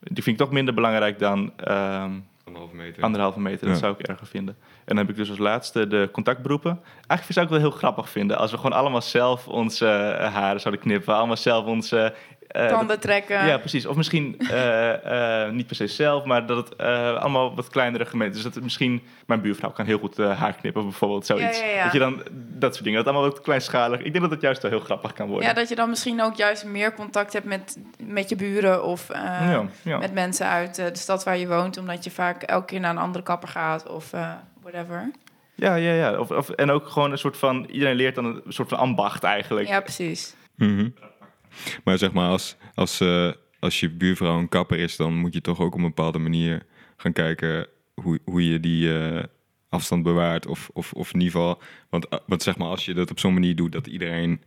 Die 0.00 0.22
vind 0.22 0.36
ik 0.40 0.44
toch 0.46 0.52
minder 0.54 0.74
belangrijk 0.74 1.18
dan 1.18 1.52
ehm, 1.56 2.10
Anderhalve 2.44 2.76
meter. 2.76 3.02
anderhalve 3.02 3.40
meter. 3.40 3.66
Dat 3.66 3.74
Ja. 3.74 3.80
zou 3.82 3.94
ik 3.98 4.06
erger 4.06 4.26
vinden. 4.26 4.56
En 4.60 4.84
dan 4.84 4.96
heb 4.96 5.08
ik 5.08 5.16
dus 5.16 5.28
als 5.28 5.38
laatste 5.38 5.86
de 5.86 6.08
contactberoepen. 6.12 6.80
Eigenlijk 6.94 7.32
zou 7.32 7.46
ik 7.46 7.52
het 7.52 7.60
wel 7.62 7.70
heel 7.70 7.78
grappig 7.78 8.08
vinden 8.10 8.38
als 8.38 8.50
we 8.50 8.56
gewoon 8.56 8.72
allemaal 8.78 9.02
zelf 9.02 9.48
onze 9.48 9.86
eh, 9.88 10.34
haren 10.34 10.60
zouden 10.60 10.82
knippen. 10.82 11.14
Allemaal 11.14 11.36
zelf 11.36 11.64
onze... 11.66 12.14
eh, 12.52 12.68
Tanden 12.68 13.00
trekken. 13.00 13.46
ja, 13.46 13.58
precies. 13.58 13.86
Of 13.86 13.96
misschien 13.96 14.38
eh, 14.50 15.44
eh, 15.44 15.52
niet 15.52 15.66
per 15.66 15.76
se 15.76 15.86
zelf, 15.86 16.24
maar 16.24 16.46
dat 16.46 16.56
het 16.56 16.76
eh, 16.76 17.16
allemaal 17.16 17.54
wat 17.54 17.68
kleinere 17.68 18.04
gemeenten. 18.04 18.34
Dus 18.34 18.44
dat 18.44 18.54
het 18.54 18.62
misschien 18.62 19.02
mijn 19.26 19.40
buurvrouw 19.40 19.70
kan 19.70 19.86
heel 19.86 19.98
goed 19.98 20.16
haar 20.16 20.52
knippen, 20.52 20.82
bijvoorbeeld 20.82 21.26
zoiets. 21.26 21.60
Ja, 21.60 21.66
ja, 21.66 21.74
ja. 21.74 21.84
Dat 21.84 21.92
je 21.92 21.98
dan 21.98 22.22
dat 22.62 22.72
soort 22.72 22.84
dingen, 22.84 23.04
dat 23.04 23.12
allemaal 23.12 23.30
wat 23.30 23.40
kleinschalig. 23.40 24.00
Ik 24.00 24.12
denk 24.12 24.20
dat 24.20 24.30
het 24.30 24.40
juist 24.40 24.62
wel 24.62 24.70
heel 24.70 24.80
grappig 24.80 25.12
kan 25.12 25.28
worden. 25.28 25.48
Ja, 25.48 25.54
dat 25.54 25.68
je 25.68 25.74
dan 25.74 25.88
misschien 25.88 26.22
ook 26.22 26.34
juist 26.34 26.64
meer 26.64 26.94
contact 26.94 27.32
hebt 27.32 27.46
met, 27.46 27.78
met 27.98 28.28
je 28.28 28.36
buren 28.36 28.84
of 28.84 29.10
eh, 29.10 29.20
ja, 29.20 29.64
ja. 29.82 29.98
met 29.98 30.12
mensen 30.12 30.46
uit 30.46 30.74
de 30.74 30.90
stad 30.92 31.24
waar 31.24 31.38
je 31.38 31.48
woont, 31.48 31.78
omdat 31.78 32.04
je 32.04 32.10
vaak 32.10 32.42
elke 32.42 32.66
keer 32.66 32.80
naar 32.80 32.90
een 32.90 32.98
andere 32.98 33.24
kapper 33.24 33.48
gaat 33.48 33.88
of 33.88 34.12
eh, 34.12 34.32
whatever. 34.60 35.10
ja, 35.54 35.74
ja, 35.74 35.92
ja. 35.92 36.18
Of, 36.18 36.30
of, 36.30 36.50
en 36.50 36.70
ook 36.70 36.88
gewoon 36.88 37.12
een 37.12 37.18
soort 37.18 37.36
van, 37.36 37.64
iedereen 37.64 37.96
leert 37.96 38.14
dan 38.14 38.24
een 38.24 38.42
soort 38.48 38.68
van 38.68 38.78
ambacht 38.78 39.22
eigenlijk. 39.22 39.68
Ja, 39.68 39.80
precies. 39.80 40.34
Mhm. 40.56 40.88
Maar 41.84 41.98
zeg 41.98 42.12
maar, 42.12 42.28
als, 42.28 42.56
als, 42.74 43.00
eh, 43.00 43.30
als 43.60 43.80
je 43.80 43.90
buurvrouw 43.90 44.38
een 44.38 44.48
kapper 44.48 44.78
is, 44.78 44.96
dan 44.96 45.14
moet 45.14 45.34
je 45.34 45.40
toch 45.40 45.60
ook 45.60 45.72
op 45.74 45.78
een 45.80 45.86
bepaalde 45.86 46.18
manier 46.18 46.62
gaan 46.96 47.12
kijken 47.12 47.66
hoe, 47.94 48.18
hoe 48.24 48.48
je 48.48 48.60
die 48.60 48.98
eh, 48.98 49.22
afstand 49.68 50.02
bewaart. 50.02 50.46
Of, 50.46 50.70
of, 50.72 50.92
of 50.92 51.12
in 51.14 51.20
ieder 51.20 51.32
geval, 51.40 51.62
want, 51.90 52.08
eh, 52.08 52.18
want 52.26 52.42
zeg 52.42 52.56
maar, 52.56 52.68
als 52.68 52.84
je 52.84 52.94
dat 52.94 53.10
op 53.10 53.18
zo'n 53.18 53.32
manier 53.34 53.56
doet 53.56 53.72
dat 53.72 53.86
iedereen 53.86 54.42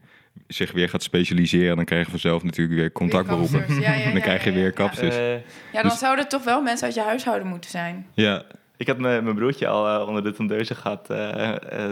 zich 0.48 0.72
weer 0.72 0.90
gaat 0.90 1.04
specialiseren, 1.04 1.76
dan 1.76 1.86
krijg 1.86 2.04
je 2.06 2.10
vanzelf 2.12 2.44
natuurlijk 2.44 2.78
weer 2.80 2.92
contactberoepen. 2.92 3.52
Weer 3.52 3.62
kapsters. 3.62 3.86
Ja, 3.88 3.94
ja, 3.94 4.00
En 4.00 4.06
dan 4.14 4.16
ja, 4.16 4.20
krijg 4.22 4.44
je 4.44 4.50
ja, 4.50 4.56
weer 4.56 4.66
ja. 4.66 4.72
kapsters. 4.72 5.16
Eh, 5.16 5.32
Ja, 5.34 5.42
dan 5.72 5.84
Dus- 5.84 6.00
zouden 6.00 6.22
het 6.24 6.30
toch 6.34 6.44
wel 6.44 6.62
mensen 6.62 6.86
uit 6.86 6.96
je 6.96 7.02
huishouden 7.02 7.48
moeten 7.48 7.70
zijn. 7.70 8.08
Ja, 8.14 8.44
ik 8.78 8.88
had 8.88 8.98
mijn 8.98 9.36
broertje 9.36 9.68
al 9.68 10.06
onder 10.08 10.24
de 10.24 10.32
tondeuze 10.34 10.76
gehad. 10.76 11.10
eh, 11.10 11.92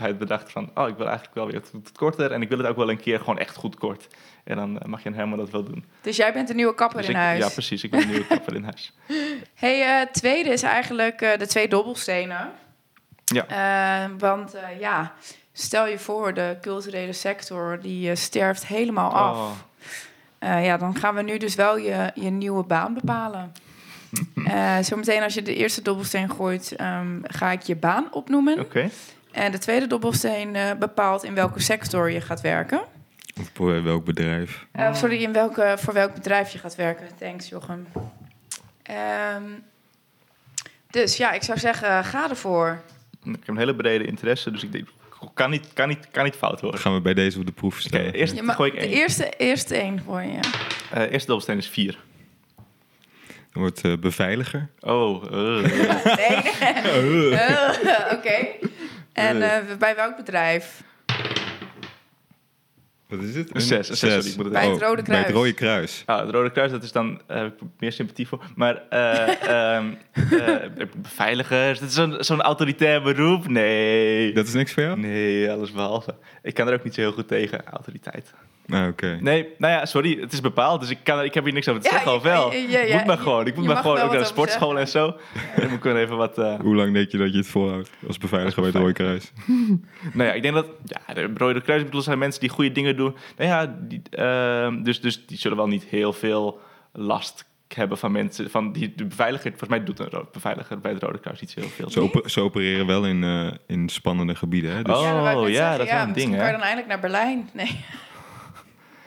had 0.00 0.18
bedacht 0.18 0.52
van, 0.52 0.70
oh, 0.74 0.88
ik 0.88 0.96
wil 0.96 1.06
eigenlijk 1.06 1.34
wel 1.34 1.46
weer 1.46 1.62
wat 1.72 1.92
korter. 1.92 2.32
En 2.32 2.42
ik 2.42 2.48
wil 2.48 2.58
het 2.58 2.66
ook 2.66 2.76
wel 2.76 2.90
een 2.90 3.00
keer 3.00 3.18
gewoon 3.18 3.38
echt 3.38 3.56
goed 3.56 3.76
kort. 3.76 4.06
En 4.44 4.56
dan 4.56 4.78
eh, 4.78 4.88
mag 4.88 5.02
je 5.02 5.12
helemaal 5.12 5.36
dat 5.36 5.50
wel 5.50 5.64
doen. 5.64 5.84
Dus 6.00 6.16
jij 6.16 6.32
bent 6.32 6.48
de 6.48 6.54
nieuwe 6.54 6.74
kapper 6.74 6.98
Dus 6.98 7.06
in 7.08 7.14
ik- 7.14 7.20
huis. 7.20 7.44
Ja, 7.44 7.48
precies. 7.48 7.82
Ik 7.84 7.90
ben 7.90 8.00
een 8.00 8.08
nieuwe 8.08 8.26
kapper 8.26 8.54
in 8.54 8.62
huis. 8.64 8.92
Hey, 9.54 10.00
eh, 10.00 10.06
tweede 10.12 10.50
is 10.50 10.62
eigenlijk 10.62 11.20
eh, 11.20 11.38
de 11.38 11.46
twee 11.46 11.68
dobbelstenen. 11.68 12.50
Ja. 13.24 14.10
Want 14.18 14.54
ja, 14.78 15.12
stel 15.52 15.86
je 15.86 15.98
voor, 15.98 16.34
de 16.34 16.56
culturele 16.60 17.12
sector 17.12 17.78
die 17.80 18.14
sterft 18.14 18.66
helemaal 18.66 19.10
af. 19.12 19.36
Oh. 19.36 19.50
Eh, 20.38 20.64
ja, 20.64 20.76
dan 20.76 20.96
gaan 20.96 21.14
we 21.14 21.22
nu 21.22 21.38
dus 21.38 21.54
wel 21.54 21.76
je, 21.78 22.10
je 22.14 22.30
nieuwe 22.30 22.62
baan 22.64 22.94
bepalen. 22.94 23.52
Zometeen 24.80 25.22
als 25.22 25.34
je 25.34 25.42
de 25.42 25.54
eerste 25.54 25.82
dobbelsteen 25.82 26.30
gooit, 26.30 26.76
ehm, 26.76 27.18
ga 27.22 27.50
ik 27.50 27.62
je 27.62 27.76
baan 27.76 28.08
opnoemen. 28.10 28.60
Oké. 28.60 28.90
En 29.32 29.52
de 29.52 29.58
tweede 29.58 29.86
dobbelsteen 29.86 30.56
eh, 30.56 30.70
bepaalt 30.78 31.24
in 31.24 31.34
welke 31.34 31.60
sector 31.60 32.10
je 32.10 32.20
gaat 32.20 32.40
werken. 32.40 32.80
of 33.40 33.50
voor 33.54 33.82
welk 33.82 34.04
bedrijf. 34.04 34.66
Eh, 34.72 34.94
sorry, 34.94 35.22
in 35.22 35.32
welke, 35.32 35.74
voor 35.78 35.94
welk 35.94 36.14
bedrijf 36.14 36.50
je 36.50 36.58
gaat 36.58 36.74
werken. 36.74 37.06
Thanks, 37.18 37.48
Jochem. 37.48 37.86
Ehm, 38.82 39.42
dus 40.90 41.16
ja, 41.16 41.32
ik 41.32 41.42
zou 41.42 41.58
zeggen, 41.58 42.04
ga 42.04 42.30
ervoor. 42.30 42.82
Ik 43.24 43.30
heb 43.32 43.48
een 43.48 43.56
hele 43.56 43.74
brede 43.76 44.04
interesse, 44.06 44.50
dus 44.50 44.62
ik 44.62 44.72
denk, 44.72 44.88
kan 45.34 45.50
niet, 45.50 45.72
kan 45.72 45.88
niet, 45.88 46.08
kan 46.10 46.24
niet 46.24 46.34
fout 46.36 46.50
Dan 46.52 46.60
worden. 46.60 46.80
gaan 46.80 46.94
we 46.94 47.00
bij 47.00 47.14
deze 47.14 47.38
op 47.38 47.46
de 47.46 47.52
proef 47.52 47.72
Oké, 47.78 47.82
stellen. 47.88 48.12
eerst 48.12 48.40
gooi 48.46 48.70
ik 48.70 48.78
de 48.78 48.84
één. 48.86 48.92
eerste, 48.96 49.28
eerste 49.36 49.76
één 49.76 50.00
gooi 50.06 50.26
je. 50.28 50.38
Eh, 50.90 51.00
eerste 51.02 51.16
dobbelsteen 51.26 51.58
is 51.58 51.68
vier. 51.68 51.98
Dan 53.52 53.62
wordt 53.62 54.00
beveiliger. 54.00 54.68
Oh. 54.80 55.22
Nee, 56.16 56.42
nee. 57.02 57.32
Oké. 58.16 58.46
En 59.12 59.42
eh, 59.42 59.76
bij 59.78 59.94
welk 59.96 60.16
bedrijf? 60.16 60.82
Wat 63.08 63.22
is 63.22 63.34
het? 63.34 63.54
Een 63.54 63.60
zes, 63.60 63.88
een 63.88 63.96
zes, 63.96 64.12
sorry, 64.12 64.26
ik 64.30 64.36
moet 64.36 64.44
het 64.44 64.52
Bij 64.54 64.62
het 64.64 64.74
even- 64.74 64.86
Rode 64.86 65.02
Bij 65.02 65.16
het 65.16 65.26
Kruis. 65.26 65.38
Rode 65.38 65.52
Kruis. 65.52 66.02
Ah, 66.06 66.20
het 66.20 66.30
Rode 66.30 66.50
Kruis, 66.50 66.70
dat 66.70 66.82
is 66.82 66.92
dan 66.92 67.20
eh, 67.26 67.36
heb 67.36 67.60
ik 67.60 67.68
meer 67.78 67.92
sympathie 67.92 68.28
voor. 68.28 68.44
Maar 68.54 68.82
eh, 68.88 69.28
ehm, 69.76 69.86
eh, 70.12 70.86
beveiligers, 70.96 71.78
dat 71.80 71.88
is 71.88 71.94
zo'n 71.94 72.16
zo'n 72.18 72.40
autoritair 72.42 73.02
beroep. 73.02 73.48
Nee. 73.48 74.32
Dat 74.32 74.46
is 74.46 74.52
niks 74.54 74.72
voor 74.72 74.82
jou? 74.82 74.98
Nee, 74.98 75.50
alles 75.50 75.72
behalve. 75.72 76.14
Ik 76.42 76.54
kan 76.54 76.68
er 76.68 76.74
ook 76.74 76.84
niet 76.84 76.94
zo 76.94 77.00
heel 77.00 77.12
goed 77.12 77.28
tegen, 77.28 77.64
autoriteit. 77.66 78.34
Ah, 78.68 78.86
oké. 78.88 79.18
Nee, 79.20 79.48
nou 79.58 79.72
ja, 79.72 79.86
sorry, 79.86 80.20
het 80.20 80.32
is 80.32 80.40
bepaald, 80.40 80.80
dus 80.80 80.90
ik, 80.90 80.98
kan, 81.02 81.18
er- 81.18 81.24
ik 81.24 81.34
heb 81.34 81.44
hier 81.44 81.52
niks 81.52 81.68
over 81.68 81.82
te 81.82 81.88
Ja, 81.88 81.94
zeggen, 81.94 82.14
of 82.14 82.22
wel? 82.22 82.52
ja, 82.52 82.58
ja, 82.68 82.78
ik 82.80 82.88
ja, 82.88 82.96
moet 82.96 83.06
maar 83.06 83.18
gewoon, 83.18 83.46
ik 83.46 83.56
moet 83.56 83.64
maar 83.66 83.76
gewoon 83.76 83.98
ook 84.00 84.10
naar 84.10 84.18
de 84.20 84.24
sportschool 84.24 84.78
en 84.78 84.88
zo. 84.88 85.06
Dan 85.56 85.64
moet 85.68 85.76
ik 85.76 85.82
gewoon 85.82 85.96
even 85.96 86.16
wat... 86.16 86.38
eh, 86.38 86.60
Hoe 86.60 86.74
lang 86.74 86.92
denk 86.92 87.10
je 87.10 87.18
dat 87.18 87.32
je 87.32 87.38
het 87.38 87.46
volhoudt 87.46 87.90
als 88.06 88.18
beveiliger 88.18 88.62
bij 88.62 88.70
het 88.70 88.80
Rode 88.80 88.92
Kruis? 88.92 89.32
Nou 90.14 90.28
ja, 90.28 90.32
ik 90.32 90.42
denk 90.42 90.54
dat 90.54 90.66
ja, 90.84 91.14
de 91.14 91.30
Rode 91.36 91.60
Kruis 91.60 91.84
bedoel, 91.84 92.02
zijn 92.02 92.18
mensen 92.18 92.40
die 92.40 92.50
goede 92.50 92.72
dingen 92.72 92.96
doen. 92.96 93.16
Nou 93.36 93.50
ja, 93.50 93.76
die, 93.80 94.02
ehm, 94.10 94.82
dus, 94.82 95.00
dus 95.00 95.26
die 95.26 95.38
zullen 95.38 95.56
wel 95.56 95.66
niet 95.66 95.84
heel 95.84 96.12
veel 96.12 96.60
last 96.92 97.44
hebben 97.74 97.98
van 97.98 98.12
mensen. 98.12 98.50
Van 98.50 98.72
die, 98.72 98.92
de 98.96 99.04
beveiliger, 99.04 99.48
volgens 99.50 99.70
mij 99.70 99.84
doet 99.84 99.98
een 99.98 100.26
beveiliger 100.32 100.80
bij 100.80 100.92
het 100.92 101.02
Rode 101.02 101.18
Kruis 101.20 101.40
niet 101.40 101.50
zo 101.50 101.60
heel 101.60 101.68
veel. 101.68 101.90
Ze, 101.90 102.00
oper- 102.00 102.30
ze 102.30 102.40
opereren 102.40 102.86
wel 102.86 103.06
in, 103.06 103.24
eh, 103.24 103.50
in 103.66 103.88
spannende 103.88 104.34
gebieden, 104.34 104.72
hè? 104.74 104.82
Dus, 104.82 104.96
Oh, 104.96 105.02
dat 105.24 105.32
ik 105.32 105.38
net 105.46 105.54
ja, 105.56 105.76
dat 105.76 105.86
is 105.86 105.92
wel 105.92 106.02
een 106.02 106.12
ding, 106.12 106.30
kan 106.30 106.38
hè? 106.38 106.46
je 106.46 106.52
dan 106.52 106.60
eindelijk 106.60 106.88
naar 106.88 107.00
Berlijn. 107.00 107.48
Nee. 107.52 107.84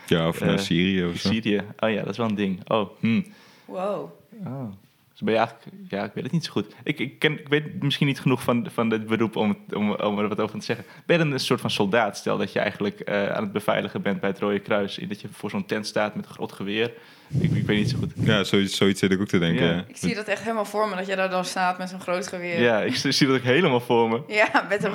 ja, 0.08 0.28
of 0.28 0.39
naar 0.39 0.54
eh, 0.54 0.58
Syrië 0.60 1.06
of 1.06 1.15
zo. 1.17 1.28
Syrië. 1.28 1.62
Oh 1.80 1.89
ja, 1.89 1.99
dat 2.01 2.10
is 2.10 2.17
wel 2.17 2.28
een 2.28 2.36
ding. 2.36 2.69
Oh, 2.69 2.89
hm. 2.99 3.21
Wow. 3.65 4.12
oh. 4.45 4.71
Dus 5.15 5.23
ben 5.23 5.34
je 5.34 5.39
eigenlijk... 5.39 5.67
Ja, 5.88 6.04
ik 6.04 6.12
weet 6.13 6.23
het 6.23 6.34
niet 6.34 6.45
zo 6.45 6.51
goed. 6.51 6.73
Ik, 6.84 6.99
ik, 6.99 7.19
ken, 7.19 7.39
ik 7.39 7.47
weet 7.47 7.84
misschien 7.84 8.08
niet 8.08 8.19
genoeg 8.19 8.41
van, 8.41 8.67
van 8.71 8.89
dit 8.89 9.08
beroep 9.08 9.36
om, 9.36 9.58
om, 9.73 9.91
om 9.91 10.19
er 10.19 10.28
wat 10.28 10.39
over 10.39 10.60
te 10.60 10.65
zeggen. 10.65 10.86
Ben 11.06 11.17
je 11.17 11.23
dan 11.23 11.34
een 11.34 11.39
soort 11.39 11.62
van 11.62 11.69
soldaat? 11.69 12.17
Stel 12.17 12.38
dat 12.38 12.54
je 12.54 12.60
eigenlijk 12.60 12.99
eh, 12.99 13.30
aan 13.30 13.43
het 13.43 13.51
beveiligen 13.51 14.01
bent 14.01 14.19
bij 14.19 14.30
het 14.30 14.39
Rode 14.39 14.60
Kruis. 14.60 14.99
Dat 15.08 15.21
je 15.21 15.28
voor 15.32 15.49
zo'n 15.49 15.65
tent 15.65 15.88
staat 15.88 16.15
met 16.15 16.25
een 16.25 16.32
groot 16.32 16.51
geweer. 16.51 16.91
Ik, 17.39 17.51
ik 17.51 17.65
weet 17.65 17.78
niet 17.78 17.89
zo 17.89 17.97
goed. 17.97 18.12
Ja, 18.15 18.43
zoiets, 18.43 18.78
zoiets 18.78 18.99
zit 18.99 19.12
ik 19.12 19.21
ook 19.21 19.28
te 19.28 19.39
denken. 19.39 19.65
Ja. 19.65 19.71
ja. 19.71 19.86
Ik 19.88 19.97
zie 19.97 20.15
dat 20.15 20.28
echt 20.28 20.41
helemaal 20.41 20.65
voor 20.65 20.89
me, 20.89 20.95
dat 20.95 21.08
jij 21.08 21.15
daar 21.15 21.30
dan 21.30 21.45
staat 21.45 21.78
met 21.78 21.89
zo'n 21.89 22.01
groot 22.01 22.28
geweer. 22.28 22.62
Ja, 22.62 22.82
ik 22.82 22.95
zie 22.95 23.28
dat 23.28 23.36
ook 23.36 23.43
helemaal 23.43 23.82
voor 23.82 24.10
me. 24.10 24.21
Ja, 24.28 24.65
met 24.69 24.84
een 24.84 24.93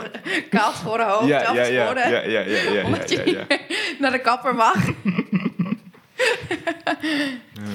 kaalschoren 0.51 1.09
hoofd, 1.09 1.27
ja, 1.27 1.53
ja, 1.53 1.55
ja, 1.65 1.65
ja, 1.65 2.09
ja, 2.09 2.23
ja, 2.23 2.41
ja, 2.41 2.73
ja, 2.73 2.85
Omdat 2.85 3.11
ja, 3.11 3.23
je 3.25 3.31
ja. 3.31 3.47
naar 4.01 4.11
de 4.11 4.21
kapper 4.21 4.55
mag. 4.55 4.75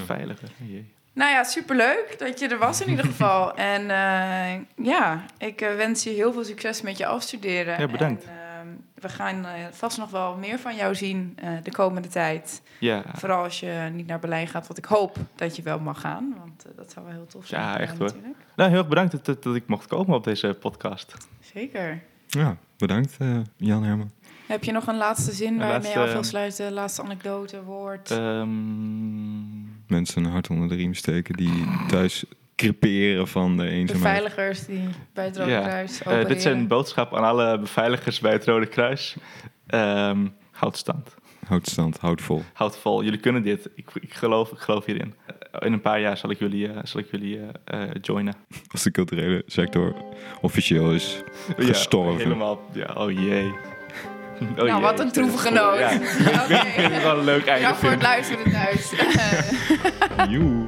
Veiliger, 0.05 0.49
jee. 0.57 0.94
Nou 1.15 1.31
ja, 1.31 1.43
superleuk 1.43 2.15
dat 2.17 2.39
je 2.39 2.47
er 2.47 2.57
was 2.57 2.81
in 2.81 2.89
ieder 2.89 3.05
geval. 3.05 3.55
En 3.75 3.81
eh, 3.81 4.85
ja, 4.85 5.25
ik 5.37 5.61
eh, 5.61 5.75
wens 5.75 6.03
je 6.03 6.09
heel 6.09 6.33
veel 6.33 6.43
succes 6.43 6.81
met 6.81 6.97
je 6.97 7.05
afstuderen. 7.05 7.79
Ja, 7.79 7.87
bedankt. 7.87 8.23
En, 8.23 8.29
ehm, 8.29 8.67
we 8.95 9.09
gaan 9.09 9.45
eh, 9.45 9.51
vast 9.71 9.97
nog 9.97 10.09
wel 10.09 10.35
meer 10.37 10.59
van 10.59 10.75
jou 10.75 10.95
zien 10.95 11.33
eh, 11.35 11.49
de 11.63 11.71
komende 11.71 12.07
tijd. 12.07 12.61
Ja, 12.79 13.03
Vooral 13.13 13.43
als 13.43 13.59
je 13.59 13.89
niet 13.93 14.07
naar 14.07 14.19
Berlijn 14.19 14.47
gaat, 14.47 14.67
wat 14.67 14.77
ik 14.77 14.85
hoop 14.85 15.17
dat 15.35 15.55
je 15.55 15.61
wel 15.61 15.79
mag 15.79 15.99
gaan. 15.99 16.35
Want 16.39 16.65
dat 16.75 16.91
zou 16.91 17.05
wel 17.05 17.15
heel 17.15 17.25
tof 17.27 17.45
zijn. 17.45 17.61
Ja, 17.61 17.79
echt 17.79 17.97
hoor. 17.97 18.07
natuurlijk. 18.07 18.37
nou 18.55 18.69
heel 18.69 18.79
erg 18.79 18.87
bedankt 18.87 19.25
dat, 19.25 19.43
dat, 19.43 19.55
ik 19.55 19.67
mocht 19.67 19.87
komen 19.87 20.15
op 20.15 20.23
deze 20.23 20.57
podcast. 20.59 21.13
Zeker. 21.53 22.03
Ja, 22.27 22.57
bedankt 22.77 23.15
eh, 23.19 23.37
Jan 23.57 23.83
Herman. 23.83 24.11
Heb 24.47 24.63
je 24.63 24.71
nog 24.71 24.87
een 24.87 24.97
laatste 24.97 25.31
zin 25.31 25.57
waarmee 25.57 25.91
je 25.91 25.99
af 25.99 26.11
wil 26.11 26.23
sluiten? 26.23 26.71
Laatste 26.71 27.01
anekdote, 27.01 27.63
woord? 27.63 28.11
Ehm, 28.11 29.54
Mensen 29.87 30.25
een 30.25 30.31
hart 30.31 30.49
onder 30.49 30.69
de 30.69 30.75
riem 30.75 30.93
steken 30.93 31.35
die 31.35 31.65
thuis 31.87 32.25
creperen 32.55 33.27
van 33.27 33.57
de 33.57 33.67
eenzaamheid. 33.67 34.23
Beveiligers 34.23 34.65
die 34.65 34.89
bij 35.13 35.25
het 35.25 35.37
Rode 35.37 35.51
Ja, 35.51 35.61
Kruis 35.61 36.01
eh, 36.01 36.25
dit 36.25 36.37
is 36.37 36.43
een 36.43 36.67
boodschap 36.67 37.15
aan 37.15 37.23
alle 37.23 37.59
beveiligers 37.59 38.19
bij 38.19 38.31
het 38.31 38.45
Rode 38.45 38.65
Kruis. 38.65 39.15
Ehm 39.67 40.27
houd 40.51 40.77
stand. 40.77 41.15
Houd 41.47 41.67
stand, 41.67 41.97
houd 41.97 42.21
vol. 42.21 42.43
Houd 42.53 42.77
vol, 42.77 43.03
jullie 43.03 43.19
kunnen 43.19 43.43
dit. 43.43 43.69
Ik, 43.75 43.89
ik, 43.93 44.13
geloof, 44.13 44.51
ik 44.51 44.57
geloof 44.57 44.85
hierin. 44.85 45.13
In 45.59 45.73
een 45.73 45.81
paar 45.81 45.99
jaar 45.99 46.17
zal 46.17 46.29
ik 46.29 46.39
jullie, 46.39 46.67
uh, 46.67 46.77
zal 46.83 46.99
ik 46.99 47.11
jullie 47.11 47.37
uh, 47.37 47.83
joinen. 48.01 48.35
Als 48.71 48.83
de 48.83 48.91
culturele 48.91 49.43
sector 49.45 49.95
officieel 50.41 50.93
is 50.93 51.23
gestorven. 51.57 52.17
Ja, 52.17 52.23
helemaal, 52.23 52.61
ja, 52.73 52.93
oh 52.93 53.11
jee. 53.11 53.53
Oh 54.41 54.55
nou, 54.55 54.69
jee, 54.69 54.79
wat 54.79 54.99
een 54.99 55.11
droevige 55.11 55.51
noot. 55.51 55.79
Ja. 55.79 55.85
okay. 56.43 56.71
Vind 56.71 56.93
het 56.93 57.03
wel 57.03 57.17
een 57.17 57.23
leuk 57.23 57.45
einde. 57.45 57.67
Ja, 57.67 57.75
voor 57.75 57.89
het 57.89 58.01
luisteren 58.01 58.51
thuis. 58.51 58.93
Joe. 60.29 60.67